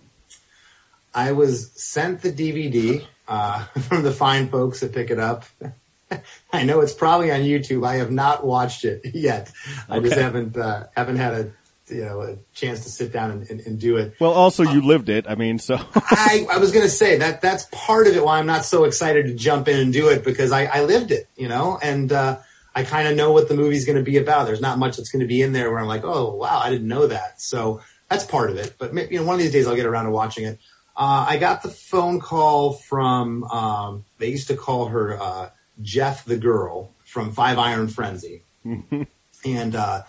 I 1.14 1.32
was 1.32 1.72
sent 1.72 2.22
the 2.22 2.32
DVD 2.32 3.06
uh, 3.28 3.66
from 3.88 4.04
the 4.04 4.12
fine 4.12 4.50
folks 4.50 4.80
that 4.82 4.94
pick 4.94 5.10
it 5.10 5.20
up. 5.20 5.46
I 6.54 6.64
know 6.64 6.82
it's 6.82 6.94
probably 6.94 7.32
on 7.32 7.42
YouTube. 7.42 7.88
I 7.88 7.96
have 7.96 8.12
not 8.12 8.44
watched 8.46 8.86
it 8.86 9.02
yet. 9.14 9.52
I 9.88 10.00
just 10.00 10.18
haven't 10.18 10.58
uh, 10.58 10.88
haven't 10.96 11.18
had 11.18 11.34
a 11.34 11.52
you 11.88 12.06
know 12.06 12.22
a 12.22 12.38
chance 12.54 12.84
to 12.84 12.90
sit 12.90 13.12
down 13.12 13.32
and, 13.32 13.50
and, 13.50 13.60
and 13.62 13.80
do 13.80 13.98
it. 13.98 14.16
Well, 14.20 14.32
also 14.32 14.64
you 14.64 14.82
lived 14.82 15.10
it. 15.10 15.26
I 15.28 15.36
mean, 15.36 15.60
so 15.60 15.80
I, 15.96 16.48
I 16.52 16.58
was 16.58 16.72
going 16.72 16.86
to 16.86 16.92
say 16.92 17.18
that 17.20 17.42
that's 17.42 17.68
part 17.72 18.08
of 18.08 18.16
it 18.16 18.24
why 18.24 18.40
I'm 18.40 18.48
not 18.48 18.66
so 18.66 18.86
excited 18.86 19.28
to 19.28 19.34
jump 19.34 19.68
in 19.68 19.80
and 19.80 19.94
do 19.94 20.10
it 20.10 20.24
because 20.24 20.52
I, 20.52 20.66
I 20.66 20.82
lived 20.82 21.12
it, 21.12 21.28
you 21.36 21.48
know, 21.48 21.80
and 21.82 22.12
uh, 22.12 22.38
I 22.80 22.84
kind 22.84 23.08
of 23.08 23.16
know 23.16 23.32
what 23.32 23.48
the 23.48 23.56
movie's 23.56 23.86
going 23.86 23.98
to 23.98 24.04
be 24.04 24.18
about. 24.18 24.46
There's 24.46 24.62
not 24.62 24.80
much 24.80 24.98
that's 24.98 25.12
going 25.12 25.22
to 25.22 25.28
be 25.28 25.42
in 25.42 25.54
there 25.54 25.70
where 25.70 25.80
I'm 25.80 25.88
like, 25.88 26.04
oh 26.04 26.34
wow, 26.34 26.60
I 26.60 26.70
didn't 26.70 26.88
know 26.88 27.08
that. 27.08 27.42
So 27.42 27.82
that's 28.10 28.26
part 28.26 28.50
of 28.50 28.58
it. 28.58 28.76
But 28.78 28.94
you 29.12 29.20
know, 29.20 29.26
one 29.26 29.36
of 29.36 29.42
these 29.42 29.52
days 29.52 29.68
I'll 29.68 29.76
get 29.76 29.86
around 29.86 30.06
to 30.06 30.12
watching 30.12 30.46
it. 30.46 30.60
Uh, 30.96 31.26
I 31.30 31.38
got 31.38 31.62
the 31.64 31.70
phone 31.70 32.20
call 32.20 32.74
from 32.74 33.44
um, 33.46 34.06
they 34.18 34.30
used 34.30 34.48
to 34.48 34.56
call 34.58 34.88
her 34.88 35.22
uh, 35.22 35.50
Jeff 35.82 36.26
the 36.26 36.38
girl 36.38 36.94
from 37.06 37.32
Five 37.32 37.58
Iron 37.58 37.88
Frenzy, 37.88 38.44
and 39.46 39.76
uh, 39.76 40.04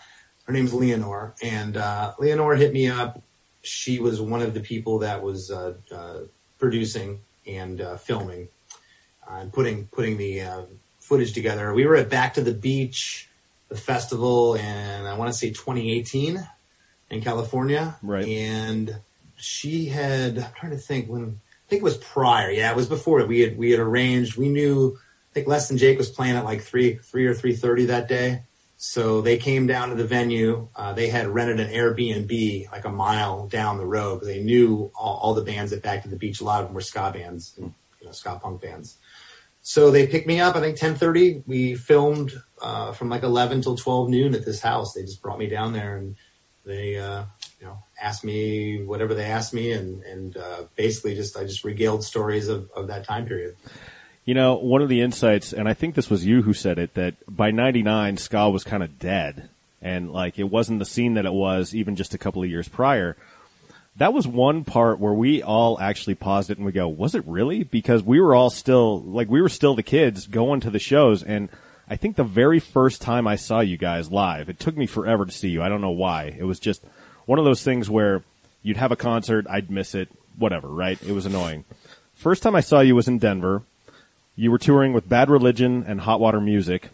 her 0.45 0.53
name's 0.53 0.73
Leanor. 0.73 1.35
And 1.43 1.77
uh, 1.77 2.15
Leanor 2.19 2.59
hit 2.59 2.73
me 2.73 2.89
up 2.89 3.23
she 3.63 3.99
was 3.99 4.21
one 4.21 4.43
of 4.43 4.55
the 4.55 4.61
people 4.61 5.01
that 5.01 5.23
was 5.23 5.51
uh, 5.51 5.75
uh, 5.93 6.21
producing 6.59 7.21
and 7.47 7.81
uh, 7.81 7.97
filming 7.97 8.49
and 9.29 9.53
putting 9.53 9.87
putting 9.87 10.17
the 10.17 10.41
uh, 10.41 10.63
footage 11.11 11.33
together. 11.33 11.75
We 11.75 11.87
were 11.87 11.97
at 11.97 12.09
Back 12.09 12.35
to 12.35 12.41
the 12.41 12.55
Beach, 12.55 13.29
the 13.69 13.77
festival, 13.77 14.55
and 14.55 15.09
I 15.09 15.19
want 15.19 15.33
to 15.33 15.37
say 15.37 15.49
2018 15.51 16.47
in 17.11 17.21
California, 17.21 17.97
Right. 18.01 18.29
And 18.29 19.01
she 19.37 19.87
had 19.87 20.39
I'm 20.39 20.53
trying 20.55 20.73
to 20.73 20.79
think 20.79 21.09
when 21.09 21.25
I 21.25 21.67
think 21.69 21.81
it 21.81 21.85
was 21.85 21.97
prior. 21.97 22.51
Yeah, 22.51 22.71
it 22.71 22.77
was 22.77 22.89
before 22.89 23.25
we 23.27 23.41
had 23.41 23.59
we 23.59 23.73
had 23.73 23.81
arranged. 23.81 24.37
We 24.37 24.49
knew 24.49 24.97
I 24.97 25.35
think 25.35 25.49
Less 25.49 25.67
Than 25.67 25.79
Jake 25.79 25.99
was 25.99 26.11
playing 26.11 26.37
at 26.37 26.45
like 26.45 26.63
three 26.63 26.95
three 26.95 27.27
or 27.27 27.35
three 27.35 27.57
thirty 27.57 27.87
that 27.87 28.09
day. 28.09 28.43
So 28.77 29.21
they 29.21 29.37
came 29.37 29.67
down 29.67 29.89
to 29.89 29.95
the 29.97 30.07
venue. 30.07 30.69
Uh, 30.77 30.93
they 30.93 31.09
had 31.09 31.27
rented 31.27 31.59
an 31.59 31.71
Airbnb 31.71 32.71
like 32.71 32.85
a 32.85 32.91
mile 32.91 33.49
down 33.49 33.77
the 33.77 33.85
road 33.85 34.23
they 34.23 34.43
knew 34.43 34.91
all, 34.95 35.17
all 35.19 35.35
the 35.35 35.43
bands 35.43 35.73
at 35.73 35.83
Back 35.83 36.05
to 36.05 36.09
the 36.09 36.17
Beach. 36.17 36.41
A 36.41 36.45
lot 36.45 36.61
of 36.63 36.69
them 36.69 36.75
were 36.75 36.81
ska 36.81 37.11
bands, 37.13 37.53
and, 37.59 37.75
you 38.01 38.07
know, 38.07 38.13
ska 38.13 38.39
punk 38.43 38.63
bands. 38.63 38.97
So 39.71 39.93
they 39.93 40.09
picked 40.09 40.27
me 40.27 40.41
up. 40.41 40.57
I 40.57 40.61
think 40.61 40.77
ten 40.77 40.97
thirty. 40.97 41.45
We 41.47 41.77
filmed 41.77 42.33
uh, 42.61 42.91
from 42.91 43.09
like 43.09 43.23
eleven 43.23 43.63
till 43.63 43.77
twelve 43.77 44.09
noon 44.09 44.35
at 44.35 44.45
this 44.45 44.61
house. 44.61 44.95
They 44.95 45.03
just 45.03 45.23
brought 45.23 45.39
me 45.39 45.47
down 45.47 45.73
there 45.73 45.97
and 45.97 46.17
they 46.67 46.97
uh, 46.97 47.23
you 47.61 47.69
know, 47.69 47.79
asked 48.03 48.25
me 48.25 48.83
whatever 48.83 49.15
they 49.15 49.27
asked 49.27 49.55
me, 49.55 49.71
and 49.71 50.03
and 50.03 50.37
uh, 50.37 50.65
basically 50.75 51.15
just 51.15 51.37
I 51.37 51.45
just 51.45 51.63
regaled 51.63 52.03
stories 52.03 52.49
of, 52.49 52.69
of 52.75 52.89
that 52.89 53.05
time 53.05 53.27
period. 53.27 53.55
You 54.25 54.35
know, 54.35 54.57
one 54.57 54.83
of 54.83 54.89
the 54.89 55.03
insights, 55.03 55.53
and 55.53 55.69
I 55.69 55.75
think 55.75 55.95
this 55.95 56.11
was 56.11 56.27
you 56.27 56.43
who 56.43 56.53
said 56.53 56.77
it, 56.77 56.95
that 56.95 57.15
by 57.29 57.53
'99 57.53 58.17
ska 58.17 58.51
was 58.51 58.65
kind 58.65 58.83
of 58.83 58.99
dead, 58.99 59.51
and 59.81 60.13
like 60.13 60.37
it 60.37 60.51
wasn't 60.51 60.81
the 60.81 60.85
scene 60.85 61.15
that 61.15 61.27
it 61.27 61.33
was 61.33 61.77
even 61.77 61.95
just 61.95 62.13
a 62.13 62.19
couple 62.19 62.43
of 62.43 62.51
years 62.51 62.67
prior. 62.67 63.17
That 63.97 64.13
was 64.13 64.27
one 64.27 64.65
part 64.65 64.99
where 64.99 65.13
we 65.13 65.43
all 65.43 65.79
actually 65.81 66.15
paused 66.15 66.51
it 66.51 66.57
and 66.57 66.65
we 66.65 66.73
go, 66.73 66.89
"Was 66.89 67.15
it 67.15 67.25
really?" 67.27 67.65
Because 67.65 68.03
we 68.03 68.21
were 68.21 68.35
all 68.35 68.51
still 68.51 69.01
like 69.03 69.29
we 69.29 69.43
were 69.43 69.49
still 69.49 69.75
the 69.75 69.83
kids 69.83 70.27
going 70.27 70.61
to 70.61 70.71
the 70.71 70.79
shows, 70.79 71.23
and 71.23 71.49
I 71.89 71.97
think 71.97 72.15
the 72.15 72.25
very 72.25 72.61
first 72.61 73.03
time 73.03 73.27
I 73.27 73.35
saw 73.35 73.61
you 73.61 73.77
guys 73.77 74.13
live, 74.13 74.49
it 74.49 74.61
took 74.61 74.77
me 74.77 74.87
forever 74.87 75.27
to 75.27 75.33
see 75.33 75.49
you. 75.49 75.61
I 75.61 75.69
don't 75.69 75.81
know 75.81 75.91
why. 75.91 76.37
It 76.39 76.45
was 76.45 76.61
just 76.61 76.83
one 77.27 77.41
of 77.41 77.45
those 77.45 77.65
things 77.65 77.91
where 77.91 78.23
you'd 78.63 78.77
have 78.77 78.93
a 78.93 78.97
concert, 78.97 79.47
I'd 79.51 79.71
miss 79.71 79.95
it, 79.95 80.09
whatever, 80.39 80.69
right? 80.69 81.03
It 81.03 81.13
was 81.13 81.27
annoying. 81.27 81.65
First 82.15 82.45
time 82.45 82.55
I 82.55 82.61
saw 82.61 82.81
you 82.81 82.95
was 82.95 83.09
in 83.09 83.19
Denver. 83.19 83.63
You 84.37 84.53
were 84.53 84.59
touring 84.59 84.93
with 84.93 85.09
Bad 85.09 85.29
Religion 85.29 85.85
and 85.87 86.01
Hot 86.03 86.21
Water 86.21 86.41
Music, 86.41 86.91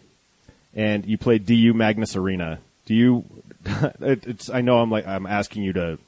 and 0.75 1.05
you 1.05 1.17
played 1.17 1.45
DU 1.45 1.73
Magness 1.73 2.15
Arena. 2.15 2.59
Do 2.85 2.95
you? 2.95 3.23
It's. 4.01 4.49
I 4.49 4.61
know 4.61 4.79
I'm 4.79 4.89
like 4.89 5.05
I'm 5.05 5.27
asking 5.27 5.63
you 5.63 5.73
to 5.73 5.99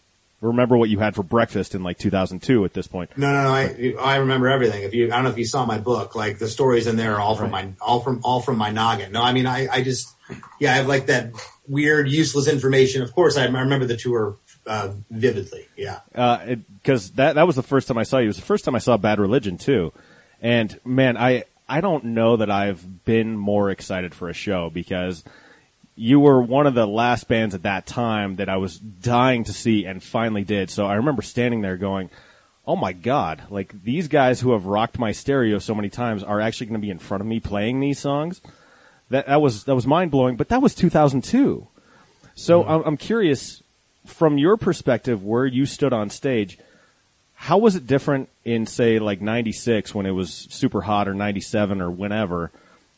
remember 0.42 0.78
what 0.78 0.90
you 0.90 1.00
had 1.00 1.16
for 1.16 1.24
breakfast 1.24 1.76
in 1.76 1.84
like 1.84 1.98
2002 1.98 2.64
at 2.66 2.74
this 2.74 2.88
point. 2.88 3.18
No, 3.18 3.32
no, 3.32 3.44
no. 3.44 3.50
I 3.50 3.94
I 4.14 4.16
remember 4.18 4.48
everything. 4.48 4.84
If 4.84 4.94
you, 4.94 5.08
I 5.08 5.10
don't 5.16 5.24
know 5.26 5.30
if 5.32 5.38
you 5.38 5.46
saw 5.46 5.66
my 5.66 5.78
book. 5.78 6.16
Like 6.16 6.40
the 6.40 6.48
stories 6.48 6.88
in 6.88 6.96
there 6.96 7.16
are 7.16 7.20
all 7.20 7.36
from 7.36 7.52
Right. 7.52 7.66
my 7.68 7.74
all 7.86 8.00
from 8.00 8.22
all 8.24 8.42
from 8.42 8.58
my 8.58 8.70
noggin. 8.72 9.12
No, 9.12 9.22
I 9.22 9.34
mean 9.34 9.46
I 9.46 9.68
I 9.72 9.82
just 9.84 10.16
yeah 10.60 10.74
I 10.74 10.78
have 10.78 10.88
like 10.88 11.08
that 11.08 11.32
weird 11.68 12.10
useless 12.10 12.48
information. 12.48 13.02
Of 13.02 13.14
course, 13.14 13.38
I, 13.38 13.44
I 13.44 13.46
remember 13.48 13.86
the 13.86 13.98
tour 13.98 14.38
uh, 14.68 14.90
vividly. 15.10 15.68
Yeah. 15.76 16.00
because 16.14 17.12
that 17.12 17.36
that 17.36 17.48
was 17.48 17.56
the 17.56 17.64
first 17.64 17.88
time 17.88 17.98
I 17.98 18.04
saw 18.04 18.18
you. 18.18 18.26
It 18.26 18.28
was 18.28 18.36
the 18.38 18.44
first 18.44 18.66
time 18.66 18.76
I 18.76 18.80
saw 18.80 18.98
Bad 18.98 19.20
Religion 19.20 19.58
too, 19.58 19.92
and 20.42 20.80
man, 20.86 21.18
I 21.18 21.46
I 21.68 21.82
don't 21.82 22.04
know 22.06 22.38
that 22.38 22.50
I've 22.50 23.04
been 23.06 23.36
more 23.38 23.70
excited 23.70 24.14
for 24.16 24.30
a 24.30 24.34
show 24.34 24.70
because 24.70 25.24
you 26.00 26.18
were 26.18 26.42
one 26.42 26.66
of 26.66 26.76
the 26.76 26.88
last 26.88 27.28
bands 27.28 27.54
at 27.54 27.64
that 27.64 27.86
time 27.86 28.38
that 28.38 28.48
I 28.48 28.56
was 28.56 28.80
dying 28.80 29.44
to 29.44 29.54
see 29.54 29.86
and 29.86 30.02
finally 30.02 30.46
did. 30.46 30.70
So 30.70 30.86
I 30.86 30.96
remember 30.96 31.22
standing 31.22 31.62
there 31.62 31.76
going, 31.76 32.10
"Oh 32.66 32.78
my 32.78 32.94
god! 32.94 33.44
Like 33.50 33.84
these 33.84 34.08
guys 34.08 34.40
who 34.40 34.54
have 34.54 34.66
rocked 34.66 34.98
my 34.98 35.12
stereo 35.12 35.60
so 35.60 35.76
many 35.76 35.90
times 35.90 36.24
are 36.24 36.40
actually 36.40 36.68
going 36.68 36.80
to 36.80 36.86
be 36.86 36.90
in 36.90 37.00
front 37.00 37.20
of 37.20 37.28
me 37.28 37.42
playing 37.42 37.82
these 37.82 38.00
songs." 38.00 38.40
That 39.10 39.28
that 39.28 39.42
was 39.42 39.66
that 39.66 39.76
was 39.76 39.86
mind 39.86 40.10
blowing. 40.10 40.38
But 40.38 40.48
that 40.48 40.62
was 40.62 40.74
2002. 40.74 41.68
So 42.34 42.62
mm-hmm. 42.62 42.72
I'm, 42.72 42.84
I'm 42.86 42.98
curious, 42.98 43.62
from 44.06 44.38
your 44.38 44.56
perspective, 44.56 45.26
where 45.26 45.46
you 45.46 45.66
stood 45.66 45.92
on 45.92 46.10
stage, 46.10 46.58
how 47.36 47.58
was 47.58 47.76
it 47.76 47.86
different 47.86 48.30
in 48.46 48.66
say 48.66 49.00
like 49.00 49.20
96 49.20 49.94
when 49.94 50.06
it 50.06 50.12
was 50.12 50.48
super 50.50 50.82
hot 50.82 51.10
or 51.10 51.14
97 51.14 51.82
or 51.82 51.92
whenever 51.92 52.52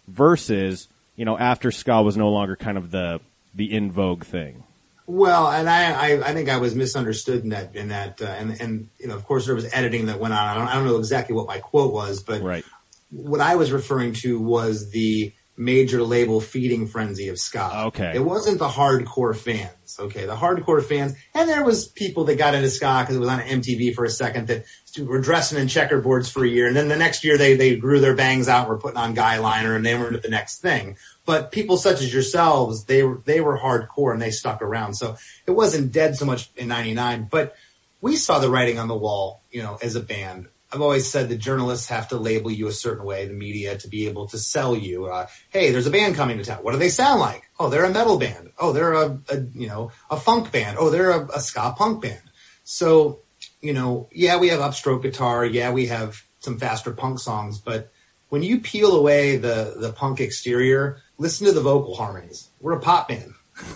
versus, 0.08 0.88
you 1.16 1.26
know, 1.26 1.38
after 1.38 1.72
ska 1.72 2.02
was 2.02 2.18
no 2.18 2.30
longer 2.30 2.56
kind 2.56 2.78
of 2.78 2.92
the, 2.92 3.20
the 3.54 3.74
in 3.74 3.92
vogue 3.92 4.24
thing? 4.24 4.64
Well, 5.08 5.52
and 5.52 5.70
I, 5.70 5.92
I, 5.92 6.30
I 6.30 6.34
think 6.34 6.48
I 6.48 6.58
was 6.58 6.74
misunderstood 6.74 7.44
in 7.44 7.50
that, 7.50 7.76
in 7.76 7.90
that, 7.90 8.22
uh, 8.22 8.26
and, 8.26 8.62
and, 8.62 8.90
you 8.98 9.08
know, 9.08 9.16
of 9.16 9.26
course 9.26 9.46
there 9.46 9.56
was 9.56 9.66
editing 9.74 10.06
that 10.06 10.20
went 10.20 10.34
on. 10.34 10.40
I 10.40 10.54
don't, 10.54 10.68
I 10.68 10.76
don't 10.76 10.86
know 10.86 10.98
exactly 10.98 11.36
what 11.36 11.48
my 11.48 11.60
quote 11.60 11.92
was, 11.94 12.24
but 12.24 12.42
Right. 12.42 12.64
what 13.10 13.42
I 13.42 13.56
was 13.56 13.72
referring 13.72 14.14
to 14.22 14.40
was 14.40 14.90
the 14.92 15.34
major 15.58 16.02
label 16.02 16.42
feeding 16.42 16.88
frenzy 16.88 17.28
of 17.28 17.38
ska. 17.38 17.86
Okay. 17.88 18.14
It 18.16 18.24
wasn't 18.24 18.60
the 18.60 18.68
hardcore 18.68 19.36
fans. 19.36 19.98
Okay. 20.00 20.26
The 20.26 20.36
hardcore 20.36 20.84
fans, 20.84 21.14
and 21.34 21.50
there 21.50 21.64
was 21.64 21.88
people 21.88 22.24
that 22.26 22.38
got 22.38 22.56
into 22.56 22.70
ska 22.70 23.02
because 23.02 23.16
it 23.16 23.20
was 23.20 23.30
on 23.30 23.40
MTV 23.40 23.94
for 23.94 24.06
a 24.06 24.10
second 24.10 24.48
that 24.48 24.66
were 25.00 25.22
dressing 25.22 25.60
in 25.60 25.68
checkerboards 25.68 26.32
for 26.32 26.44
a 26.44 26.48
year. 26.48 26.68
And 26.68 26.76
then 26.76 26.88
the 26.88 26.98
next 26.98 27.24
year 27.24 27.38
they, 27.38 27.56
they 27.56 27.76
grew 27.76 28.00
their 28.00 28.16
bangs 28.16 28.48
out 28.48 28.62
and 28.62 28.70
were 28.70 28.78
putting 28.78 28.98
on 28.98 29.14
guy 29.14 29.38
liner 29.38 29.76
and 29.76 29.86
they 29.86 29.96
were 29.96 30.08
into 30.08 30.20
the 30.20 30.30
next 30.30 30.60
thing. 30.60 30.98
But 31.26 31.52
people 31.52 31.78
such 31.78 32.02
as 32.02 32.14
yourselves, 32.14 32.86
they 32.86 33.04
were, 33.04 33.22
they 33.26 33.42
were 33.42 33.60
hardcore 33.60 34.14
and 34.14 34.22
they 34.22 34.32
stuck 34.32 34.62
around. 34.62 34.96
So 34.96 35.16
it 35.46 35.52
wasn't 35.52 35.92
dead 35.92 36.16
so 36.16 36.26
much 36.26 36.50
in 36.56 36.68
99, 36.68 37.28
but 37.30 37.56
we 38.02 38.16
saw 38.16 38.40
the 38.40 38.50
writing 38.50 38.80
on 38.80 38.88
the 38.88 38.98
wall, 38.98 39.44
you 39.52 39.62
know, 39.62 39.78
as 39.82 39.96
a 39.96 40.02
band. 40.02 40.48
I've 40.74 40.82
always 40.82 41.10
said 41.10 41.30
that 41.30 41.38
journalists 41.38 41.88
have 41.88 42.08
to 42.10 42.18
label 42.18 42.50
you 42.50 42.68
a 42.68 42.72
certain 42.72 43.06
way, 43.06 43.28
the 43.28 43.34
media, 43.34 43.78
to 43.78 43.88
be 43.88 44.08
able 44.08 44.28
to 44.28 44.38
sell 44.38 44.76
you. 44.76 45.08
Uh, 45.08 45.28
hey, 45.50 45.72
there's 45.72 45.88
a 45.88 45.92
band 45.92 46.16
coming 46.16 46.38
to 46.38 46.46
town. 46.46 46.64
What 46.64 46.72
do 46.72 46.78
they 46.78 46.90
sound 46.90 47.20
like? 47.20 47.44
Oh, 47.60 47.70
they're 47.70 47.84
a 47.84 47.92
metal 47.92 48.18
band. 48.18 48.52
Oh, 48.58 48.72
they're 48.72 48.94
a, 48.94 49.20
a 49.30 49.40
you 49.54 49.68
know 49.68 49.92
a 50.10 50.18
funk 50.18 50.52
band. 50.52 50.78
Oh, 50.80 50.90
they're 50.90 51.12
a, 51.12 51.28
a 51.36 51.40
ska 51.40 51.74
punk 51.78 52.02
band. 52.02 52.22
So, 52.64 53.20
you 53.60 53.74
know, 53.74 54.08
yeah, 54.14 54.38
we 54.38 54.48
have 54.50 54.62
upstroke 54.62 55.02
guitar. 55.02 55.46
Yeah, 55.46 55.72
we 55.72 55.88
have 55.88 56.24
some 56.40 56.58
faster 56.58 56.92
punk 56.92 57.20
songs. 57.20 57.60
But 57.60 57.92
when 58.30 58.44
you 58.44 58.60
peel 58.60 58.96
away 58.96 59.38
the 59.38 59.76
the 59.78 59.92
punk 59.92 60.22
exterior, 60.22 61.02
listen 61.18 61.48
to 61.48 61.54
the 61.54 61.62
vocal 61.62 61.96
harmonies. 61.96 62.50
We're 62.62 62.74
a 62.74 62.80
pop 62.80 63.10
band 63.10 63.34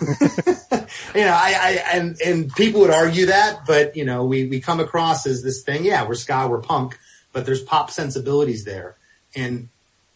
you 1.14 1.22
know, 1.22 1.32
I, 1.32 1.54
I 1.60 1.82
and 1.94 2.20
and 2.20 2.52
people 2.54 2.80
would 2.82 2.90
argue 2.90 3.26
that, 3.26 3.66
but 3.66 3.96
you 3.96 4.04
know, 4.04 4.24
we 4.24 4.46
we 4.46 4.60
come 4.60 4.80
across 4.80 5.26
as 5.26 5.42
this 5.42 5.62
thing. 5.62 5.84
Yeah, 5.84 6.06
we're 6.06 6.14
ska, 6.14 6.46
we're 6.48 6.60
punk, 6.60 6.98
but 7.32 7.46
there's 7.46 7.62
pop 7.62 7.90
sensibilities 7.90 8.64
there, 8.64 8.96
and 9.34 9.68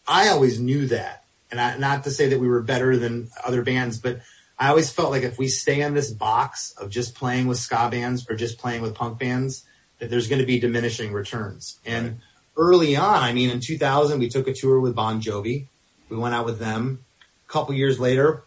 I 0.07 0.29
always 0.29 0.59
knew 0.59 0.87
that. 0.87 1.23
And 1.49 1.59
I, 1.59 1.77
not 1.77 2.05
to 2.05 2.11
say 2.11 2.29
that 2.29 2.39
we 2.39 2.47
were 2.47 2.61
better 2.61 2.95
than 2.97 3.29
other 3.43 3.61
bands, 3.61 3.97
but 3.97 4.21
I 4.57 4.69
always 4.69 4.91
felt 4.91 5.11
like 5.11 5.23
if 5.23 5.37
we 5.37 5.47
stay 5.47 5.81
in 5.81 5.93
this 5.93 6.11
box 6.11 6.73
of 6.77 6.89
just 6.89 7.15
playing 7.15 7.47
with 7.47 7.57
ska 7.57 7.89
bands 7.89 8.29
or 8.29 8.35
just 8.35 8.57
playing 8.57 8.81
with 8.81 8.95
punk 8.95 9.19
bands, 9.19 9.65
that 9.99 10.09
there's 10.09 10.27
going 10.27 10.39
to 10.39 10.45
be 10.45 10.59
diminishing 10.59 11.11
returns. 11.13 11.79
And 11.85 12.19
early 12.55 12.95
on, 12.95 13.23
I 13.23 13.33
mean, 13.33 13.49
in 13.49 13.59
2000, 13.59 14.19
we 14.19 14.29
took 14.29 14.47
a 14.47 14.53
tour 14.53 14.79
with 14.79 14.95
Bon 14.95 15.21
Jovi. 15.21 15.65
We 16.09 16.17
went 16.17 16.35
out 16.35 16.45
with 16.45 16.59
them. 16.59 17.03
A 17.47 17.51
couple 17.51 17.73
years 17.75 17.99
later, 17.99 18.43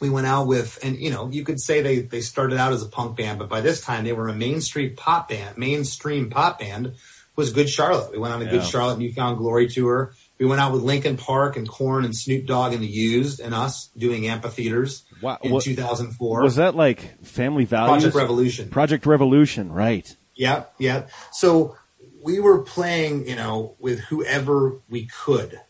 we 0.00 0.10
went 0.10 0.26
out 0.26 0.46
with, 0.46 0.78
and 0.82 0.96
you 0.96 1.10
know, 1.10 1.28
you 1.30 1.44
could 1.44 1.60
say 1.60 1.82
they, 1.82 2.00
they 2.00 2.20
started 2.22 2.58
out 2.58 2.72
as 2.72 2.82
a 2.82 2.88
punk 2.88 3.16
band, 3.16 3.38
but 3.38 3.48
by 3.48 3.60
this 3.60 3.80
time 3.82 4.04
they 4.04 4.12
were 4.12 4.28
a 4.28 4.34
mainstream 4.34 4.96
pop 4.96 5.28
band, 5.28 5.58
mainstream 5.58 6.30
pop 6.30 6.58
band 6.58 6.94
was 7.36 7.52
Good 7.52 7.68
Charlotte. 7.68 8.10
We 8.10 8.18
went 8.18 8.34
on 8.34 8.42
a 8.42 8.46
Good 8.46 8.62
Yeah. 8.62 8.66
Charlotte 8.66 8.98
Newfound 8.98 9.38
Glory 9.38 9.68
tour. 9.68 10.12
We 10.38 10.46
went 10.46 10.60
out 10.60 10.72
with 10.72 10.82
Linkin 10.82 11.16
Park 11.18 11.56
and 11.56 11.68
Korn 11.68 12.04
and 12.06 12.16
Snoop 12.16 12.46
Dogg 12.46 12.72
and 12.72 12.82
the 12.82 12.86
Used 12.88 13.40
and 13.40 13.54
us 13.54 13.90
doing 13.96 14.26
amphitheaters 14.26 15.04
Wow, 15.22 15.38
in 15.42 15.52
what- 15.52 15.62
2004. 15.64 16.42
Was 16.42 16.56
that 16.56 16.74
like 16.74 17.22
Family 17.24 17.66
Values? 17.66 18.02
Project 18.02 18.14
Revolution. 18.16 18.68
Project 18.70 19.06
Revolution, 19.06 19.70
right. 19.70 20.16
Yep, 20.36 20.74
yep. 20.78 21.10
So 21.32 21.76
we 22.22 22.40
were 22.40 22.62
playing, 22.62 23.28
you 23.28 23.36
know, 23.36 23.74
with 23.78 24.00
whoever 24.00 24.80
we 24.88 25.06
could, 25.24 25.60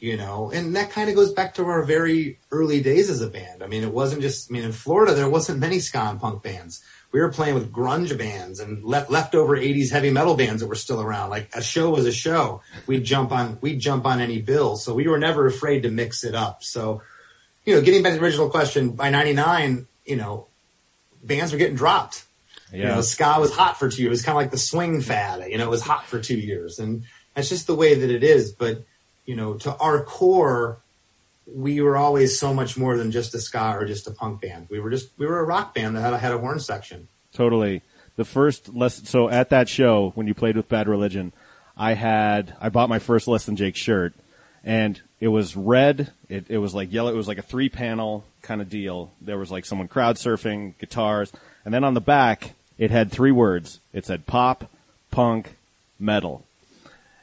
you 0.00 0.16
know, 0.16 0.50
and 0.50 0.74
that 0.76 0.90
kind 0.90 1.08
of 1.10 1.14
goes 1.14 1.32
back 1.32 1.54
to 1.54 1.64
our 1.66 1.82
very 1.84 2.38
early 2.50 2.80
days 2.82 3.10
as 3.10 3.20
a 3.20 3.28
band. 3.28 3.62
I 3.62 3.66
mean, 3.66 3.82
it 3.82 3.92
wasn't 3.92 4.22
just, 4.22 4.50
I 4.50 4.54
mean, 4.54 4.64
in 4.64 4.72
Florida, 4.72 5.14
there 5.14 5.28
wasn't 5.28 5.58
many 5.60 5.78
ska 5.78 5.98
and 6.00 6.18
punk 6.20 6.42
bands. 6.42 6.82
We 7.12 7.20
were 7.20 7.30
playing 7.30 7.54
with 7.54 7.70
grunge 7.72 8.16
bands 8.16 8.60
and 8.60 8.82
left, 8.84 9.10
leftover 9.10 9.56
80s 9.58 9.90
heavy 9.90 10.10
metal 10.10 10.36
bands 10.36 10.62
that 10.62 10.68
were 10.68 10.74
still 10.74 11.02
around. 11.02 11.28
Like 11.28 11.50
a 11.54 11.60
show 11.62 11.90
was 11.90 12.06
a 12.06 12.12
show. 12.12 12.62
We'd 12.86 13.04
jump 13.04 13.30
on, 13.30 13.58
we'd 13.60 13.78
jump 13.80 14.06
on 14.06 14.20
any 14.20 14.40
bill. 14.40 14.76
So 14.76 14.94
we 14.94 15.06
were 15.06 15.18
never 15.18 15.46
afraid 15.46 15.82
to 15.82 15.90
mix 15.90 16.24
it 16.24 16.34
up. 16.34 16.64
So, 16.64 17.02
you 17.66 17.74
know, 17.74 17.82
getting 17.82 18.02
back 18.02 18.12
to 18.14 18.18
the 18.18 18.24
original 18.24 18.48
question, 18.48 18.90
by 18.92 19.10
99, 19.10 19.86
you 20.06 20.16
know, 20.16 20.46
bands 21.22 21.52
were 21.52 21.58
getting 21.58 21.76
dropped. 21.76 22.24
You 22.72 22.78
Yeah. 22.84 22.94
know, 22.94 23.00
ska 23.02 23.36
was 23.38 23.52
hot 23.52 23.78
for 23.78 23.90
two 23.90 24.02
years. 24.02 24.08
It 24.08 24.10
was 24.10 24.22
kind 24.22 24.36
of 24.38 24.42
like 24.42 24.50
the 24.52 24.56
swing 24.58 25.02
fad. 25.02 25.50
You 25.50 25.58
know, 25.58 25.64
it 25.64 25.70
was 25.70 25.82
hot 25.82 26.06
for 26.06 26.20
two 26.20 26.38
years, 26.38 26.78
and 26.78 27.02
that's 27.34 27.48
just 27.48 27.66
the 27.66 27.74
way 27.74 27.94
that 27.94 28.10
it 28.10 28.22
is. 28.22 28.52
But 28.52 28.84
you 29.30 29.36
know, 29.36 29.54
to 29.54 29.76
our 29.76 30.02
core, 30.02 30.78
we 31.46 31.80
were 31.80 31.96
always 31.96 32.36
so 32.36 32.52
much 32.52 32.76
more 32.76 32.96
than 32.96 33.12
just 33.12 33.32
a 33.32 33.38
ska 33.40 33.76
or 33.78 33.84
just 33.84 34.08
a 34.08 34.10
punk 34.10 34.40
band. 34.40 34.66
We 34.68 34.80
were 34.80 34.90
just 34.90 35.08
we 35.18 35.24
were 35.24 35.38
a 35.38 35.44
rock 35.44 35.72
band 35.72 35.94
that 35.94 36.00
had 36.00 36.12
a, 36.12 36.18
had 36.18 36.32
a 36.32 36.38
horn 36.38 36.58
section. 36.58 37.06
Totally. 37.32 37.82
The 38.16 38.24
first 38.24 38.74
lesson. 38.74 39.04
So 39.06 39.28
at 39.28 39.50
that 39.50 39.68
show 39.68 40.10
when 40.16 40.26
you 40.26 40.34
played 40.34 40.56
with 40.56 40.68
Bad 40.68 40.88
Religion, 40.88 41.32
I 41.76 41.92
had 41.94 42.56
I 42.60 42.70
bought 42.70 42.88
my 42.88 42.98
first 42.98 43.28
Less 43.28 43.44
Than 43.46 43.54
Jake 43.54 43.76
shirt, 43.76 44.14
and 44.64 45.00
it 45.20 45.28
was 45.28 45.56
red. 45.56 46.10
It, 46.28 46.46
it 46.48 46.58
was 46.58 46.74
like 46.74 46.92
yellow. 46.92 47.12
It 47.12 47.16
was 47.16 47.28
like 47.28 47.38
a 47.38 47.42
three 47.42 47.68
panel 47.68 48.24
kind 48.42 48.60
of 48.60 48.68
deal. 48.68 49.12
There 49.20 49.38
was 49.38 49.52
like 49.52 49.64
someone 49.64 49.86
crowd 49.86 50.16
surfing, 50.16 50.76
guitars, 50.80 51.32
and 51.64 51.72
then 51.72 51.84
on 51.84 51.94
the 51.94 52.00
back 52.00 52.54
it 52.78 52.90
had 52.90 53.12
three 53.12 53.30
words. 53.30 53.78
It 53.92 54.06
said 54.06 54.26
pop, 54.26 54.68
punk, 55.12 55.54
metal. 56.00 56.44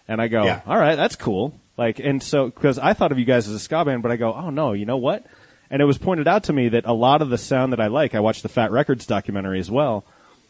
And 0.08 0.22
I 0.22 0.30
go, 0.30 0.46
Yeah. 0.46 0.62
all 0.66 0.78
right, 0.78 0.96
that's 0.96 1.18
cool. 1.18 1.54
Like, 1.78 2.00
and 2.00 2.22
so, 2.22 2.48
because 2.48 2.80
I 2.80 2.94
thought 2.94 3.12
of 3.12 3.20
you 3.20 3.26
guys 3.26 3.48
as 3.48 3.54
a 3.54 3.60
ska 3.60 3.86
band, 3.86 4.02
but 4.02 4.12
I 4.12 4.18
go, 4.18 4.34
oh 4.34 4.50
no, 4.50 4.74
you 4.74 4.86
know 4.86 4.98
what? 4.98 5.26
And 5.70 5.82
it 5.82 5.86
was 5.86 5.98
pointed 5.98 6.28
out 6.28 6.44
to 6.46 6.54
me 6.54 6.70
that 6.70 6.86
a 6.86 6.94
lot 6.94 7.22
of 7.22 7.30
the 7.30 7.38
sound 7.38 7.74
that 7.74 7.80
I 7.80 7.88
like, 7.88 8.16
I 8.16 8.20
watched 8.20 8.44
the 8.44 8.50
Fat 8.50 8.72
Records 8.72 9.06
documentary 9.06 9.60
as 9.60 9.70
well. 9.70 10.04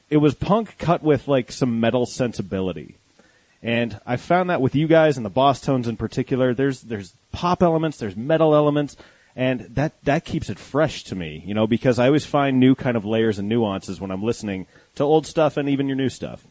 It 0.10 0.18
was 0.18 0.36
punk 0.36 0.78
cut 0.78 1.04
with 1.04 1.28
like 1.28 1.52
some 1.52 1.80
metal 1.80 2.06
sensibility. 2.06 2.96
And 3.62 4.00
I 4.06 4.18
found 4.18 4.50
that 4.50 4.62
with 4.62 4.76
you 4.76 4.88
guys 4.88 5.18
and 5.18 5.26
the 5.26 5.32
Bosstones 5.32 5.88
in 5.88 5.98
particular, 5.98 6.54
there's, 6.54 6.82
there's 6.82 7.14
pop 7.32 7.62
elements, 7.62 7.98
there's 7.98 8.16
metal 8.16 8.56
elements, 8.56 8.96
and 9.36 9.62
that 9.76 9.94
that 10.04 10.26
keeps 10.26 10.50
it 10.50 10.58
fresh 10.58 11.04
to 11.06 11.16
me, 11.16 11.44
you 11.46 11.54
know, 11.54 11.68
because 11.68 12.00
I 12.00 12.08
always 12.08 12.26
find 12.26 12.60
new 12.60 12.74
kind 12.74 12.98
of 12.98 13.06
layers 13.06 13.38
and 13.38 13.48
nuances 13.48 14.02
when 14.02 14.10
I'm 14.10 14.24
listening 14.24 14.66
to 14.96 15.04
old 15.04 15.28
stuff 15.28 15.58
and 15.58 15.70
even 15.70 15.88
your 15.88 15.96
new 15.96 16.10
stuff. 16.10 16.47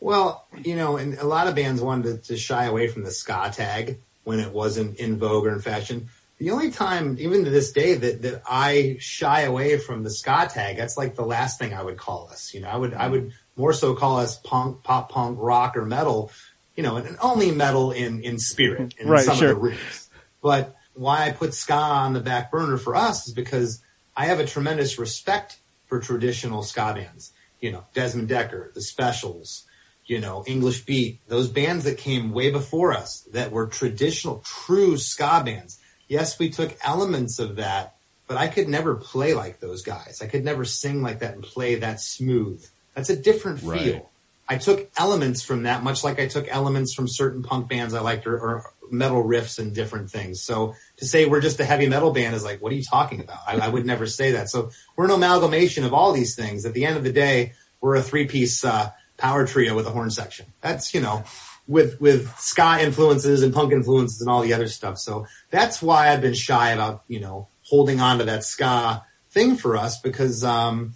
Well, 0.00 0.46
you 0.64 0.76
know, 0.76 0.96
and 0.96 1.18
a 1.18 1.26
lot 1.26 1.46
of 1.46 1.54
bands 1.54 1.80
wanted 1.82 2.22
to, 2.24 2.28
to 2.28 2.36
shy 2.38 2.64
away 2.64 2.88
from 2.88 3.04
the 3.04 3.10
ska 3.10 3.50
tag 3.54 3.98
when 4.24 4.40
it 4.40 4.52
wasn't 4.52 4.96
in 4.98 5.18
vogue 5.18 5.46
or 5.46 5.52
in 5.52 5.60
fashion. 5.60 6.08
The 6.38 6.50
only 6.52 6.70
time, 6.70 7.16
even 7.20 7.44
to 7.44 7.50
this 7.50 7.70
day, 7.72 7.94
that, 7.94 8.22
that 8.22 8.42
I 8.50 8.96
shy 8.98 9.42
away 9.42 9.76
from 9.76 10.02
the 10.02 10.10
ska 10.10 10.48
tag, 10.50 10.78
that's 10.78 10.96
like 10.96 11.14
the 11.14 11.24
last 11.26 11.58
thing 11.58 11.74
I 11.74 11.82
would 11.82 11.98
call 11.98 12.28
us. 12.30 12.54
You 12.54 12.60
know, 12.62 12.68
I 12.68 12.76
would 12.76 12.94
I 12.94 13.08
would 13.08 13.32
more 13.56 13.74
so 13.74 13.94
call 13.94 14.18
us 14.18 14.38
punk, 14.38 14.82
pop 14.82 15.10
punk, 15.12 15.36
rock, 15.40 15.76
or 15.76 15.84
metal. 15.84 16.32
You 16.76 16.82
know, 16.82 16.96
and 16.96 17.18
only 17.20 17.50
metal 17.50 17.92
in 17.92 18.22
in 18.22 18.38
spirit 18.38 18.94
and 18.98 19.10
Right, 19.10 19.26
some 19.26 19.36
sure. 19.36 19.50
of 19.50 19.56
the 19.56 19.60
roots. 19.60 20.08
But 20.42 20.74
why 20.94 21.26
I 21.26 21.32
put 21.32 21.52
ska 21.52 21.74
on 21.74 22.14
the 22.14 22.20
back 22.20 22.50
burner 22.50 22.78
for 22.78 22.96
us 22.96 23.28
is 23.28 23.34
because 23.34 23.82
I 24.16 24.26
have 24.26 24.40
a 24.40 24.46
tremendous 24.46 24.98
respect 24.98 25.58
for 25.88 26.00
traditional 26.00 26.62
ska 26.62 26.94
bands. 26.94 27.32
You 27.60 27.72
know, 27.72 27.84
Desmond 27.92 28.30
Dekker, 28.30 28.72
the 28.72 28.80
Specials, 28.80 29.66
you 30.10 30.18
know, 30.18 30.42
English 30.44 30.86
Beat, 30.86 31.20
those 31.28 31.48
bands 31.48 31.84
that 31.84 31.96
came 31.96 32.32
way 32.32 32.50
before 32.50 32.92
us 32.92 33.20
that 33.30 33.52
were 33.52 33.68
traditional, 33.68 34.42
true 34.44 34.96
ska 34.96 35.40
bands. 35.44 35.78
Yes, 36.08 36.36
we 36.36 36.50
took 36.50 36.76
elements 36.82 37.38
of 37.38 37.56
that, 37.56 37.94
but 38.26 38.36
I 38.36 38.48
could 38.48 38.68
never 38.68 38.96
play 38.96 39.34
like 39.34 39.60
those 39.60 39.82
guys. 39.82 40.20
I 40.20 40.26
could 40.26 40.44
never 40.44 40.64
sing 40.64 41.00
like 41.00 41.20
that 41.20 41.34
and 41.34 41.44
play 41.44 41.76
that 41.76 42.00
smooth. 42.00 42.66
That's 42.96 43.08
a 43.08 43.14
different 43.14 43.60
feel. 43.60 43.70
Right. 43.70 44.06
I 44.48 44.58
took 44.58 44.90
elements 44.98 45.42
from 45.42 45.62
that, 45.62 45.84
much 45.84 46.02
like 46.02 46.18
I 46.18 46.26
took 46.26 46.48
elements 46.48 46.92
from 46.92 47.06
certain 47.06 47.44
punk 47.44 47.68
bands 47.68 47.94
I 47.94 48.00
liked 48.00 48.26
or, 48.26 48.36
or 48.36 48.64
metal 48.90 49.22
riffs 49.22 49.60
and 49.60 49.72
different 49.72 50.10
things. 50.10 50.42
So 50.42 50.74
to 50.96 51.06
say 51.06 51.26
we're 51.26 51.40
just 51.40 51.60
a 51.60 51.64
heavy 51.64 51.86
metal 51.86 52.10
band 52.10 52.34
is 52.34 52.42
like, 52.42 52.60
what 52.60 52.72
are 52.72 52.74
you 52.74 52.82
talking 52.82 53.20
about? 53.20 53.38
I, 53.46 53.58
I 53.58 53.68
would 53.68 53.86
never 53.86 54.08
say 54.08 54.32
that. 54.32 54.50
So 54.50 54.70
we're 54.96 55.04
an 55.04 55.12
amalgamation 55.12 55.84
of 55.84 55.94
all 55.94 56.12
these 56.12 56.34
things. 56.34 56.66
At 56.66 56.74
the 56.74 56.84
end 56.84 56.96
of 56.96 57.04
the 57.04 57.12
day, 57.12 57.52
we're 57.80 57.94
a 57.94 58.02
three 58.02 58.26
piece 58.26 58.64
uh, 58.64 58.90
power 59.20 59.46
trio 59.46 59.76
with 59.76 59.86
a 59.86 59.90
horn 59.90 60.10
section. 60.10 60.46
That's 60.60 60.92
you 60.94 61.00
know, 61.00 61.24
with 61.68 62.00
with 62.00 62.34
ska 62.38 62.78
influences 62.80 63.42
and 63.42 63.54
punk 63.54 63.72
influences 63.72 64.20
and 64.20 64.28
all 64.28 64.42
the 64.42 64.52
other 64.52 64.68
stuff. 64.68 64.98
So 64.98 65.26
that's 65.50 65.80
why 65.80 66.10
I've 66.10 66.20
been 66.20 66.34
shy 66.34 66.70
about 66.70 67.04
you 67.06 67.20
know 67.20 67.48
holding 67.62 68.00
on 68.00 68.18
to 68.18 68.24
that 68.24 68.44
ska 68.44 69.04
thing 69.30 69.56
for 69.56 69.76
us 69.76 70.00
because 70.00 70.42
um, 70.42 70.94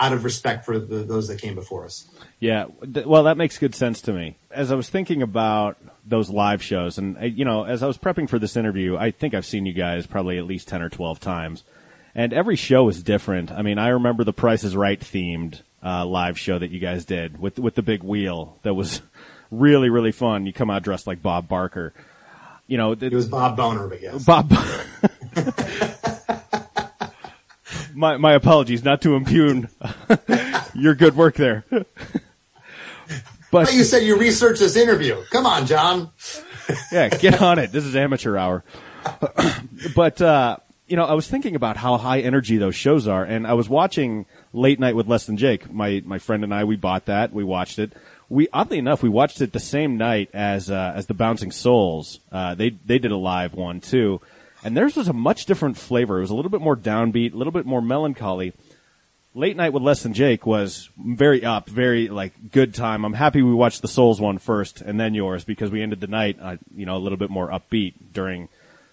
out 0.00 0.12
of 0.12 0.24
respect 0.24 0.64
for 0.64 0.78
the, 0.78 0.98
those 0.98 1.28
that 1.28 1.40
came 1.40 1.54
before 1.54 1.84
us. 1.84 2.08
Yeah, 2.40 2.66
well, 3.06 3.24
that 3.24 3.36
makes 3.36 3.58
good 3.58 3.74
sense 3.74 4.00
to 4.02 4.12
me. 4.12 4.36
As 4.50 4.70
I 4.70 4.74
was 4.74 4.90
thinking 4.90 5.22
about 5.22 5.78
those 6.04 6.28
live 6.28 6.62
shows, 6.62 6.98
and 6.98 7.16
you 7.38 7.44
know, 7.44 7.64
as 7.64 7.82
I 7.82 7.86
was 7.86 7.96
prepping 7.96 8.28
for 8.28 8.38
this 8.38 8.56
interview, 8.56 8.96
I 8.96 9.10
think 9.10 9.34
I've 9.34 9.46
seen 9.46 9.64
you 9.64 9.72
guys 9.72 10.06
probably 10.06 10.38
at 10.38 10.44
least 10.44 10.68
ten 10.68 10.82
or 10.82 10.88
twelve 10.88 11.20
times, 11.20 11.62
and 12.14 12.32
every 12.32 12.56
show 12.56 12.88
is 12.88 13.02
different. 13.02 13.52
I 13.52 13.62
mean, 13.62 13.78
I 13.78 13.88
remember 13.88 14.24
the 14.24 14.32
Price 14.32 14.64
is 14.64 14.76
Right 14.76 15.00
themed 15.00 15.62
uh, 15.84 16.04
live 16.06 16.38
show 16.38 16.58
that 16.58 16.70
you 16.70 16.80
guys 16.80 17.04
did 17.04 17.38
with 17.40 17.58
with 17.58 17.74
the 17.74 17.82
big 17.82 18.02
wheel 18.02 18.58
that 18.62 18.74
was 18.74 19.02
really 19.50 19.90
really 19.90 20.12
fun. 20.12 20.46
You 20.46 20.52
come 20.52 20.70
out 20.70 20.82
dressed 20.82 21.06
like 21.06 21.22
Bob 21.22 21.48
Barker. 21.48 21.92
You 22.66 22.78
know, 22.78 22.94
th- 22.94 23.12
It 23.12 23.16
was 23.16 23.28
Bob 23.28 23.56
Boner, 23.56 23.86
but 23.86 24.02
yes. 24.02 24.24
Bob. 24.24 24.50
my 27.94 28.16
my 28.16 28.32
apologies, 28.32 28.84
not 28.84 29.02
to 29.02 29.14
impugn 29.14 29.68
your 30.74 30.94
good 30.94 31.16
work 31.16 31.34
there. 31.36 31.64
but 31.70 31.86
But 33.50 33.72
you 33.72 33.84
said 33.84 34.02
you 34.02 34.18
researched 34.18 34.58
this 34.60 34.76
interview. 34.76 35.22
Come 35.30 35.46
on, 35.46 35.66
John. 35.66 36.10
yeah, 36.92 37.08
get 37.08 37.40
on 37.40 37.58
it. 37.60 37.70
This 37.72 37.84
is 37.84 37.94
amateur 37.94 38.36
hour. 38.36 38.64
but 39.94 40.20
uh, 40.20 40.56
you 40.88 40.96
know, 40.96 41.04
I 41.04 41.14
was 41.14 41.28
thinking 41.28 41.54
about 41.54 41.76
how 41.76 41.96
high 41.96 42.20
energy 42.20 42.56
those 42.56 42.74
shows 42.74 43.06
are, 43.06 43.22
and 43.24 43.46
I 43.46 43.54
was 43.54 43.68
watching 43.68 44.26
Late 44.56 44.80
Night 44.80 44.96
with 44.96 45.06
Less 45.06 45.26
Than 45.26 45.36
Jake. 45.36 45.72
My 45.72 46.02
my 46.04 46.18
friend 46.18 46.42
and 46.42 46.52
I, 46.52 46.64
we 46.64 46.76
bought 46.76 47.04
that. 47.06 47.32
We 47.32 47.44
watched 47.44 47.78
it. 47.78 47.92
We 48.28 48.48
oddly 48.52 48.78
enough, 48.78 49.02
we 49.02 49.08
watched 49.08 49.40
it 49.40 49.52
the 49.52 49.60
same 49.60 49.96
night 49.96 50.30
as 50.32 50.70
uh, 50.70 50.92
as 50.96 51.06
the 51.06 51.14
Bouncing 51.14 51.52
Souls. 51.52 52.20
Uh, 52.32 52.54
they 52.54 52.70
they 52.70 52.98
did 52.98 53.12
a 53.12 53.16
live 53.16 53.54
one 53.54 53.80
too, 53.80 54.20
and 54.64 54.76
theirs 54.76 54.96
was 54.96 55.08
a 55.08 55.12
much 55.12 55.46
different 55.46 55.76
flavor. 55.76 56.18
It 56.18 56.22
was 56.22 56.30
a 56.30 56.34
little 56.34 56.50
bit 56.50 56.62
more 56.62 56.76
downbeat, 56.76 57.34
a 57.34 57.36
little 57.36 57.52
bit 57.52 57.66
more 57.66 57.82
melancholy. 57.82 58.54
Late 59.34 59.54
Night 59.54 59.74
with 59.74 59.82
Less 59.82 60.02
Than 60.02 60.14
Jake 60.14 60.46
was 60.46 60.88
very 60.96 61.44
up, 61.44 61.68
very 61.68 62.08
like 62.08 62.50
good 62.50 62.72
time. 62.72 63.04
I'm 63.04 63.12
happy 63.12 63.42
we 63.42 63.52
watched 63.52 63.82
the 63.82 63.88
Souls 63.88 64.18
one 64.18 64.38
first 64.38 64.80
and 64.80 64.98
then 64.98 65.12
yours 65.12 65.44
because 65.44 65.70
we 65.70 65.82
ended 65.82 66.00
the 66.00 66.06
night, 66.06 66.38
uh, 66.40 66.56
you 66.74 66.86
know, 66.86 66.96
a 66.96 67.04
little 67.04 67.18
bit 67.18 67.28
more 67.28 67.50
upbeat 67.50 67.92
during 68.14 68.48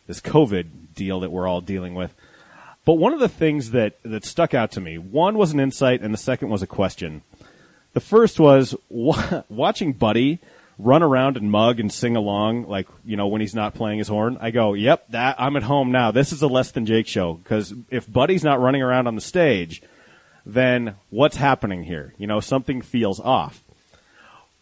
this 0.06 0.20
COVID 0.20 0.94
deal 0.94 1.22
that 1.22 1.32
we're 1.32 1.48
all 1.48 1.62
dealing 1.62 1.96
with. 1.96 2.14
But 2.86 2.96
one 2.96 3.14
of 3.14 3.20
the 3.20 3.30
things 3.30 3.72
that 3.72 3.98
that 4.04 4.26
stuck 4.26 4.54
out 4.54 4.72
to 4.72 4.82
me, 4.82 4.98
one 4.98 5.38
was 5.38 5.54
an 5.54 5.60
insight, 5.60 6.02
and 6.02 6.14
the 6.14 6.18
second 6.18 6.50
was 6.50 6.62
a 6.62 6.68
question. 6.68 7.22
The 7.94 8.00
first 8.00 8.40
was 8.40 8.76
wa- 8.90 9.44
watching 9.50 9.94
Buddy 9.94 10.40
run 10.80 11.04
around 11.04 11.38
and 11.38 11.52
mug 11.52 11.80
and 11.80 11.94
sing 11.94 12.16
along, 12.16 12.68
like 12.68 12.88
you 13.06 13.16
know 13.16 13.28
when 13.28 13.42
he's 13.42 13.56
not 13.56 13.76
playing 13.76 14.00
his 14.00 14.08
horn. 14.08 14.38
I 14.42 14.52
go, 14.52 14.74
"Yep, 14.74 15.10
that 15.10 15.36
I'm 15.40 15.56
at 15.56 15.64
home 15.64 15.92
now. 15.92 16.12
This 16.12 16.34
is 16.34 16.42
a 16.42 16.48
less 16.48 16.72
than 16.72 16.86
Jake 16.86 17.08
show." 17.08 17.36
Because 17.36 17.74
if 17.90 18.12
Buddy's 18.12 18.44
not 18.44 18.60
running 18.60 18.82
around 18.82 19.08
on 19.08 19.16
the 19.16 19.22
stage, 19.22 19.82
then 20.46 20.96
what's 21.10 21.38
happening 21.38 21.84
here? 21.84 22.14
You 22.18 22.28
know, 22.28 22.40
something 22.40 22.82
feels 22.82 23.20
off. 23.20 23.64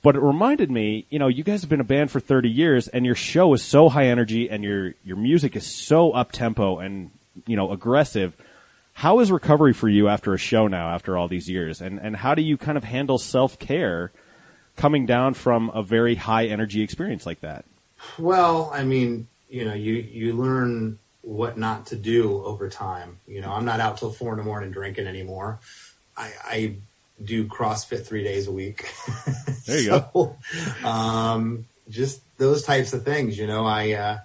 But 0.04 0.16
it 0.16 0.22
reminded 0.22 0.72
me, 0.72 1.06
you 1.10 1.20
know, 1.20 1.28
you 1.28 1.44
guys 1.44 1.62
have 1.62 1.70
been 1.70 1.80
a 1.80 1.84
band 1.84 2.10
for 2.10 2.20
30 2.20 2.50
years 2.50 2.88
and 2.88 3.06
your 3.06 3.14
show 3.14 3.54
is 3.54 3.62
so 3.62 3.88
high 3.88 4.08
energy 4.08 4.50
and 4.50 4.64
your, 4.64 4.96
your 5.04 5.16
music 5.16 5.56
is 5.56 5.66
so 5.66 6.12
up 6.12 6.32
tempo 6.32 6.80
and, 6.80 7.12
you 7.46 7.56
know, 7.56 7.72
aggressive. 7.72 8.36
How 8.94 9.20
is 9.20 9.32
recovery 9.32 9.74
for 9.74 9.88
you 9.88 10.08
after 10.08 10.34
a 10.34 10.38
show 10.38 10.68
now, 10.68 10.94
after 10.94 11.18
all 11.18 11.28
these 11.28 11.50
years? 11.50 11.82
And, 11.82 12.00
and 12.00 12.16
how 12.16 12.36
do 12.36 12.42
you 12.42 12.58
kind 12.58 12.78
of 12.78 12.84
handle 12.84 13.18
self 13.18 13.58
care 13.58 14.12
coming 14.76 15.06
down 15.06 15.34
from 15.34 15.70
a 15.74 15.84
very 15.84 16.16
high 16.16 16.46
energy 16.46 16.82
experience 16.82 17.26
like 17.26 17.42
that? 17.42 17.66
Well, 18.18 18.70
I 18.74 18.84
mean, 18.84 19.28
you 19.50 19.66
know, 19.66 19.74
you 19.74 19.94
you 19.94 20.34
learn 20.34 21.00
what 21.22 21.58
not 21.58 21.88
to 21.88 21.96
do 21.96 22.44
over 22.44 22.70
time. 22.70 23.20
You 23.28 23.42
know, 23.42 23.52
I'm 23.52 23.66
not 23.66 23.80
out 23.80 23.98
till 23.98 24.12
four 24.12 24.32
in 24.34 24.38
the 24.38 24.44
morning 24.44 24.72
drinking 24.72 25.08
anymore. 25.08 25.60
I, 26.18 26.32
I 26.44 26.76
do 27.24 27.46
CrossFit 27.46 28.06
three 28.06 28.24
days 28.24 28.48
a 28.48 28.52
week. 28.52 28.90
There 29.66 29.80
you 29.80 29.90
go. 29.90 30.10
go. 30.82 30.88
Um, 30.88 31.66
just 31.90 32.22
those 32.38 32.64
types 32.64 32.94
of 32.94 33.06
things. 33.06 33.38
You 33.38 33.48
know, 33.48 33.66
I. 33.66 33.94
Uh, 33.94 34.20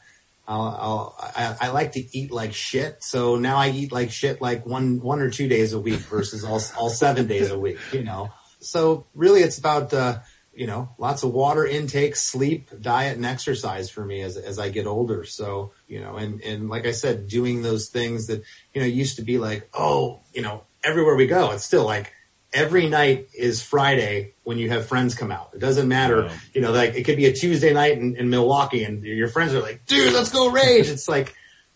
I'll, 0.48 0.78
I'll, 0.80 1.32
I, 1.36 1.56
I 1.62 1.68
like 1.70 1.92
to 1.92 2.16
eat 2.16 2.30
like 2.30 2.54
shit, 2.54 3.02
so 3.02 3.36
now 3.36 3.56
I 3.56 3.70
eat 3.70 3.90
like 3.90 4.10
shit 4.10 4.40
like 4.40 4.64
one 4.64 5.00
one 5.00 5.20
or 5.20 5.30
two 5.30 5.48
days 5.48 5.72
a 5.72 5.80
week 5.80 6.00
versus 6.00 6.44
all 6.44 6.60
all 6.78 6.88
seven 6.88 7.26
days 7.26 7.50
a 7.50 7.58
week. 7.58 7.78
You 7.92 8.04
know, 8.04 8.30
so 8.60 9.06
really 9.14 9.40
it's 9.40 9.58
about 9.58 9.92
uh, 9.92 10.20
you 10.54 10.68
know 10.68 10.90
lots 10.98 11.24
of 11.24 11.32
water 11.32 11.66
intake, 11.66 12.14
sleep, 12.14 12.70
diet, 12.80 13.16
and 13.16 13.26
exercise 13.26 13.90
for 13.90 14.04
me 14.04 14.22
as 14.22 14.36
as 14.36 14.58
I 14.58 14.68
get 14.68 14.86
older. 14.86 15.24
So 15.24 15.72
you 15.88 16.00
know, 16.00 16.16
and 16.16 16.40
and 16.42 16.68
like 16.68 16.86
I 16.86 16.92
said, 16.92 17.26
doing 17.26 17.62
those 17.62 17.88
things 17.88 18.28
that 18.28 18.44
you 18.72 18.80
know 18.80 18.86
used 18.86 19.16
to 19.16 19.22
be 19.22 19.38
like 19.38 19.68
oh 19.74 20.20
you 20.32 20.42
know 20.42 20.62
everywhere 20.84 21.16
we 21.16 21.26
go, 21.26 21.50
it's 21.50 21.64
still 21.64 21.84
like 21.84 22.12
every 22.56 22.88
night 22.88 23.28
is 23.34 23.62
Friday 23.62 24.32
when 24.44 24.56
you 24.58 24.70
have 24.70 24.86
friends 24.86 25.14
come 25.14 25.30
out. 25.30 25.50
It 25.54 25.60
doesn't 25.60 25.86
matter, 25.86 26.22
Wow. 26.24 26.32
you 26.54 26.60
know, 26.62 26.72
like 26.72 26.94
it 26.94 27.04
could 27.04 27.16
be 27.16 27.26
a 27.26 27.32
Tuesday 27.32 27.72
night 27.72 27.98
in, 27.98 28.16
in 28.16 28.30
Milwaukee 28.30 28.82
and 28.82 29.04
your 29.04 29.28
friends 29.28 29.52
are 29.54 29.60
like, 29.60 29.84
dude, 29.86 30.12
let's 30.14 30.32
go 30.32 30.50
rage. 30.50 30.88
It's 30.88 31.06
like, 31.08 31.34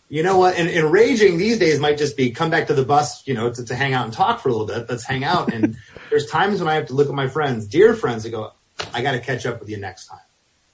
you 0.09 0.22
know 0.22 0.39
what? 0.39 0.57
And, 0.57 0.68
and 0.68 0.91
raging 0.91 1.37
these 1.39 1.59
days 1.59 1.78
might 1.78 1.99
just 1.99 2.16
be 2.16 2.31
come 2.31 2.51
back 2.51 2.66
to 2.68 2.74
the 2.74 2.85
bus, 2.85 3.24
you 3.28 3.35
know, 3.35 3.53
to, 3.53 3.64
to 3.66 3.74
hang 3.76 3.93
out 3.93 4.07
and 4.07 4.12
talk 4.12 4.41
for 4.41 4.49
a 4.49 4.53
little 4.53 4.66
bit. 4.66 4.87
Let's 4.89 5.05
hang 5.05 5.22
out. 5.22 5.53
And 5.53 5.76
there's 6.11 6.26
times 6.26 6.59
when 6.61 6.68
I 6.68 6.74
have 6.74 6.87
to 6.87 6.95
look 6.95 7.09
at 7.09 7.14
my 7.14 7.28
friends, 7.28 7.66
dear 7.66 7.95
friends, 7.95 8.24
and 8.24 8.33
go, 8.33 8.53
I 8.95 9.03
got 9.03 9.12
to 9.12 9.20
catch 9.20 9.45
up 9.47 9.61
with 9.61 9.68
you 9.68 9.76
next 9.76 10.07
time. 10.07 10.18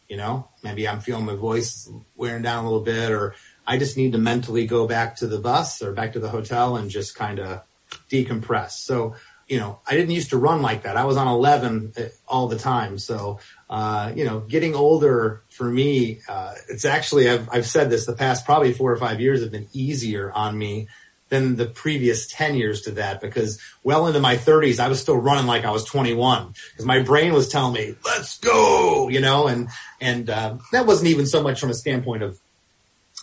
You 0.08 0.16
know, 0.16 0.48
maybe 0.62 0.86
I'm 0.88 1.00
feeling 1.00 1.24
my 1.26 1.34
voice 1.34 1.90
wearing 2.14 2.42
down 2.42 2.64
a 2.64 2.68
little 2.68 2.84
bit, 2.84 3.10
or 3.10 3.34
I 3.66 3.76
just 3.76 3.96
need 3.96 4.12
to 4.12 4.18
mentally 4.18 4.64
go 4.64 4.86
back 4.86 5.16
to 5.16 5.26
the 5.26 5.40
bus 5.40 5.82
or 5.82 5.92
back 5.92 6.12
to 6.12 6.20
the 6.20 6.28
hotel 6.28 6.76
and 6.76 6.88
just 6.88 7.16
kind 7.16 7.40
of 7.40 7.62
decompress. 8.08 8.70
So, 8.70 9.16
you 9.46 9.58
know, 9.58 9.78
I 9.86 9.94
didn't 9.94 10.10
used 10.10 10.30
to 10.30 10.38
run 10.38 10.60
like 10.60 10.82
that. 10.82 10.96
I 10.96 11.04
was 11.04 11.16
on 11.16 11.28
11 11.28 11.92
all 12.26 12.48
the 12.48 12.58
time. 12.58 12.98
So, 12.98 13.38
uh, 13.70 14.12
you 14.14 14.24
know, 14.24 14.40
getting 14.40 14.74
older 14.74 15.42
for 15.50 15.64
me, 15.64 16.20
uh, 16.28 16.54
it's 16.68 16.84
actually, 16.84 17.30
I've, 17.30 17.48
I've 17.50 17.66
said 17.66 17.88
this 17.88 18.06
the 18.06 18.14
past 18.14 18.44
probably 18.44 18.72
four 18.72 18.92
or 18.92 18.96
five 18.96 19.20
years 19.20 19.42
have 19.42 19.52
been 19.52 19.68
easier 19.72 20.32
on 20.32 20.58
me 20.58 20.88
than 21.28 21.56
the 21.56 21.66
previous 21.66 22.26
10 22.28 22.56
years 22.56 22.82
to 22.82 22.92
that 22.92 23.20
because 23.20 23.60
well 23.84 24.06
into 24.06 24.20
my 24.20 24.36
30s, 24.36 24.80
I 24.80 24.88
was 24.88 25.00
still 25.00 25.16
running 25.16 25.46
like 25.46 25.64
I 25.64 25.70
was 25.70 25.84
21 25.84 26.54
because 26.72 26.86
my 26.86 27.02
brain 27.02 27.32
was 27.32 27.48
telling 27.48 27.74
me, 27.74 27.94
let's 28.04 28.38
go, 28.38 29.08
you 29.08 29.20
know, 29.20 29.46
and, 29.46 29.68
and, 30.00 30.28
uh, 30.28 30.56
that 30.72 30.86
wasn't 30.86 31.08
even 31.08 31.26
so 31.26 31.42
much 31.42 31.60
from 31.60 31.70
a 31.70 31.74
standpoint 31.74 32.22
of, 32.24 32.40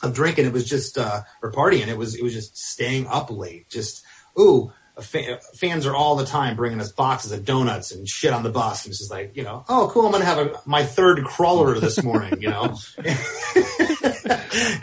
of 0.02 0.14
drinking. 0.14 0.46
It 0.46 0.54
was 0.54 0.68
just, 0.68 0.98
uh, 0.98 1.22
or 1.42 1.52
partying. 1.52 1.88
It 1.88 1.98
was, 1.98 2.16
it 2.16 2.24
was 2.24 2.34
just 2.34 2.58
staying 2.58 3.08
up 3.08 3.30
late. 3.30 3.70
Just, 3.70 4.04
ooh, 4.38 4.74
a 4.96 5.02
fa- 5.02 5.40
fans 5.56 5.86
are 5.86 5.96
all 5.96 6.16
the 6.16 6.26
time 6.26 6.56
bringing 6.56 6.80
us 6.80 6.92
boxes 6.92 7.32
of 7.32 7.46
donuts 7.46 7.92
and 7.92 8.08
shit 8.08 8.34
on 8.34 8.44
the 8.44 8.50
bus. 8.50 8.86
And 8.86 8.92
it's 8.92 9.00
just 9.00 9.12
like, 9.12 9.36
you 9.36 9.44
know, 9.44 9.66
oh, 9.68 9.90
cool. 9.92 10.06
I'm 10.06 10.12
going 10.12 10.22
to 10.22 10.28
have 10.28 10.38
a, 10.40 10.62
my 10.66 10.84
third 10.84 11.24
cruller 11.24 11.80
this 11.80 12.04
morning, 12.04 12.42
you 12.42 12.50
know? 12.50 12.78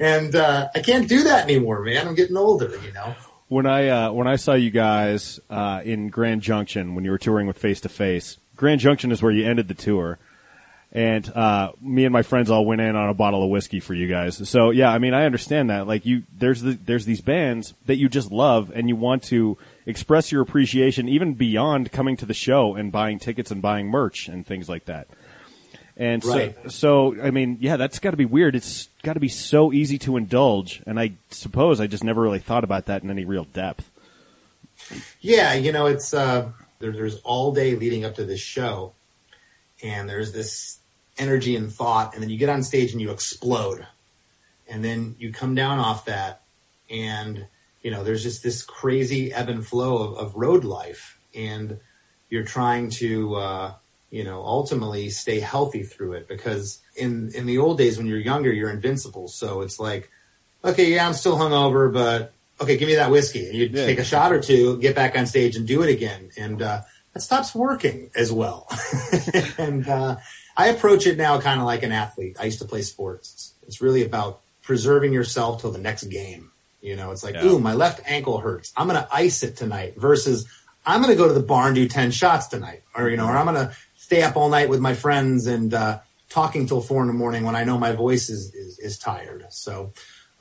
and 0.01 0.35
uh, 0.35 0.69
I 0.75 0.81
can't 0.81 1.09
do 1.09 1.25
that 1.25 1.45
anymore, 1.45 1.83
man. 1.83 2.09
I'm 2.09 2.15
getting 2.15 2.37
older, 2.37 2.71
you 2.85 2.93
know. 2.93 3.15
When 3.49 3.67
I 3.67 3.89
uh, 3.89 4.13
when 4.13 4.29
I 4.29 4.37
saw 4.37 4.55
you 4.55 4.71
guys 4.71 5.41
uh, 5.51 5.81
in 5.85 6.09
Grand 6.09 6.41
Junction 6.41 6.95
when 6.95 7.05
you 7.05 7.11
were 7.11 7.19
touring 7.19 7.49
with 7.49 7.59
Face 7.59 7.81
to 7.81 7.89
Face, 7.89 8.37
Grand 8.55 8.81
Junction 8.81 9.11
is 9.11 9.23
where 9.23 9.33
you 9.33 9.45
ended 9.45 9.67
the 9.67 9.75
tour, 9.75 10.21
and 10.93 11.29
uh, 11.31 11.73
me 11.81 12.05
and 12.05 12.13
my 12.13 12.23
friends 12.23 12.49
all 12.49 12.65
went 12.65 12.81
in 12.81 12.95
on 12.95 13.09
a 13.09 13.15
bottle 13.15 13.43
of 13.43 13.51
whiskey 13.51 13.81
for 13.81 13.93
you 13.93 14.07
guys. 14.07 14.49
So 14.49 14.71
yeah, 14.71 14.93
I 14.93 14.99
mean 14.99 15.15
I 15.15 15.25
understand 15.25 15.71
that. 15.71 15.89
Like 15.89 16.07
you, 16.07 16.23
there's 16.33 16.63
the, 16.63 16.75
there's 16.75 17.07
these 17.07 17.21
bands 17.21 17.75
that 17.87 17.97
you 17.97 18.09
just 18.09 18.31
love 18.31 18.71
and 18.73 18.89
you 18.89 18.95
want 18.95 19.25
to 19.25 19.59
express 19.87 20.31
your 20.31 20.43
appreciation 20.43 21.09
even 21.09 21.35
beyond 21.35 21.93
coming 21.93 22.17
to 22.17 22.27
the 22.27 22.35
show 22.35 22.75
and 22.75 22.93
buying 22.93 23.19
tickets 23.19 23.51
and 23.51 23.63
buying 23.63 23.89
merch 23.89 24.29
and 24.29 24.47
things 24.47 24.69
like 24.69 24.85
that. 24.87 25.09
And 25.97 26.25
Right. 26.25 26.57
so, 26.65 27.13
so 27.15 27.23
I 27.23 27.31
mean, 27.31 27.59
yeah, 27.61 27.77
that's 27.77 27.99
got 27.99 28.13
to 28.13 28.17
be 28.17 28.25
weird. 28.25 28.55
It's 28.57 28.89
got 29.03 29.15
to 29.15 29.21
be 29.21 29.29
so 29.29 29.73
easy 29.73 29.99
to 29.99 30.17
indulge, 30.17 30.83
and 30.87 30.99
I 30.99 31.13
suppose 31.31 31.81
I 31.81 31.87
just 31.87 32.05
never 32.05 32.23
really 32.23 32.39
thought 32.39 32.65
about 32.65 32.87
that 32.87 33.03
in 33.03 33.11
any 33.11 33.25
real 33.25 33.45
depth. 33.45 33.91
Yeah, 35.21 35.53
you 35.55 35.73
know, 35.73 35.87
it's 35.87 36.15
uh, 36.15 36.51
there, 36.79 36.93
there's 36.93 37.19
all 37.19 37.53
day 37.53 37.75
leading 37.75 38.05
up 38.05 38.15
to 38.15 38.25
this 38.25 38.41
show, 38.41 38.93
and 39.83 40.09
there's 40.09 40.33
this 40.33 40.79
energy 41.19 41.55
and 41.55 41.71
thought, 41.71 42.15
and 42.15 42.23
then 42.23 42.31
you 42.31 42.39
get 42.39 42.49
on 42.49 42.63
stage 42.63 42.93
and 42.93 43.01
you 43.01 43.11
explode, 43.11 43.87
and 44.69 44.83
then 44.83 45.17
you 45.19 45.33
come 45.33 45.55
down 45.55 45.79
off 45.79 46.07
that, 46.07 46.41
and 46.89 47.47
you 47.83 47.91
know, 47.91 48.05
there's 48.05 48.23
just 48.23 48.43
this 48.43 48.63
crazy 48.63 49.33
ebb 49.33 49.49
and 49.49 49.67
flow 49.67 49.99
of, 49.99 50.19
of 50.19 50.35
road 50.35 50.65
life, 50.65 51.19
and 51.35 51.79
you're 52.29 52.45
trying 52.45 52.91
to, 52.91 53.35
uh, 53.37 53.75
you 54.11 54.25
know, 54.25 54.43
ultimately 54.45 55.11
stay 55.11 55.41
healthy 55.41 55.83
through 55.83 56.13
it 56.15 56.29
because 56.29 56.79
in 56.97 57.31
in 57.35 57.47
the 57.47 57.59
old 57.59 57.79
days 57.79 57.97
when 57.99 58.07
you're 58.07 58.19
younger, 58.19 58.53
you're 58.53 58.71
invincible, 58.71 59.29
so 59.29 59.63
it's 59.63 59.79
like, 59.81 60.11
okay, 60.65 60.93
yeah, 60.93 61.07
I'm 61.07 61.15
still 61.15 61.37
hungover, 61.37 61.93
but 61.93 62.33
okay, 62.61 62.77
give 62.77 62.89
me 62.89 62.97
that 62.97 63.11
whiskey. 63.11 63.47
And 63.47 63.55
you 63.55 63.67
Yeah. 63.73 63.87
take 63.87 63.99
a 63.99 64.05
shot 64.05 64.33
or 64.33 64.41
two, 64.41 64.79
get 64.79 64.95
back 64.95 65.17
on 65.17 65.27
stage 65.27 65.57
and 65.57 65.67
do 65.67 65.83
it 65.83 65.89
again. 65.89 66.31
And 66.37 66.61
uh, 66.61 66.83
that 67.15 67.21
stops 67.21 67.55
working 67.55 68.11
as 68.15 68.31
well. 68.31 68.69
and 69.59 69.89
uh, 69.89 70.17
I 70.57 70.69
approach 70.69 71.07
it 71.07 71.17
now 71.17 71.41
kind 71.41 71.59
of 71.59 71.65
like 71.67 71.83
an 71.83 71.93
athlete. 71.93 72.37
I 72.39 72.45
used 72.45 72.59
to 72.59 72.67
play 72.67 72.83
sports. 72.83 73.55
It's 73.67 73.81
really 73.81 74.05
about 74.05 74.41
preserving 74.63 75.15
yourself 75.15 75.63
till 75.63 75.71
the 75.73 75.79
next 75.79 76.05
game. 76.05 76.50
You 76.81 76.97
know, 76.97 77.11
it's 77.11 77.23
like, 77.23 77.35
Yeah. 77.35 77.47
ooh, 77.47 77.59
my 77.59 77.75
left 77.75 78.01
ankle 78.07 78.39
hurts. 78.39 78.73
I'm 78.77 78.89
going 78.89 79.01
to 79.01 79.09
ice 79.15 79.43
it 79.43 79.57
tonight 79.57 79.95
versus 79.97 80.47
I'm 80.87 81.03
going 81.03 81.13
to 81.13 81.19
go 81.19 81.29
to 81.29 81.35
the 81.35 81.43
bar 81.43 81.67
and 81.67 81.75
do 81.75 81.87
10 81.89 82.11
shots 82.11 82.47
tonight. 82.47 82.83
Or, 82.95 83.09
you 83.09 83.17
know, 83.17 83.27
or 83.27 83.37
I'm 83.37 83.47
going 83.47 83.69
to 83.69 83.75
stay 83.97 84.23
up 84.23 84.37
all 84.37 84.49
night 84.49 84.69
with 84.69 84.81
my 84.81 84.95
friends 84.95 85.47
and 85.47 85.75
uh, 85.75 86.01
talking 86.31 86.67
till 86.67 86.81
four 86.81 87.03
in 87.03 87.09
the 87.09 87.15
morning 87.15 87.45
when 87.45 87.55
I 87.55 87.65
know 87.65 87.79
my 87.79 87.93
voice 87.93 88.31
is, 88.31 88.55
is, 88.55 88.79
is 88.79 88.99
tired. 88.99 89.45
So, 89.51 89.93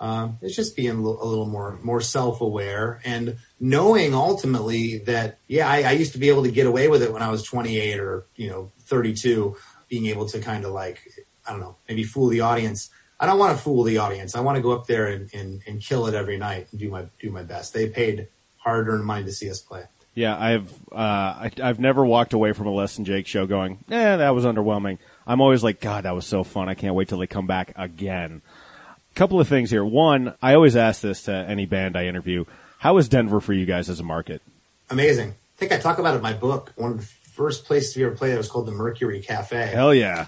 um, 0.01 0.37
it's 0.41 0.55
just 0.55 0.77
being 0.77 0.91
a 0.91 1.01
little, 1.01 1.21
a 1.21 1.27
little 1.27 1.45
more 1.45 1.77
more 1.83 1.99
self 1.99 2.39
aware 2.39 3.01
and 3.03 3.35
knowing 3.59 4.13
ultimately 4.13 4.99
that 4.99 5.39
yeah, 5.47 5.67
I, 5.69 5.83
I 5.83 5.91
used 5.91 6.13
to 6.13 6.19
be 6.19 6.29
able 6.29 6.43
to 6.43 6.51
get 6.51 6.65
away 6.67 6.87
with 6.87 7.03
it 7.03 7.11
when 7.11 7.21
I 7.21 7.29
was 7.29 7.43
28 7.43 7.99
or 7.99 8.25
you 8.37 8.49
know 8.49 8.71
32, 8.83 9.57
being 9.89 10.05
able 10.05 10.25
to 10.27 10.39
kind 10.39 10.63
of 10.63 10.71
like 10.71 11.01
I 11.45 11.51
don't 11.51 11.59
know 11.59 11.75
maybe 11.89 12.03
fool 12.03 12.29
the 12.29 12.39
audience. 12.41 12.89
I 13.19 13.25
don't 13.25 13.37
want 13.37 13.57
to 13.57 13.61
fool 13.61 13.83
the 13.83 13.97
audience. 13.97 14.35
I 14.35 14.39
want 14.39 14.55
to 14.55 14.61
go 14.61 14.71
up 14.71 14.87
there 14.87 15.07
and, 15.07 15.33
and, 15.33 15.61
and 15.67 15.81
kill 15.81 16.07
it 16.07 16.13
every 16.13 16.37
night 16.37 16.67
and 16.71 16.79
do 16.79 16.89
my 16.89 17.05
do 17.19 17.29
my 17.31 17.43
best. 17.43 17.73
They 17.73 17.89
paid 17.89 18.27
hard 18.57 18.87
earned 18.87 19.03
money 19.03 19.25
to 19.25 19.31
see 19.31 19.49
us 19.49 19.59
play. 19.59 19.83
Yeah, 20.15 20.37
I've 20.37 20.71
uh, 20.91 20.95
I, 20.95 21.51
I've 21.61 21.79
never 21.79 22.05
walked 22.05 22.33
away 22.33 22.53
from 22.53 22.67
a 22.67 22.71
Less 22.71 22.95
Than 22.95 23.05
Jake 23.05 23.27
show 23.27 23.45
going, 23.45 23.83
"Eh, 23.89 24.17
that 24.17 24.29
was 24.29 24.45
underwhelming." 24.45 24.97
I'm 25.27 25.41
always 25.41 25.63
like, 25.63 25.79
"God, 25.79 26.05
that 26.05 26.15
was 26.15 26.25
so 26.25 26.43
fun! 26.43 26.69
I 26.69 26.73
can't 26.73 26.95
wait 26.95 27.09
till 27.09 27.19
they 27.19 27.27
come 27.27 27.47
back 27.47 27.73
again." 27.75 28.41
A 29.11 29.15
Couple 29.15 29.39
of 29.39 29.47
things 29.47 29.69
here. 29.69 29.83
One, 29.83 30.33
I 30.41 30.53
always 30.53 30.75
ask 30.75 31.01
this 31.01 31.23
to 31.23 31.33
any 31.33 31.65
band 31.65 31.97
I 31.97 32.05
interview: 32.05 32.45
How 32.79 32.97
is 32.97 33.09
Denver 33.09 33.39
for 33.39 33.53
you 33.53 33.65
guys 33.65 33.89
as 33.89 33.99
a 33.99 34.03
market? 34.03 34.41
Amazing. 34.89 35.29
I 35.29 35.57
think 35.57 35.71
I 35.71 35.77
talk 35.77 35.99
about 35.99 36.13
it 36.13 36.17
in 36.17 36.23
my 36.23 36.33
book. 36.33 36.73
One 36.75 36.91
of 36.91 36.97
the 36.99 37.05
first 37.05 37.65
places 37.65 37.95
we 37.95 38.03
ever 38.03 38.15
played 38.15 38.35
was 38.37 38.49
called 38.49 38.65
the 38.65 38.71
Mercury 38.71 39.21
Cafe. 39.21 39.67
Hell 39.67 39.93
yeah! 39.93 40.27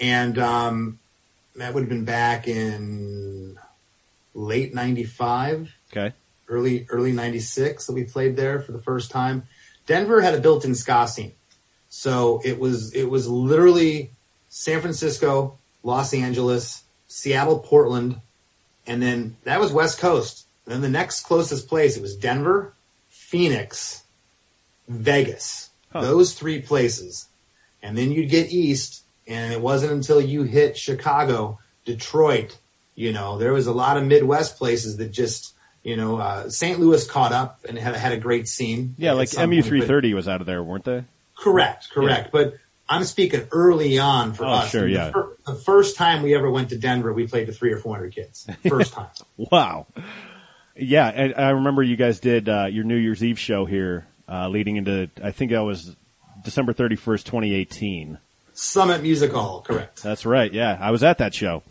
and 0.00 0.38
um, 0.38 0.98
that 1.56 1.74
would 1.74 1.80
have 1.80 1.88
been 1.88 2.04
back 2.04 2.48
in 2.48 3.58
late 4.34 4.74
'95, 4.74 5.72
Okay, 5.90 6.14
early 6.48 6.86
early 6.90 7.12
'96 7.12 7.86
that 7.86 7.92
we 7.92 8.04
played 8.04 8.36
there 8.36 8.60
for 8.60 8.72
the 8.72 8.80
first 8.80 9.10
time. 9.10 9.44
Denver 9.86 10.20
had 10.20 10.34
a 10.34 10.40
built-in 10.40 10.74
ska 10.74 11.08
scene, 11.08 11.32
so 11.88 12.40
it 12.44 12.58
was 12.58 12.94
it 12.94 13.10
was 13.10 13.28
literally 13.28 14.12
San 14.48 14.80
Francisco, 14.80 15.58
Los 15.82 16.12
Angeles, 16.12 16.84
Seattle, 17.08 17.58
Portland, 17.58 18.20
and 18.86 19.02
then 19.02 19.36
that 19.44 19.60
was 19.60 19.72
West 19.72 19.98
Coast. 19.98 20.46
And 20.64 20.74
then 20.74 20.82
the 20.82 20.98
next 20.98 21.22
closest 21.22 21.68
place 21.68 21.96
it 21.96 22.02
was 22.02 22.16
Denver, 22.16 22.74
Phoenix, 23.08 24.04
Vegas. 24.88 25.70
Huh. 25.92 26.02
Those 26.02 26.34
three 26.34 26.60
places. 26.60 27.28
And 27.82 27.96
then 27.96 28.12
you'd 28.12 28.28
get 28.28 28.52
east, 28.52 28.99
and 29.30 29.52
it 29.52 29.60
wasn't 29.60 29.92
until 29.92 30.20
you 30.20 30.42
hit 30.42 30.76
Chicago, 30.76 31.58
Detroit, 31.86 32.58
you 32.94 33.12
know, 33.12 33.38
there 33.38 33.52
was 33.54 33.66
a 33.66 33.72
lot 33.72 33.96
of 33.96 34.04
Midwest 34.04 34.58
places 34.58 34.98
that 34.98 35.10
just, 35.10 35.54
you 35.82 35.96
know, 35.96 36.18
uh, 36.18 36.50
St. 36.50 36.78
Louis 36.78 37.06
caught 37.06 37.32
up 37.32 37.60
and 37.66 37.78
had, 37.78 37.94
had 37.96 38.12
a 38.12 38.18
great 38.18 38.46
scene. 38.48 38.94
yeah, 38.98 39.12
like 39.12 39.32
MU 39.34 39.40
point, 39.62 39.64
330 39.64 40.12
was 40.14 40.28
out 40.28 40.40
of 40.42 40.46
there, 40.46 40.62
weren't 40.62 40.84
they? 40.84 41.04
Correct, 41.38 41.88
correct. 41.90 42.30
But 42.32 42.54
I'm 42.88 43.04
speaking 43.04 43.46
early 43.52 43.98
on 43.98 44.34
for 44.34 44.44
Oh, 44.44 44.48
us. 44.50 44.70
sure, 44.70 44.82
the, 44.82 44.90
yeah. 44.90 45.10
fir- 45.12 45.36
the 45.46 45.54
first 45.54 45.96
time 45.96 46.22
we 46.22 46.34
ever 46.34 46.50
went 46.50 46.68
to 46.70 46.76
Denver, 46.78 47.12
we 47.14 47.26
played 47.26 47.46
to 47.46 47.52
three 47.52 47.72
or 47.72 47.78
four 47.78 47.94
hundred 47.94 48.14
kids. 48.14 48.46
First 48.68 48.92
time. 48.92 49.06
Wow. 49.36 49.86
Yeah, 50.76 51.08
and 51.08 51.34
I 51.34 51.50
remember 51.50 51.82
you 51.82 51.96
guys 51.96 52.20
did 52.20 52.48
uh, 52.48 52.66
your 52.70 52.84
New 52.84 52.96
Year's 52.96 53.22
Eve 53.24 53.38
show 53.38 53.64
here, 53.64 54.06
uh, 54.28 54.48
leading 54.48 54.76
into 54.76 55.08
I 55.22 55.30
think 55.30 55.50
that 55.52 55.60
was 55.60 55.94
December 56.44 56.72
31st, 56.72 57.24
2018. 57.24 58.18
Summit 58.60 59.02
Music 59.02 59.32
Hall, 59.32 59.62
correct. 59.62 60.02
That's 60.02 60.26
right. 60.26 60.52
Yeah, 60.52 60.76
I 60.78 60.90
was 60.90 61.02
at 61.02 61.18
that 61.18 61.34
show. 61.34 61.62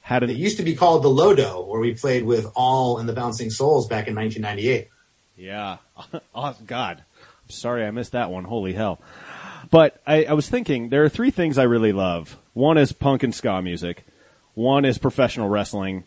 Had 0.00 0.22
It 0.22 0.36
used 0.36 0.58
to 0.58 0.62
be 0.62 0.76
called 0.76 1.02
the 1.02 1.08
Lodo, 1.08 1.66
where 1.66 1.80
we 1.80 1.92
played 1.94 2.24
with 2.24 2.46
All 2.54 2.98
and 2.98 3.08
the 3.08 3.12
Bouncing 3.12 3.50
Souls 3.50 3.88
back 3.88 4.06
in 4.06 4.14
1998. 4.14 4.88
yeah. 5.36 5.78
Oh 6.34 6.54
God, 6.66 6.98
I'm 6.98 7.50
sorry 7.50 7.84
I 7.84 7.90
missed 7.90 8.12
that 8.12 8.30
one. 8.30 8.44
Holy 8.44 8.74
hell! 8.74 9.00
But 9.70 10.00
I, 10.06 10.24
I 10.24 10.34
was 10.34 10.48
thinking 10.48 10.90
there 10.90 11.02
are 11.02 11.08
three 11.08 11.30
things 11.32 11.58
I 11.58 11.64
really 11.64 11.92
love. 11.92 12.36
One 12.52 12.78
is 12.78 12.92
punk 12.92 13.22
and 13.24 13.34
ska 13.34 13.60
music. 13.60 14.04
One 14.54 14.84
is 14.84 14.98
professional 14.98 15.48
wrestling. 15.48 16.04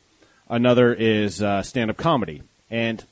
Another 0.48 0.94
is 0.94 1.42
uh, 1.44 1.64
stand-up 1.64 1.98
comedy. 1.98 2.44
And 2.72 3.04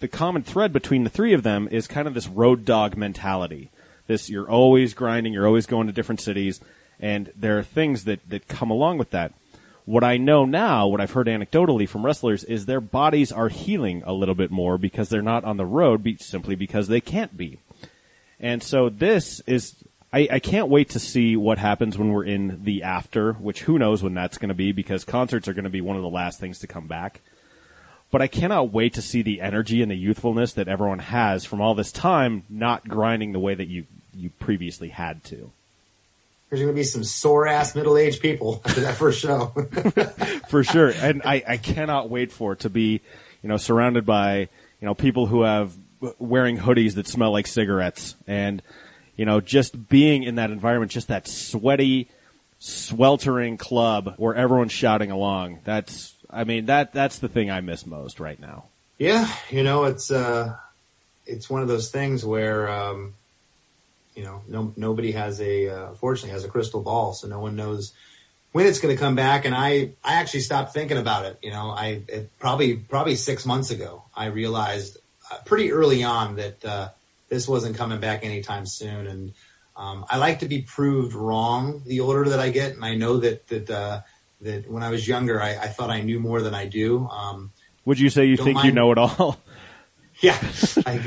the 0.00 0.08
common 0.08 0.42
thread 0.42 0.72
between 0.72 1.04
the 1.04 1.10
three 1.10 1.32
of 1.32 1.42
them 1.44 1.66
is 1.70 1.86
kind 1.86 2.06
of 2.06 2.14
this 2.14 2.28
road 2.28 2.64
dog 2.64 2.96
mentality. 2.96 3.70
This 4.06 4.28
you're 4.28 4.50
always 4.50 4.94
grinding, 4.94 5.32
you're 5.32 5.46
always 5.46 5.66
going 5.66 5.86
to 5.86 5.92
different 5.92 6.20
cities, 6.20 6.60
and 7.00 7.32
there 7.36 7.58
are 7.58 7.62
things 7.62 8.04
that, 8.04 8.28
that 8.28 8.48
come 8.48 8.70
along 8.70 8.98
with 8.98 9.10
that. 9.10 9.32
What 9.86 10.04
I 10.04 10.16
know 10.16 10.44
now, 10.44 10.86
what 10.88 11.00
I've 11.00 11.10
heard 11.10 11.26
anecdotally 11.26 11.88
from 11.88 12.06
wrestlers, 12.06 12.42
is 12.44 12.64
their 12.64 12.80
bodies 12.80 13.30
are 13.30 13.48
healing 13.48 14.02
a 14.06 14.14
little 14.14 14.34
bit 14.34 14.50
more 14.50 14.78
because 14.78 15.10
they're 15.10 15.20
not 15.20 15.44
on 15.44 15.58
the 15.58 15.66
road 15.66 16.02
be, 16.02 16.16
simply 16.16 16.54
because 16.54 16.88
they 16.88 17.00
can't 17.00 17.36
be. 17.36 17.58
And 18.40 18.62
so 18.62 18.88
this 18.88 19.40
is, 19.46 19.74
I, 20.12 20.28
I 20.32 20.38
can't 20.38 20.68
wait 20.68 20.90
to 20.90 20.98
see 20.98 21.36
what 21.36 21.58
happens 21.58 21.98
when 21.98 22.12
we're 22.12 22.24
in 22.24 22.64
the 22.64 22.82
after, 22.82 23.34
which 23.34 23.62
who 23.62 23.78
knows 23.78 24.02
when 24.02 24.14
that's 24.14 24.38
going 24.38 24.48
to 24.48 24.54
be 24.54 24.72
because 24.72 25.04
concerts 25.04 25.48
are 25.48 25.54
going 25.54 25.64
to 25.64 25.70
be 25.70 25.82
one 25.82 25.96
of 25.96 26.02
the 26.02 26.08
last 26.08 26.40
things 26.40 26.60
to 26.60 26.66
come 26.66 26.86
back. 26.86 27.20
But 28.14 28.22
I 28.22 28.28
cannot 28.28 28.72
wait 28.72 28.94
to 28.94 29.02
see 29.02 29.22
the 29.22 29.40
energy 29.40 29.82
and 29.82 29.90
the 29.90 29.96
youthfulness 29.96 30.52
that 30.52 30.68
everyone 30.68 31.00
has 31.00 31.44
from 31.44 31.60
all 31.60 31.74
this 31.74 31.90
time 31.90 32.44
not 32.48 32.86
grinding 32.86 33.32
the 33.32 33.40
way 33.40 33.56
that 33.56 33.66
you, 33.66 33.86
you 34.14 34.30
previously 34.38 34.90
had 34.90 35.24
to. 35.24 35.50
There's 36.48 36.62
going 36.62 36.68
to 36.68 36.78
be 36.78 36.84
some 36.84 37.02
sore 37.02 37.48
ass 37.48 37.74
middle 37.74 37.98
aged 37.98 38.22
people 38.22 38.62
after 38.64 38.82
that 38.82 38.94
first 38.94 39.18
show. 39.18 39.46
for 40.48 40.62
sure. 40.62 40.90
And 40.90 41.22
I, 41.24 41.42
I 41.44 41.56
cannot 41.56 42.08
wait 42.08 42.30
for 42.30 42.52
it 42.52 42.60
to 42.60 42.70
be, 42.70 43.00
you 43.42 43.48
know, 43.48 43.56
surrounded 43.56 44.06
by, 44.06 44.36
you 44.36 44.48
know, 44.86 44.94
people 44.94 45.26
who 45.26 45.42
have 45.42 45.72
wearing 46.20 46.56
hoodies 46.56 46.94
that 46.94 47.08
smell 47.08 47.32
like 47.32 47.48
cigarettes 47.48 48.14
and, 48.28 48.62
you 49.16 49.24
know, 49.24 49.40
just 49.40 49.88
being 49.88 50.22
in 50.22 50.36
that 50.36 50.52
environment, 50.52 50.92
just 50.92 51.08
that 51.08 51.26
sweaty, 51.26 52.06
sweltering 52.60 53.56
club 53.56 54.14
where 54.18 54.36
everyone's 54.36 54.70
shouting 54.70 55.10
along. 55.10 55.58
That's, 55.64 56.13
I 56.34 56.44
mean, 56.44 56.66
that, 56.66 56.92
that's 56.92 57.18
the 57.18 57.28
thing 57.28 57.50
I 57.50 57.60
miss 57.60 57.86
most 57.86 58.20
right 58.20 58.40
now. 58.40 58.64
yeah, 58.98 59.32
you 59.50 59.62
know, 59.62 59.84
it's 59.84 60.10
uh, 60.10 60.56
it's 61.26 61.48
one 61.48 61.62
of 61.62 61.68
those 61.68 61.90
things 61.90 62.24
where 62.24 62.68
um, 62.68 63.14
you 64.14 64.22
know, 64.22 64.42
no 64.48 64.72
nobody 64.76 65.12
has 65.12 65.40
a 65.40 65.68
uh, 65.68 65.94
fortunately 65.94 66.30
has 66.30 66.44
a 66.44 66.48
crystal 66.48 66.82
ball, 66.82 67.12
so 67.12 67.28
no 67.28 67.40
one 67.40 67.56
knows 67.56 67.92
when 68.52 68.66
it's 68.66 68.78
going 68.80 68.94
to 68.94 69.00
come 69.00 69.14
back. 69.14 69.44
And 69.44 69.54
I 69.54 69.92
I 70.04 70.14
actually 70.14 70.40
stopped 70.40 70.72
thinking 70.72 70.98
about 70.98 71.24
it. 71.24 71.38
You 71.42 71.50
know, 71.50 71.70
I 71.70 72.02
it, 72.08 72.30
probably 72.38 72.76
probably 72.76 73.16
six 73.16 73.44
months 73.44 73.70
ago 73.70 74.04
I 74.16 74.26
realized 74.26 74.98
uh, 75.30 75.38
pretty 75.44 75.72
early 75.72 76.04
on 76.04 76.36
that 76.36 76.64
uh, 76.64 76.88
this 77.28 77.48
wasn't 77.48 77.76
coming 77.76 78.00
back 78.00 78.24
anytime 78.24 78.66
soon, 78.66 79.06
and 79.06 79.32
um, 79.76 80.04
I 80.08 80.18
like 80.18 80.40
to 80.40 80.46
be 80.46 80.62
proved 80.62 81.14
wrong 81.14 81.82
the 81.84 82.00
older 82.00 82.28
that 82.28 82.38
I 82.38 82.50
get, 82.50 82.74
and 82.74 82.84
I 82.84 82.94
know 82.94 83.18
that 83.18 83.48
that 83.48 83.70
uh, 83.70 84.00
that 84.44 84.70
when 84.70 84.82
I 84.82 84.90
was 84.90 85.06
younger, 85.06 85.42
I, 85.42 85.56
I 85.56 85.68
thought 85.68 85.90
I 85.90 86.00
knew 86.00 86.20
more 86.20 86.40
than 86.40 86.54
I 86.54 86.66
do. 86.66 87.08
Um, 87.08 87.52
Would 87.84 87.98
you 87.98 88.10
say 88.10 88.26
you 88.26 88.36
think 88.36 88.62
you 88.64 88.72
know 88.72 88.92
it 88.92 88.98
all? 88.98 89.38
yeah, 90.20 90.38
I, 90.86 91.00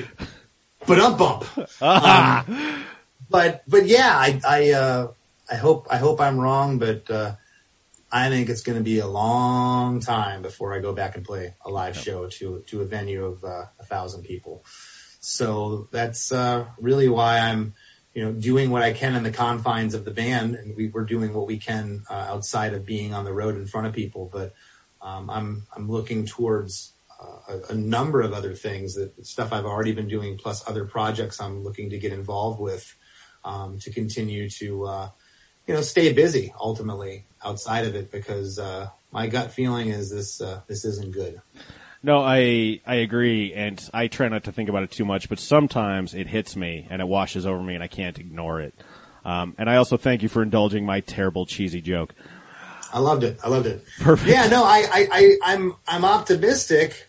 but 0.86 1.00
um 1.00 1.18
bump. 1.18 1.82
Um, 1.82 2.86
but 3.30 3.64
but 3.68 3.86
yeah, 3.86 4.12
I 4.18 4.42
I 4.48 4.72
uh, 4.72 5.08
I 5.50 5.56
hope 5.56 5.88
I 5.90 5.98
hope 5.98 6.20
I'm 6.20 6.40
wrong, 6.40 6.78
but 6.78 7.10
uh, 7.10 7.36
I 8.12 8.30
think 8.30 8.50
it's 8.50 8.62
going 8.62 8.78
to 8.78 8.84
be 8.84 9.00
a 9.00 9.08
long 9.08 10.00
time 10.00 10.42
before 10.42 10.74
I 10.74 10.80
go 10.80 10.94
back 10.94 11.16
and 11.16 11.26
play 11.26 11.56
a 11.66 11.70
live 11.70 11.98
show 11.98 12.28
to 12.28 12.64
to 12.68 12.82
a 12.82 12.86
venue 12.86 13.26
of 13.26 13.44
uh, 13.44 13.66
a 13.80 13.86
thousand 13.86 14.24
people. 14.24 14.64
So 15.20 15.90
that's 15.92 16.32
uh, 16.32 16.66
really 16.80 17.10
why 17.10 17.40
I'm 17.40 17.74
you 18.18 18.26
know 18.26 18.32
doing 18.32 18.72
what 18.72 18.82
I 18.82 18.94
can 18.94 19.14
in 19.14 19.22
the 19.22 19.30
confines 19.30 19.94
of 19.94 20.04
the 20.04 20.10
band, 20.10 20.56
and 20.56 20.76
we, 20.76 20.88
we're 20.88 21.06
doing 21.06 21.36
what 21.36 21.46
we 21.46 21.60
can 21.60 22.02
uh, 22.10 22.14
outside 22.16 22.74
of 22.74 22.84
being 22.84 23.14
on 23.14 23.26
the 23.26 23.32
road 23.32 23.56
in 23.56 23.68
front 23.68 23.86
of 23.86 23.94
people. 23.94 24.28
But 24.34 24.56
um, 25.04 25.30
I'm 25.30 25.68
I'm 25.76 25.88
looking 25.88 26.26
towards 26.26 26.94
uh, 27.22 27.54
a, 27.70 27.74
a 27.74 27.76
number 27.76 28.22
of 28.22 28.34
other 28.34 28.56
things 28.56 28.96
that 28.96 29.24
stuff 29.24 29.54
I've 29.54 29.66
already 29.66 29.92
been 29.92 30.08
doing, 30.08 30.36
plus 30.36 30.68
other 30.68 30.86
projects 30.86 31.40
I'm 31.40 31.64
looking 31.64 31.92
to 31.92 32.00
get 32.00 32.12
involved 32.12 32.60
with 32.60 32.92
um, 33.46 33.78
to 33.82 33.94
continue 33.94 34.50
to 34.50 34.86
uh, 34.88 35.10
you 35.68 35.76
know 35.76 35.82
stay 35.82 36.12
busy 36.12 36.52
ultimately 36.60 37.28
outside 37.46 37.86
of 37.86 37.94
it 37.94 38.12
because 38.12 38.58
uh, 38.58 38.90
my 39.12 39.28
gut 39.28 39.52
feeling 39.52 39.90
is 39.90 40.10
this 40.10 40.42
uh, 40.42 40.62
this 40.66 40.86
isn't 40.86 41.14
good. 41.14 41.40
No, 42.04 42.22
I 42.22 42.82
I 42.86 42.96
agree, 42.96 43.54
and 43.54 43.82
I 43.94 44.08
try 44.08 44.28
not 44.28 44.44
to 44.46 44.52
think 44.52 44.70
about 44.70 44.84
it 44.84 44.92
too 44.92 45.06
much. 45.06 45.30
But 45.30 45.40
sometimes 45.40 46.14
it 46.14 46.28
hits 46.28 46.56
me 46.56 46.88
and 46.90 47.02
it 47.02 47.08
washes 47.08 47.46
over 47.46 47.62
me, 47.62 47.76
and 47.76 47.84
I 47.84 47.88
can't 47.88 48.18
ignore 48.20 48.62
it. 48.62 48.74
Um, 49.26 49.56
and 49.58 49.70
I 49.70 49.76
also 49.76 49.98
thank 49.98 50.24
you 50.24 50.30
for 50.30 50.42
indulging 50.42 50.86
my 50.86 51.02
terrible 51.02 51.46
cheesy 51.46 51.82
joke. 51.82 52.16
I 52.94 53.00
loved 53.00 53.24
it. 53.24 53.38
I 53.44 53.50
loved 53.50 53.66
it. 53.66 53.84
Perfect. 54.00 54.30
Yeah, 54.30 54.48
no, 54.48 54.64
I, 54.64 54.86
I, 54.90 55.08
I, 55.12 55.38
I'm, 55.44 55.76
I'm 55.86 56.06
optimistic 56.06 57.08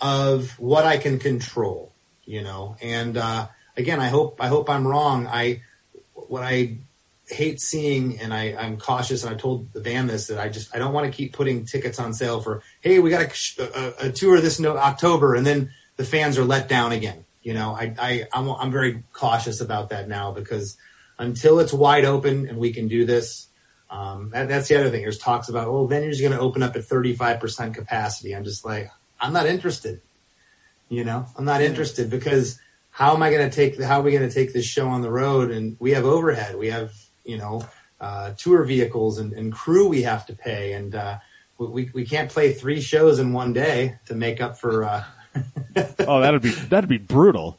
of 0.00 0.58
what 0.58 0.84
I 0.84 0.96
can 0.98 1.20
control, 1.20 1.92
you 2.24 2.42
know, 2.42 2.76
and, 2.82 3.16
uh, 3.16 3.46
again, 3.76 4.00
I 4.00 4.08
hope, 4.08 4.40
I 4.40 4.48
hope 4.48 4.68
I'm 4.68 4.84
wrong. 4.84 5.28
I, 5.28 5.62
what 6.14 6.42
I 6.42 6.78
hate 7.32 7.60
seeing, 7.60 8.20
and 8.20 8.32
I, 8.32 8.54
I'm 8.54 8.76
cautious, 8.76 9.24
and 9.24 9.34
I 9.34 9.38
told 9.38 9.72
the 9.72 9.80
band 9.80 10.10
this, 10.10 10.28
that 10.28 10.38
I 10.38 10.48
just, 10.48 10.74
I 10.74 10.78
don't 10.78 10.92
want 10.92 11.10
to 11.10 11.16
keep 11.16 11.32
putting 11.32 11.64
tickets 11.64 11.98
on 11.98 12.12
sale 12.12 12.40
for, 12.40 12.62
hey, 12.80 12.98
we 12.98 13.10
got 13.10 13.22
a, 13.58 13.62
a, 13.62 14.08
a 14.08 14.12
tour 14.12 14.40
this 14.40 14.60
no, 14.60 14.76
October, 14.76 15.34
and 15.34 15.46
then 15.46 15.70
the 15.96 16.04
fans 16.04 16.38
are 16.38 16.44
let 16.44 16.68
down 16.68 16.92
again. 16.92 17.24
You 17.42 17.54
know, 17.54 17.74
I, 17.74 17.94
I, 17.98 18.24
I'm, 18.32 18.48
I'm 18.48 18.70
very 18.70 19.02
cautious 19.12 19.60
about 19.60 19.90
that 19.90 20.08
now 20.08 20.32
because 20.32 20.76
until 21.18 21.58
it's 21.58 21.72
wide 21.72 22.04
open 22.04 22.48
and 22.48 22.58
we 22.58 22.72
can 22.72 22.88
do 22.88 23.04
this, 23.04 23.48
um, 23.90 24.30
that, 24.30 24.48
that's 24.48 24.68
the 24.68 24.76
other 24.76 24.90
thing. 24.90 25.02
There's 25.02 25.18
talks 25.18 25.48
about, 25.48 25.70
well, 25.72 25.88
venues 25.88 26.18
are 26.18 26.28
going 26.28 26.32
to 26.32 26.40
open 26.40 26.62
up 26.62 26.76
at 26.76 26.82
35% 26.82 27.74
capacity. 27.74 28.34
I'm 28.34 28.44
just 28.44 28.64
like, 28.64 28.90
I'm 29.20 29.32
not 29.32 29.46
interested. 29.46 30.00
You 30.88 31.04
know, 31.04 31.26
I'm 31.36 31.44
not 31.44 31.62
interested 31.62 32.10
because 32.10 32.60
how 32.90 33.14
am 33.14 33.22
I 33.22 33.30
going 33.30 33.48
to 33.48 33.54
take, 33.54 33.80
how 33.80 34.00
are 34.00 34.02
we 34.02 34.12
going 34.12 34.28
to 34.28 34.34
take 34.34 34.52
this 34.52 34.66
show 34.66 34.88
on 34.88 35.02
the 35.02 35.10
road? 35.10 35.50
And 35.50 35.76
we 35.80 35.92
have 35.92 36.04
overhead. 36.04 36.56
We 36.56 36.68
have, 36.68 36.92
you 37.24 37.38
know, 37.38 37.66
uh, 38.00 38.32
tour 38.32 38.64
vehicles 38.64 39.18
and, 39.18 39.32
and 39.32 39.52
crew 39.52 39.88
we 39.88 40.02
have 40.02 40.26
to 40.26 40.34
pay. 40.34 40.72
And, 40.72 40.94
uh, 40.94 41.18
we, 41.58 41.90
we 41.94 42.04
can't 42.04 42.28
play 42.30 42.52
three 42.52 42.80
shows 42.80 43.20
in 43.20 43.32
one 43.32 43.52
day 43.52 43.98
to 44.06 44.14
make 44.14 44.40
up 44.40 44.58
for, 44.58 44.84
uh, 44.84 45.04
Oh, 46.00 46.20
that'd 46.20 46.42
be 46.42 46.50
that'd 46.50 46.90
be 46.90 46.98
brutal. 46.98 47.58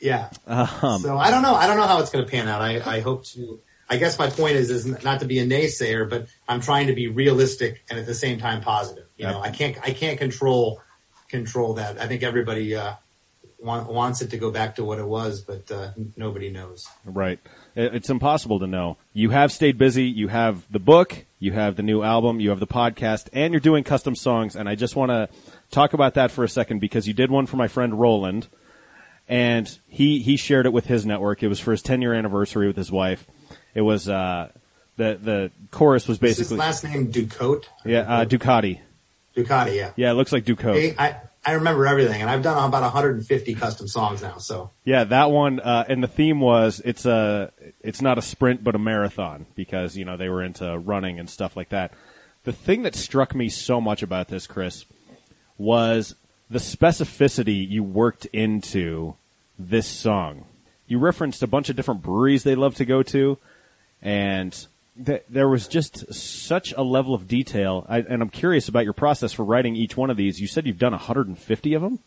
yeah. 0.00 0.30
Um, 0.46 1.00
so 1.02 1.16
I 1.16 1.30
don't 1.30 1.42
know. 1.42 1.54
I 1.54 1.66
don't 1.66 1.76
know 1.76 1.86
how 1.86 2.00
it's 2.00 2.10
going 2.10 2.24
to 2.24 2.30
pan 2.30 2.48
out. 2.48 2.60
I, 2.62 2.80
I 2.96 3.00
hope 3.00 3.24
to. 3.26 3.60
I 3.90 3.96
guess 3.96 4.18
my 4.18 4.28
point 4.28 4.56
is 4.56 4.70
is 4.70 4.84
not 5.04 5.20
to 5.20 5.26
be 5.26 5.38
a 5.38 5.46
naysayer, 5.46 6.08
but 6.10 6.26
I'm 6.48 6.60
trying 6.60 6.88
to 6.88 6.94
be 6.94 7.06
realistic 7.08 7.84
and 7.88 7.98
at 7.98 8.06
the 8.06 8.14
same 8.14 8.38
time 8.38 8.60
positive. 8.62 9.06
You 9.16 9.26
know, 9.26 9.40
I 9.40 9.50
can't 9.50 9.78
I 9.82 9.92
can't 9.92 10.18
control 10.18 10.80
control 11.28 11.74
that. 11.74 12.00
I 12.00 12.06
think 12.08 12.22
everybody 12.22 12.74
uh, 12.74 12.94
want, 13.60 13.88
wants 13.88 14.22
it 14.22 14.30
to 14.30 14.38
go 14.38 14.50
back 14.50 14.76
to 14.76 14.84
what 14.84 14.98
it 14.98 15.06
was, 15.06 15.40
but 15.40 15.70
uh, 15.70 15.90
nobody 16.16 16.50
knows. 16.50 16.86
Right. 17.04 17.38
It- 17.78 17.94
It's 17.94 18.10
impossible 18.10 18.58
to 18.60 18.66
know. 18.66 18.96
You 19.12 19.30
have 19.30 19.52
stayed 19.52 19.78
busy. 19.78 20.04
You 20.04 20.28
have 20.28 20.64
the 20.70 20.78
book. 20.80 21.24
You 21.38 21.52
have 21.52 21.76
the 21.76 21.82
new 21.84 22.02
album. 22.02 22.40
You 22.40 22.50
have 22.50 22.58
the 22.60 22.66
podcast, 22.66 23.28
and 23.32 23.52
you're 23.52 23.60
doing 23.60 23.84
custom 23.84 24.16
songs. 24.16 24.56
And 24.56 24.68
I 24.68 24.74
just 24.74 24.96
want 24.96 25.10
to 25.10 25.28
talk 25.70 25.92
about 25.92 26.14
that 26.14 26.30
for 26.32 26.42
a 26.44 26.48
second 26.48 26.80
because 26.80 27.06
you 27.06 27.14
did 27.14 27.30
one 27.30 27.46
for 27.46 27.56
my 27.56 27.68
friend 27.68 27.98
Roland, 28.00 28.48
and 29.28 29.78
he 29.86 30.18
he 30.20 30.36
shared 30.36 30.66
it 30.66 30.72
with 30.72 30.86
his 30.86 31.06
network. 31.06 31.42
It 31.42 31.48
was 31.48 31.60
for 31.60 31.70
his 31.70 31.82
10 31.82 32.02
year 32.02 32.14
anniversary 32.14 32.66
with 32.66 32.76
his 32.76 32.90
wife. 32.90 33.26
It 33.74 33.82
was 33.82 34.08
uh, 34.08 34.48
the 34.96 35.18
the 35.22 35.50
chorus 35.70 36.08
was 36.08 36.16
Is 36.20 36.36
his 36.38 36.38
basically 36.38 36.56
last 36.58 36.82
name 36.84 37.12
Ducote? 37.12 37.64
yeah 37.84 38.00
uh, 38.00 38.24
Ducati. 38.24 38.80
Ducati. 39.36 39.76
Yeah. 39.76 39.92
Yeah, 39.94 40.10
it 40.10 40.14
looks 40.14 40.32
like 40.32 40.44
Ducote. 40.44 40.74
Hey, 40.74 40.94
I 40.98 41.14
I 41.44 41.52
remember 41.52 41.86
everything, 41.86 42.20
and 42.20 42.28
I've 42.28 42.42
done 42.42 42.56
about 42.56 42.82
150 42.82 43.54
custom 43.54 43.88
songs 43.88 44.22
now. 44.22 44.38
So 44.38 44.70
Yeah, 44.84 45.04
that 45.04 45.30
one, 45.30 45.60
uh, 45.60 45.84
and 45.88 46.02
the 46.02 46.08
theme 46.08 46.40
was 46.40 46.80
it's 46.84 47.06
a 47.06 47.52
it's 47.80 48.02
not 48.02 48.18
a 48.18 48.22
sprint 48.22 48.62
but 48.64 48.74
a 48.74 48.78
marathon 48.78 49.46
because 49.54 49.96
you 49.96 50.04
know 50.04 50.16
they 50.16 50.28
were 50.28 50.42
into 50.42 50.78
running 50.78 51.18
and 51.18 51.30
stuff 51.30 51.56
like 51.56 51.70
that. 51.70 51.92
The 52.44 52.52
thing 52.52 52.82
that 52.82 52.94
struck 52.94 53.34
me 53.34 53.48
so 53.48 53.80
much 53.80 54.02
about 54.02 54.28
this, 54.28 54.46
Chris, 54.46 54.84
was 55.56 56.14
the 56.50 56.58
specificity 56.58 57.68
you 57.68 57.82
worked 57.82 58.26
into 58.26 59.14
this 59.58 59.86
song. 59.86 60.46
You 60.86 60.98
referenced 60.98 61.42
a 61.42 61.46
bunch 61.46 61.68
of 61.68 61.76
different 61.76 62.02
breweries 62.02 62.42
they 62.42 62.54
love 62.54 62.74
to 62.76 62.84
go 62.84 63.02
to, 63.04 63.38
and 64.00 64.66
th- 65.04 65.24
there 65.28 65.48
was 65.48 65.68
just 65.68 66.12
such 66.14 66.72
a 66.76 66.82
level 66.82 67.14
of 67.14 67.28
detail. 67.28 67.86
I, 67.88 67.98
and 68.00 68.22
I'm 68.22 68.30
curious 68.30 68.68
about 68.68 68.84
your 68.84 68.92
process 68.92 69.32
for 69.32 69.44
writing 69.44 69.76
each 69.76 69.96
one 69.96 70.10
of 70.10 70.16
these. 70.16 70.40
You 70.40 70.46
said 70.46 70.66
you've 70.66 70.78
done 70.78 70.92
150 70.92 71.74
of 71.74 71.82
them. 71.82 71.98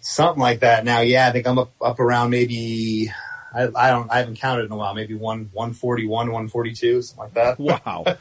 something 0.00 0.40
like 0.40 0.60
that. 0.60 0.84
Now, 0.84 1.00
yeah, 1.00 1.28
I 1.28 1.32
think 1.32 1.46
I'm 1.46 1.58
up, 1.58 1.72
up 1.80 2.00
around 2.00 2.30
maybe. 2.30 3.10
I, 3.54 3.68
I 3.74 3.90
don't. 3.90 4.10
I 4.10 4.18
haven't 4.18 4.36
counted 4.36 4.64
in 4.64 4.72
a 4.72 4.76
while. 4.76 4.94
Maybe 4.94 5.14
one 5.14 5.50
one 5.52 5.74
forty 5.74 6.06
one, 6.06 6.32
one 6.32 6.48
forty 6.48 6.72
two, 6.72 7.02
something 7.02 7.24
like 7.24 7.34
that. 7.34 7.58
Wow. 7.60 8.16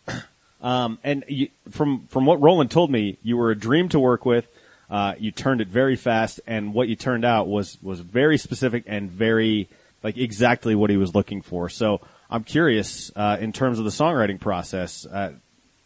um, 0.62 0.98
and 1.04 1.24
you, 1.28 1.48
from 1.70 2.06
from 2.08 2.24
what 2.24 2.40
Roland 2.40 2.70
told 2.70 2.90
me, 2.90 3.18
you 3.22 3.36
were 3.36 3.50
a 3.50 3.54
dream 3.54 3.90
to 3.90 4.00
work 4.00 4.24
with. 4.24 4.46
Uh, 4.88 5.14
you 5.18 5.30
turned 5.30 5.60
it 5.60 5.68
very 5.68 5.96
fast, 5.96 6.40
and 6.46 6.72
what 6.72 6.88
you 6.88 6.96
turned 6.96 7.24
out 7.24 7.48
was 7.48 7.76
was 7.82 8.00
very 8.00 8.38
specific 8.38 8.84
and 8.86 9.10
very 9.10 9.68
like 10.02 10.16
exactly 10.16 10.74
what 10.74 10.88
he 10.88 10.96
was 10.96 11.14
looking 11.14 11.42
for. 11.42 11.68
So 11.68 12.00
I'm 12.32 12.44
curious 12.44 13.12
uh, 13.14 13.36
in 13.40 13.52
terms 13.52 13.78
of 13.78 13.84
the 13.84 13.90
songwriting 13.90 14.40
process. 14.40 15.04
Uh, 15.04 15.34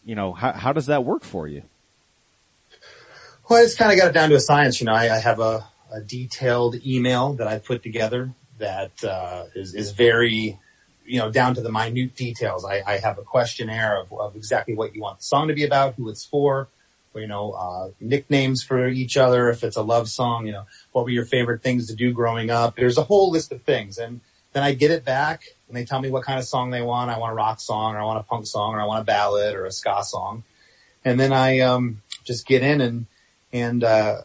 you 0.04 0.14
know, 0.14 0.32
how 0.32 0.52
how 0.52 0.72
does 0.72 0.86
that 0.86 1.04
work 1.04 1.24
for 1.24 1.48
you? 1.48 1.62
Well, 3.48 3.60
I 3.60 3.64
just 3.64 3.78
kind 3.78 3.90
of 3.92 3.98
got 3.98 4.08
it 4.08 4.12
down 4.12 4.30
to 4.30 4.36
a 4.36 4.40
science. 4.40 4.80
You 4.80 4.86
know, 4.86 4.94
I, 4.94 5.16
I 5.16 5.18
have 5.18 5.40
a, 5.40 5.66
a 5.92 6.00
detailed 6.00 6.76
email 6.86 7.34
that 7.34 7.48
I 7.48 7.58
put 7.58 7.82
together 7.82 8.30
that 8.58 9.02
uh, 9.02 9.46
is 9.56 9.74
is 9.74 9.90
very, 9.90 10.58
you 11.04 11.18
know, 11.18 11.32
down 11.32 11.56
to 11.56 11.60
the 11.60 11.72
minute 11.72 12.14
details. 12.14 12.64
I, 12.64 12.82
I 12.86 12.98
have 12.98 13.18
a 13.18 13.22
questionnaire 13.22 14.00
of, 14.00 14.12
of 14.12 14.36
exactly 14.36 14.74
what 14.76 14.94
you 14.94 15.02
want 15.02 15.18
the 15.18 15.24
song 15.24 15.48
to 15.48 15.54
be 15.54 15.64
about, 15.64 15.94
who 15.94 16.08
it's 16.08 16.24
for, 16.24 16.68
or, 17.12 17.20
you 17.20 17.26
know, 17.26 17.52
uh, 17.52 17.90
nicknames 18.00 18.62
for 18.62 18.86
each 18.86 19.16
other. 19.16 19.50
If 19.50 19.64
it's 19.64 19.76
a 19.76 19.82
love 19.82 20.08
song, 20.08 20.46
you 20.46 20.52
know, 20.52 20.66
what 20.92 21.04
were 21.04 21.10
your 21.10 21.26
favorite 21.26 21.62
things 21.62 21.88
to 21.88 21.96
do 21.96 22.12
growing 22.12 22.50
up? 22.50 22.76
There's 22.76 22.98
a 22.98 23.02
whole 23.02 23.32
list 23.32 23.50
of 23.50 23.62
things, 23.62 23.98
and 23.98 24.20
then 24.56 24.62
I 24.62 24.72
get 24.72 24.90
it 24.90 25.04
back, 25.04 25.42
and 25.68 25.76
they 25.76 25.84
tell 25.84 26.00
me 26.00 26.08
what 26.08 26.24
kind 26.24 26.38
of 26.38 26.46
song 26.46 26.70
they 26.70 26.80
want. 26.80 27.10
I 27.10 27.18
want 27.18 27.32
a 27.32 27.34
rock 27.34 27.60
song, 27.60 27.94
or 27.94 27.98
I 27.98 28.04
want 28.04 28.20
a 28.20 28.22
punk 28.22 28.46
song, 28.46 28.74
or 28.74 28.80
I 28.80 28.86
want 28.86 29.02
a 29.02 29.04
ballad, 29.04 29.54
or 29.54 29.66
a 29.66 29.70
ska 29.70 30.02
song, 30.02 30.44
and 31.04 31.20
then 31.20 31.30
I 31.30 31.60
um, 31.60 32.00
just 32.24 32.46
get 32.46 32.62
in 32.62 32.80
and 32.80 33.06
and 33.52 33.84
uh, 33.84 34.22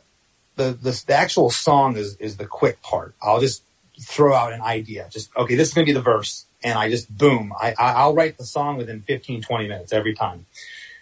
the, 0.55 0.71
the 0.71 1.03
the 1.05 1.13
actual 1.13 1.49
song 1.49 1.97
is 1.97 2.15
is 2.15 2.37
the 2.37 2.45
quick 2.45 2.81
part. 2.81 3.13
I'll 3.21 3.41
just 3.41 3.63
throw 3.99 4.33
out 4.33 4.53
an 4.53 4.61
idea. 4.61 5.09
Just 5.11 5.35
okay, 5.35 5.55
this 5.55 5.67
is 5.67 5.73
gonna 5.73 5.83
be 5.85 5.91
the 5.91 6.01
verse, 6.01 6.45
and 6.63 6.79
I 6.79 6.89
just 6.89 7.15
boom. 7.15 7.51
I- 7.61 7.75
I'll 7.77 8.15
write 8.15 8.37
the 8.37 8.45
song 8.45 8.77
within 8.77 9.01
15, 9.01 9.41
20 9.41 9.67
minutes 9.67 9.91
every 9.91 10.13
time. 10.13 10.45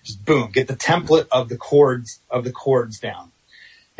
Just 0.03 0.25
boom, 0.25 0.49
get 0.51 0.67
the 0.67 0.75
template 0.75 1.27
of 1.31 1.49
the 1.49 1.57
chords 1.57 2.19
of 2.31 2.45
the 2.45 2.51
chords 2.51 2.99
down, 2.99 3.31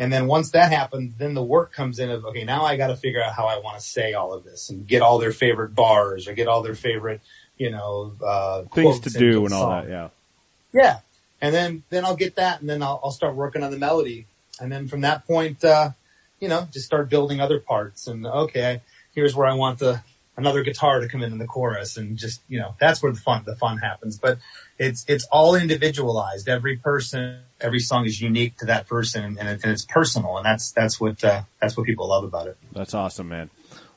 and 0.00 0.12
then 0.12 0.26
once 0.26 0.50
that 0.50 0.72
happens, 0.72 1.14
then 1.18 1.34
the 1.34 1.42
work 1.42 1.72
comes 1.72 2.00
in 2.00 2.10
of 2.10 2.24
okay, 2.24 2.42
now 2.42 2.64
I 2.64 2.76
got 2.76 2.88
to 2.88 2.96
figure 2.96 3.22
out 3.22 3.34
how 3.34 3.46
I 3.46 3.58
want 3.60 3.78
to 3.78 3.84
say 3.84 4.14
all 4.14 4.32
of 4.32 4.42
this 4.42 4.70
and 4.70 4.86
get 4.86 5.02
all 5.02 5.18
their 5.18 5.30
favorite 5.30 5.74
bars 5.74 6.26
or 6.26 6.32
get 6.32 6.48
all 6.48 6.62
their 6.62 6.74
favorite 6.74 7.20
you 7.58 7.70
know 7.70 8.14
uh, 8.26 8.62
Things 8.74 9.00
to 9.00 9.10
do 9.10 9.44
and 9.44 9.54
all 9.54 9.60
song. 9.62 9.84
that. 9.84 9.90
Yeah. 9.90 10.08
Yeah. 10.72 10.98
And 11.40 11.54
then, 11.54 11.82
then 11.90 12.04
I'll 12.04 12.16
get 12.16 12.36
that 12.36 12.60
and 12.60 12.68
then 12.68 12.82
I'll, 12.82 13.00
I'll 13.04 13.10
start 13.10 13.34
working 13.34 13.62
on 13.62 13.70
the 13.70 13.78
melody. 13.78 14.26
And 14.60 14.70
then 14.70 14.88
from 14.88 15.02
that 15.02 15.26
point, 15.26 15.64
uh, 15.64 15.90
you 16.38 16.48
know, 16.48 16.68
just 16.70 16.86
start 16.86 17.08
building 17.08 17.40
other 17.40 17.60
parts 17.60 18.06
and 18.06 18.26
okay, 18.26 18.82
here's 19.14 19.34
where 19.34 19.46
I 19.46 19.54
want 19.54 19.78
the, 19.78 20.02
another 20.40 20.62
guitar 20.62 21.00
to 21.00 21.08
come 21.08 21.22
in 21.22 21.32
in 21.32 21.38
the 21.38 21.46
chorus 21.46 21.96
and 21.96 22.16
just, 22.16 22.40
you 22.48 22.58
know, 22.58 22.74
that's 22.80 23.02
where 23.02 23.12
the 23.12 23.20
fun, 23.20 23.44
the 23.46 23.56
fun 23.56 23.78
happens. 23.78 24.18
But 24.18 24.38
it's, 24.78 25.04
it's 25.08 25.24
all 25.26 25.54
individualized. 25.54 26.48
Every 26.48 26.76
person, 26.76 27.40
every 27.60 27.80
song 27.80 28.06
is 28.06 28.20
unique 28.20 28.56
to 28.58 28.66
that 28.66 28.88
person 28.88 29.38
and, 29.38 29.48
and 29.62 29.64
it's 29.64 29.84
personal. 29.84 30.36
And 30.36 30.44
that's, 30.44 30.72
that's 30.72 31.00
what, 31.00 31.22
uh, 31.22 31.42
that's 31.60 31.76
what 31.76 31.86
people 31.86 32.08
love 32.08 32.24
about 32.24 32.48
it. 32.48 32.56
That's 32.72 32.94
awesome, 32.94 33.28
man. 33.28 33.50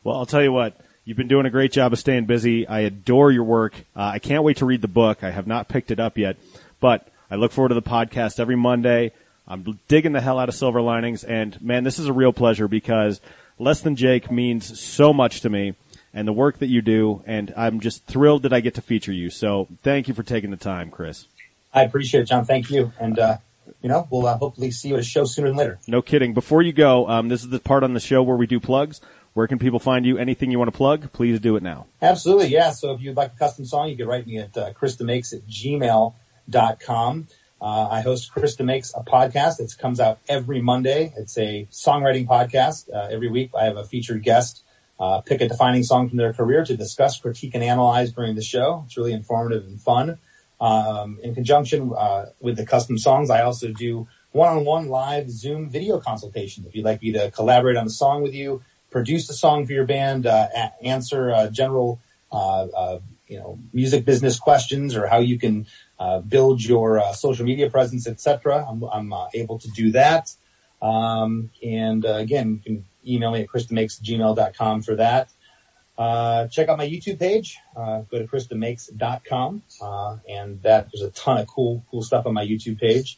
Well, 0.04 0.18
I'll 0.18 0.26
tell 0.26 0.44
you 0.44 0.52
what. 0.52 0.80
You've 1.06 1.18
been 1.18 1.28
doing 1.28 1.46
a 1.46 1.50
great 1.50 1.74
job 1.74 1.92
of 1.92 2.00
staying 2.00 2.28
busy. 2.28 2.66
I 2.66 2.82
adore 2.82 3.30
your 3.30 3.44
work. 3.44 3.74
Uh, 3.94 4.04
I 4.04 4.20
can't 4.20 4.44
wait 4.44 4.58
to 4.58 4.66
read 4.66 4.82
the 4.82 4.88
book. 4.88 5.22
I 5.22 5.32
have 5.32 5.48
not 5.48 5.68
picked 5.68 5.92
it 5.92 6.00
up 6.00 6.18
yet, 6.18 6.38
but 6.80 7.10
I 7.30 7.36
look 7.36 7.52
forward 7.52 7.70
to 7.70 7.76
the 7.76 7.82
podcast 7.82 8.40
every 8.40 8.56
Monday. 8.56 9.12
I'm 9.46 9.80
digging 9.90 10.14
the 10.14 10.22
hell 10.22 10.40
out 10.40 10.48
of 10.48 10.56
Silver 10.56 10.82
Linings, 10.82 11.26
and 11.26 11.62
man, 11.62 11.84
this 11.84 12.00
is 12.00 12.06
a 12.06 12.14
real 12.14 12.32
pleasure 12.32 12.70
because 12.70 13.20
Less 13.60 13.82
Than 13.82 13.98
Jake 13.98 14.32
means 14.32 14.80
so 14.80 15.12
much 15.12 15.42
to 15.42 15.50
me 15.50 15.76
and 16.14 16.28
the 16.28 16.34
work 16.34 16.60
that 16.60 16.68
you 16.68 16.82
do, 16.82 17.24
and 17.26 17.54
I'm 17.58 17.80
just 17.80 18.06
thrilled 18.06 18.44
that 18.44 18.54
I 18.54 18.60
get 18.60 18.76
to 18.76 18.82
feature 18.82 19.12
you. 19.12 19.30
So 19.30 19.68
thank 19.82 20.08
you 20.08 20.14
for 20.14 20.24
taking 20.24 20.52
the 20.52 20.58
time, 20.58 20.92
Chris. 20.92 21.26
I 21.74 21.84
appreciate 21.84 22.22
it, 22.22 22.26
John. 22.26 22.46
Thank 22.46 22.70
you. 22.70 22.94
And, 23.00 23.18
uh, 23.18 23.38
you 23.82 23.90
know, 23.90 24.08
we'll 24.12 24.28
uh, 24.28 24.38
hopefully 24.38 24.70
see 24.72 24.90
you 24.90 24.96
at 24.96 25.00
a 25.00 25.04
show 25.04 25.26
sooner 25.26 25.48
than 25.48 25.58
later. 25.58 25.80
No 25.88 26.02
kidding. 26.02 26.34
Before 26.34 26.62
you 26.62 26.72
go, 26.72 27.08
um, 27.10 27.30
this 27.30 27.42
is 27.42 27.50
the 27.50 27.60
part 27.60 27.84
on 27.84 27.94
the 27.94 28.00
show 28.00 28.22
where 28.22 28.38
we 28.38 28.46
do 28.46 28.60
plugs. 28.60 29.02
Where 29.34 29.48
can 29.48 29.58
people 29.58 29.80
find 29.80 30.06
you? 30.06 30.18
Anything 30.20 30.52
you 30.52 30.60
want 30.60 30.72
to 30.72 30.78
plug, 30.78 31.12
please 31.12 31.40
do 31.40 31.56
it 31.56 31.64
now. 31.64 31.88
Absolutely, 32.02 32.50
yeah. 32.50 32.70
So 32.70 32.94
if 32.94 33.02
you'd 33.02 33.18
like 33.18 33.34
a 33.34 33.40
custom 33.40 33.66
song, 33.66 33.90
you 33.90 33.98
can 33.98 34.08
write 34.08 34.28
me 34.28 34.38
at 34.38 34.56
uh, 34.56 34.74
ChrisDeMakes 34.74 35.34
at 35.34 35.48
gmail.com. 35.48 37.28
Uh, 37.60 37.88
I 37.90 38.02
host 38.02 38.32
Chris 38.32 38.58
DeMakes 38.58 38.92
a 38.94 39.04
podcast 39.04 39.58
that 39.58 39.74
comes 39.80 40.00
out 40.02 40.20
every 40.28 40.62
Monday. 40.62 41.14
It's 41.16 41.38
a 41.38 41.66
songwriting 41.72 42.28
podcast. 42.28 42.94
Uh, 42.94 43.08
every 43.10 43.30
week 43.30 43.52
I 43.58 43.64
have 43.64 43.78
a 43.78 43.86
featured 43.86 44.22
guest 44.22 44.64
uh, 45.00 45.22
pick 45.22 45.42
a 45.42 45.48
defining 45.48 45.84
song 45.84 46.10
from 46.10 46.18
their 46.18 46.34
career 46.34 46.64
to 46.66 46.78
discuss, 46.78 47.20
critique, 47.20 47.56
and 47.56 47.64
analyze 47.64 48.12
during 48.12 48.36
the 48.36 48.42
show. 48.44 48.84
It's 48.86 48.98
really 48.98 49.14
informative 49.14 49.66
and 49.66 49.82
fun. 49.82 50.18
Um, 50.62 51.20
in 51.22 51.36
conjunction 51.36 51.92
uh, 51.98 52.28
with 52.40 52.56
the 52.56 52.66
custom 52.66 52.98
songs, 52.98 53.30
I 53.30 53.42
also 53.42 53.70
do 53.70 54.08
one-on-one 54.32 54.88
live 54.88 55.30
Zoom 55.30 55.70
video 55.70 56.00
consultations. 56.00 56.68
If 56.68 56.76
you'd 56.76 56.86
like 56.86 57.02
me 57.02 57.12
to 57.14 57.32
collaborate 57.32 57.76
on 57.76 57.88
a 57.88 57.90
song 57.90 58.22
with 58.22 58.34
you, 58.34 58.64
produce 58.90 59.30
a 59.30 59.34
song 59.34 59.66
for 59.66 59.74
your 59.74 59.86
band, 59.86 60.26
uh, 60.26 60.48
a- 60.56 60.86
answer 60.86 61.32
uh, 61.32 61.50
general, 61.50 62.00
uh, 62.32 62.66
uh, 62.66 63.00
you 63.28 63.40
know, 63.40 63.60
music 63.74 64.06
business 64.06 64.40
questions, 64.40 64.96
or 64.96 65.08
how 65.08 65.20
you 65.20 65.40
can 65.40 65.66
uh, 66.00 66.20
build 66.20 66.64
your 66.64 67.02
social 67.14 67.46
media 67.46 67.70
presence, 67.70 68.08
etc. 68.08 68.66
I'm, 68.68 68.84
I'm 68.84 69.14
able 69.34 69.60
to 69.60 69.68
do 69.70 69.92
that. 69.92 70.32
Um, 70.82 71.50
and 71.64 72.06
again, 72.06 72.52
you 72.52 72.60
can 72.60 72.86
email 73.08 73.32
me 73.32 73.42
at 73.42 73.48
chrisdemakes@gmail.com 73.48 74.82
for 74.82 74.96
that. 74.96 75.30
Uh, 75.98 76.48
check 76.48 76.70
out 76.70 76.78
my 76.78 76.88
YouTube 76.88 77.20
page. 77.20 77.58
Uh, 77.76 78.02
go 78.02 78.20
to 78.20 78.26
chrisdemakes.com, 78.26 79.64
uh, 79.82 80.18
and 80.28 80.62
that 80.64 80.90
there's 80.92 81.08
a 81.08 81.12
ton 81.12 81.38
of 81.38 81.48
cool, 81.48 81.86
cool 81.92 82.02
stuff 82.02 82.26
on 82.26 82.34
my 82.34 82.46
YouTube 82.46 82.80
page. 82.80 83.18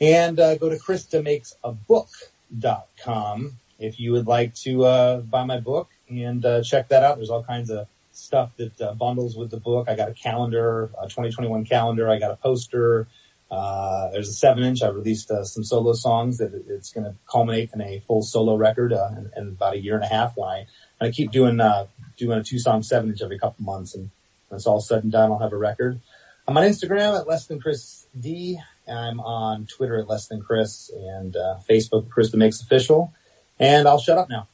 And 0.00 0.40
uh, 0.40 0.56
go 0.56 0.68
to 0.68 0.76
chrisdemakesabook.com 0.76 3.58
if 3.78 4.00
you 4.00 4.12
would 4.12 4.26
like 4.26 4.54
to 4.54 4.84
uh, 4.84 5.20
buy 5.20 5.44
my 5.44 5.60
book 5.60 5.88
and 6.08 6.44
uh, 6.44 6.62
check 6.62 6.88
that 6.88 7.02
out. 7.02 7.16
There's 7.16 7.30
all 7.30 7.44
kinds 7.44 7.70
of 7.70 7.86
stuff 8.12 8.56
that 8.56 8.80
uh, 8.80 8.94
bundles 8.94 9.36
with 9.36 9.50
the 9.50 9.60
book. 9.60 9.88
I 9.88 9.94
got 9.94 10.08
a 10.08 10.14
calendar, 10.14 10.90
a 11.00 11.08
2021 11.08 11.64
calendar. 11.64 12.08
I 12.08 12.18
got 12.18 12.30
a 12.30 12.36
poster. 12.36 13.06
Uh, 13.50 14.10
there's 14.10 14.28
a 14.28 14.32
seven 14.32 14.62
inch. 14.62 14.82
I 14.82 14.88
released 14.88 15.30
uh, 15.30 15.44
some 15.44 15.64
solo 15.64 15.94
songs 15.94 16.38
that 16.38 16.52
it's 16.68 16.92
going 16.92 17.04
to 17.04 17.14
culminate 17.30 17.70
in 17.72 17.80
a 17.80 18.00
full 18.00 18.22
solo 18.22 18.56
record 18.56 18.92
uh, 18.92 19.08
in, 19.16 19.30
in 19.36 19.48
about 19.48 19.74
a 19.74 19.78
year 19.78 19.94
and 19.94 20.04
a 20.04 20.08
half. 20.08 20.36
When 20.36 20.48
I, 20.48 20.66
I 21.00 21.10
keep 21.10 21.30
doing 21.30 21.60
uh, 21.60 21.86
doing 22.16 22.38
a 22.38 22.44
two 22.44 22.58
song 22.58 22.82
seven 22.82 23.10
inch 23.10 23.22
every 23.22 23.38
couple 23.38 23.64
months, 23.64 23.94
and 23.94 24.10
when 24.48 24.56
it's 24.56 24.66
all 24.66 24.80
said 24.80 25.02
and 25.02 25.12
done, 25.12 25.32
I'll 25.32 25.38
have 25.38 25.52
a 25.52 25.58
record. 25.58 26.00
I'm 26.46 26.56
on 26.56 26.64
Instagram 26.64 27.18
at 27.18 27.26
less 27.26 27.46
than 27.46 27.60
Chris 27.60 28.06
D. 28.18 28.58
I'm 28.86 29.20
on 29.20 29.66
Twitter 29.66 29.98
at 29.98 30.08
less 30.08 30.28
than 30.28 30.40
Chris 30.40 30.90
and 30.94 31.36
uh, 31.36 31.58
Facebook 31.68 32.08
Chris 32.08 32.30
DeMakes 32.30 32.62
Official. 32.62 33.12
And 33.58 33.88
I'll 33.88 33.98
shut 33.98 34.18
up 34.18 34.30
now. 34.30 34.48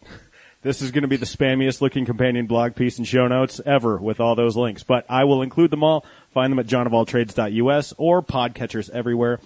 This 0.62 0.80
is 0.80 0.92
going 0.92 1.02
to 1.02 1.08
be 1.08 1.16
the 1.16 1.26
spammiest 1.26 1.82
looking 1.82 2.06
companion 2.06 2.46
blog 2.46 2.74
piece 2.74 2.96
and 2.96 3.06
show 3.06 3.28
notes 3.28 3.60
ever 3.66 3.98
with 3.98 4.18
all 4.18 4.34
those 4.34 4.56
links, 4.56 4.82
but 4.82 5.04
I 5.10 5.24
will 5.24 5.42
include 5.42 5.70
them 5.70 5.84
all. 5.84 6.06
Find 6.34 6.50
them 6.50 6.58
at 6.58 6.66
johnofalltrades.us 6.66 7.94
or 7.96 8.20
podcatchers 8.20 8.90
everywhere. 8.90 9.38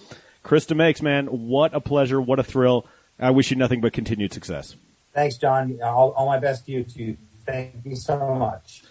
Chris 0.43 0.65
DeMakes, 0.65 1.03
man, 1.03 1.27
what 1.27 1.75
a 1.75 1.81
pleasure. 1.81 2.19
What 2.19 2.39
a 2.39 2.43
thrill. 2.43 2.87
I 3.21 3.31
wish 3.31 3.51
you 3.51 3.59
nothing 3.59 3.83
but 3.83 3.93
continued 3.93 4.33
success. 4.33 4.75
Thanks, 5.15 5.37
John. 5.37 5.79
All, 5.83 6.13
all 6.13 6.27
my 6.27 6.39
best 6.39 6.65
to 6.65 6.73
you 6.73 6.85
too. 6.85 7.19
Thank 7.45 7.75
you 7.85 7.95
so 7.95 8.35
much. 8.35 8.85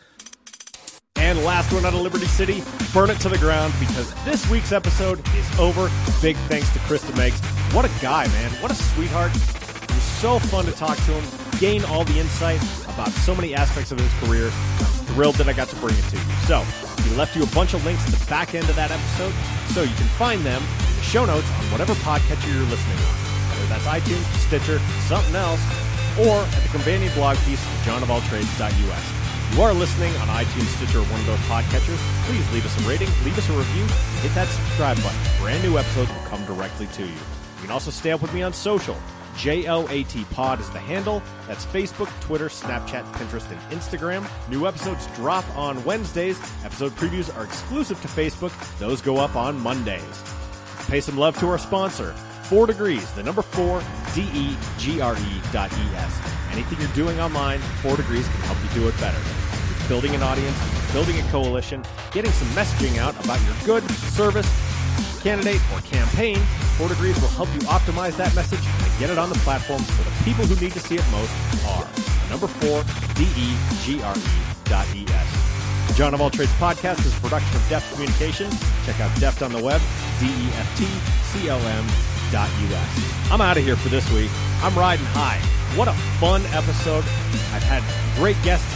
And 1.16 1.44
last 1.44 1.74
one 1.74 1.84
out 1.86 1.96
of 1.96 2.02
Liberty 2.02 2.28
City, 2.28 2.62
burn 2.94 3.10
it 3.10 3.20
to 3.22 3.30
the 3.30 3.40
ground 3.40 3.74
because 3.80 4.14
this 4.24 4.48
week's 4.52 4.72
episode 4.72 5.20
is 5.36 5.60
over. 5.60 5.90
Big 6.22 6.36
thanks 6.48 6.72
to 6.74 6.80
Chris 6.80 7.04
DeMakes. 7.06 7.44
What 7.74 7.86
a 7.86 8.02
guy, 8.02 8.28
man. 8.28 8.52
What 8.62 8.72
a 8.72 8.76
sweetheart. 8.76 9.32
It 9.36 9.92
was 9.92 10.04
so 10.04 10.38
fun 10.38 10.66
to 10.66 10.72
talk 10.74 10.98
to 10.98 11.20
him, 11.20 11.60
gain 11.60 11.84
all 11.86 12.04
the 12.04 12.20
insight 12.20 12.62
about 12.88 13.10
so 13.10 13.34
many 13.34 13.56
aspects 13.56 13.92
of 13.92 14.00
his 14.00 14.14
career. 14.20 14.46
I'm 14.46 14.86
thrilled 15.08 15.36
that 15.36 15.50
I 15.50 15.54
got 15.54 15.70
to 15.70 15.76
bring 15.78 15.96
it 15.98 16.04
to 16.10 16.16
you. 16.18 16.24
So, 16.46 16.64
we 17.10 17.16
left 17.16 17.36
you 17.36 17.44
a 17.44 17.48
bunch 17.48 17.74
of 17.74 17.84
links 17.86 18.06
at 18.06 18.14
the 18.14 18.26
back 18.28 18.56
end 18.56 18.68
of 18.70 18.76
that 18.76 18.92
episode 18.92 19.34
so 19.72 19.84
you 19.84 19.96
can 19.96 20.08
find 20.20 20.42
them 20.42 20.62
in 20.62 20.96
the 20.96 21.06
show 21.06 21.26
notes 21.26 21.48
on 21.52 21.64
whatever 21.72 21.94
podcatcher 22.04 22.52
you're 22.52 22.68
listening 22.68 22.98
on. 22.98 23.16
Whether 23.56 23.68
that's 23.80 23.88
iTunes, 23.88 24.26
Stitcher, 24.48 24.80
something 25.08 25.36
else, 25.36 25.62
or 26.20 26.44
at 26.44 26.62
the 26.64 26.70
companion 26.70 27.12
blog 27.14 27.38
piece 27.46 27.64
johnofalltrades.us. 27.86 29.06
If 29.48 29.56
you 29.56 29.62
are 29.64 29.74
listening 29.74 30.12
on 30.18 30.28
iTunes, 30.28 30.68
Stitcher, 30.76 31.00
or 31.00 31.08
one 31.08 31.20
of 31.22 31.28
those 31.28 31.40
podcatchers, 31.48 32.00
please 32.28 32.44
leave 32.52 32.66
us 32.66 32.76
a 32.84 32.90
rating, 32.90 33.08
leave 33.24 33.38
us 33.38 33.48
a 33.50 33.54
review, 33.54 33.86
hit 34.22 34.34
that 34.36 34.48
subscribe 34.48 34.98
button. 34.98 35.20
Brand 35.40 35.64
new 35.64 35.78
episodes 35.78 36.12
will 36.12 36.28
come 36.28 36.44
directly 36.46 36.88
to 36.88 37.04
you. 37.04 37.10
You 37.10 37.62
can 37.62 37.72
also 37.72 37.92
stay 37.92 38.12
up 38.12 38.22
with 38.22 38.34
me 38.34 38.44
on 38.44 38.52
social. 38.52 38.98
JOAT 39.38 40.26
Pod 40.32 40.60
is 40.60 40.70
the 40.72 40.80
handle. 40.80 41.22
That's 41.48 41.66
Facebook, 41.66 42.10
Twitter, 42.22 42.50
Snapchat, 42.50 43.04
Pinterest, 43.14 43.50
and 43.52 43.60
Instagram. 43.80 44.28
New 44.50 44.68
episodes 44.68 45.08
drop 45.16 45.46
on 45.56 45.84
Wednesdays. 45.86 46.40
Episode 46.66 46.92
previews 46.94 47.36
are 47.38 47.44
exclusive 47.44 48.02
to 48.02 48.08
Facebook. 48.08 48.52
Those 48.80 49.02
go 49.02 49.18
up 49.18 49.36
on 49.36 49.60
Mondays. 49.60 50.24
Pay 50.88 51.02
some 51.02 51.18
love 51.18 51.38
to 51.40 51.48
our 51.48 51.58
sponsor, 51.58 52.14
Four 52.44 52.66
Degrees, 52.66 53.12
the 53.12 53.24
number 53.24 53.42
four, 53.42 53.84
D-E-G-R-E 54.16 55.42
dot 55.52 55.72
E-S. 55.72 56.22
Anything 56.54 56.80
you're 56.80 56.96
doing 56.96 57.20
online, 57.20 57.60
Four 57.82 57.98
Degrees 57.98 58.26
can 58.28 58.42
help 58.42 58.58
you 58.64 58.82
do 58.82 58.88
it 58.88 58.98
better. 59.00 59.20
Building 59.90 60.16
an 60.16 60.24
audience, 60.24 60.58
building 60.94 61.20
a 61.20 61.24
coalition, 61.30 61.84
getting 62.12 62.32
some 62.32 62.48
messaging 62.50 62.98
out 62.98 63.14
about 63.24 63.40
your 63.46 63.56
good, 63.66 63.90
service, 63.92 64.48
candidate, 65.18 65.62
or 65.74 65.82
campaign. 65.82 66.38
Four 66.78 66.90
Degrees 66.90 67.20
will 67.22 67.30
help 67.30 67.54
you 67.54 67.62
optimize 67.62 68.16
that 68.18 68.34
message 68.36 68.60
and 68.64 69.00
get 69.00 69.10
it 69.10 69.18
on 69.18 69.30
the 69.30 69.40
platforms 69.40 69.88
where 69.98 70.06
the 70.06 70.24
people 70.24 70.46
who 70.46 70.56
need 70.64 70.74
to 70.74 70.80
see 70.80 70.96
it 70.96 71.06
most 71.12 71.32
are. 71.66 71.88
Number 72.30 72.48
four, 72.48 72.84
D-E-G-R-E 73.16 74.22
dot 74.66 74.88
E-S. 74.96 75.30
The 75.88 75.94
John 75.94 76.14
of 76.14 76.22
All 76.22 76.30
Trades 76.30 76.52
podcast 76.54 77.00
is 77.06 77.16
a 77.18 77.22
production 77.22 77.56
of 77.56 77.70
Deft 77.70 77.92
Communications. 77.94 78.54
Check 78.86 79.00
out 79.00 79.18
Deft 79.20 79.42
on 79.42 79.54
the 79.54 79.64
web, 79.64 79.82
D-E-F-T-C-O-M 80.20 81.86
dot 82.32 82.50
U-S. 82.70 83.32
I'm 83.32 83.40
out 83.40 83.58
of 83.58 83.64
here 83.64 83.78
for 83.78 83.88
this 83.90 84.10
week. 84.12 84.30
I'm 84.62 84.76
riding 84.76 85.06
high. 85.08 85.40
What 85.78 85.88
a 85.88 85.94
fun 86.20 86.42
episode. 86.48 87.06
I've 87.56 87.64
had 87.64 87.84
great 88.20 88.36
guests. 88.44 88.67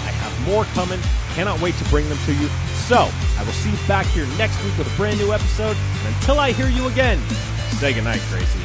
More 0.46 0.66
coming. 0.66 1.00
Cannot 1.34 1.62
wait 1.62 1.76
to 1.76 1.84
bring 1.86 2.08
them 2.10 2.18
to 2.26 2.34
you. 2.34 2.48
So, 2.88 3.10
I 3.38 3.44
will 3.44 3.54
see 3.54 3.72
you 3.72 3.78
back 3.88 4.06
here 4.08 4.26
next 4.38 4.62
week 4.64 4.78
with 4.78 4.92
a 4.92 4.98
brand 4.98 5.20
new 5.20 5.32
episode. 5.34 5.78
And 6.06 6.16
until 6.16 6.40
I 6.40 6.52
hear 6.52 6.68
you 6.68 6.88
again, 6.88 7.20
say 7.80 7.94
goodnight, 7.94 8.22
Gracie. 8.30 8.60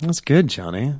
That's 0.00 0.20
good, 0.20 0.48
Johnny. 0.48 0.94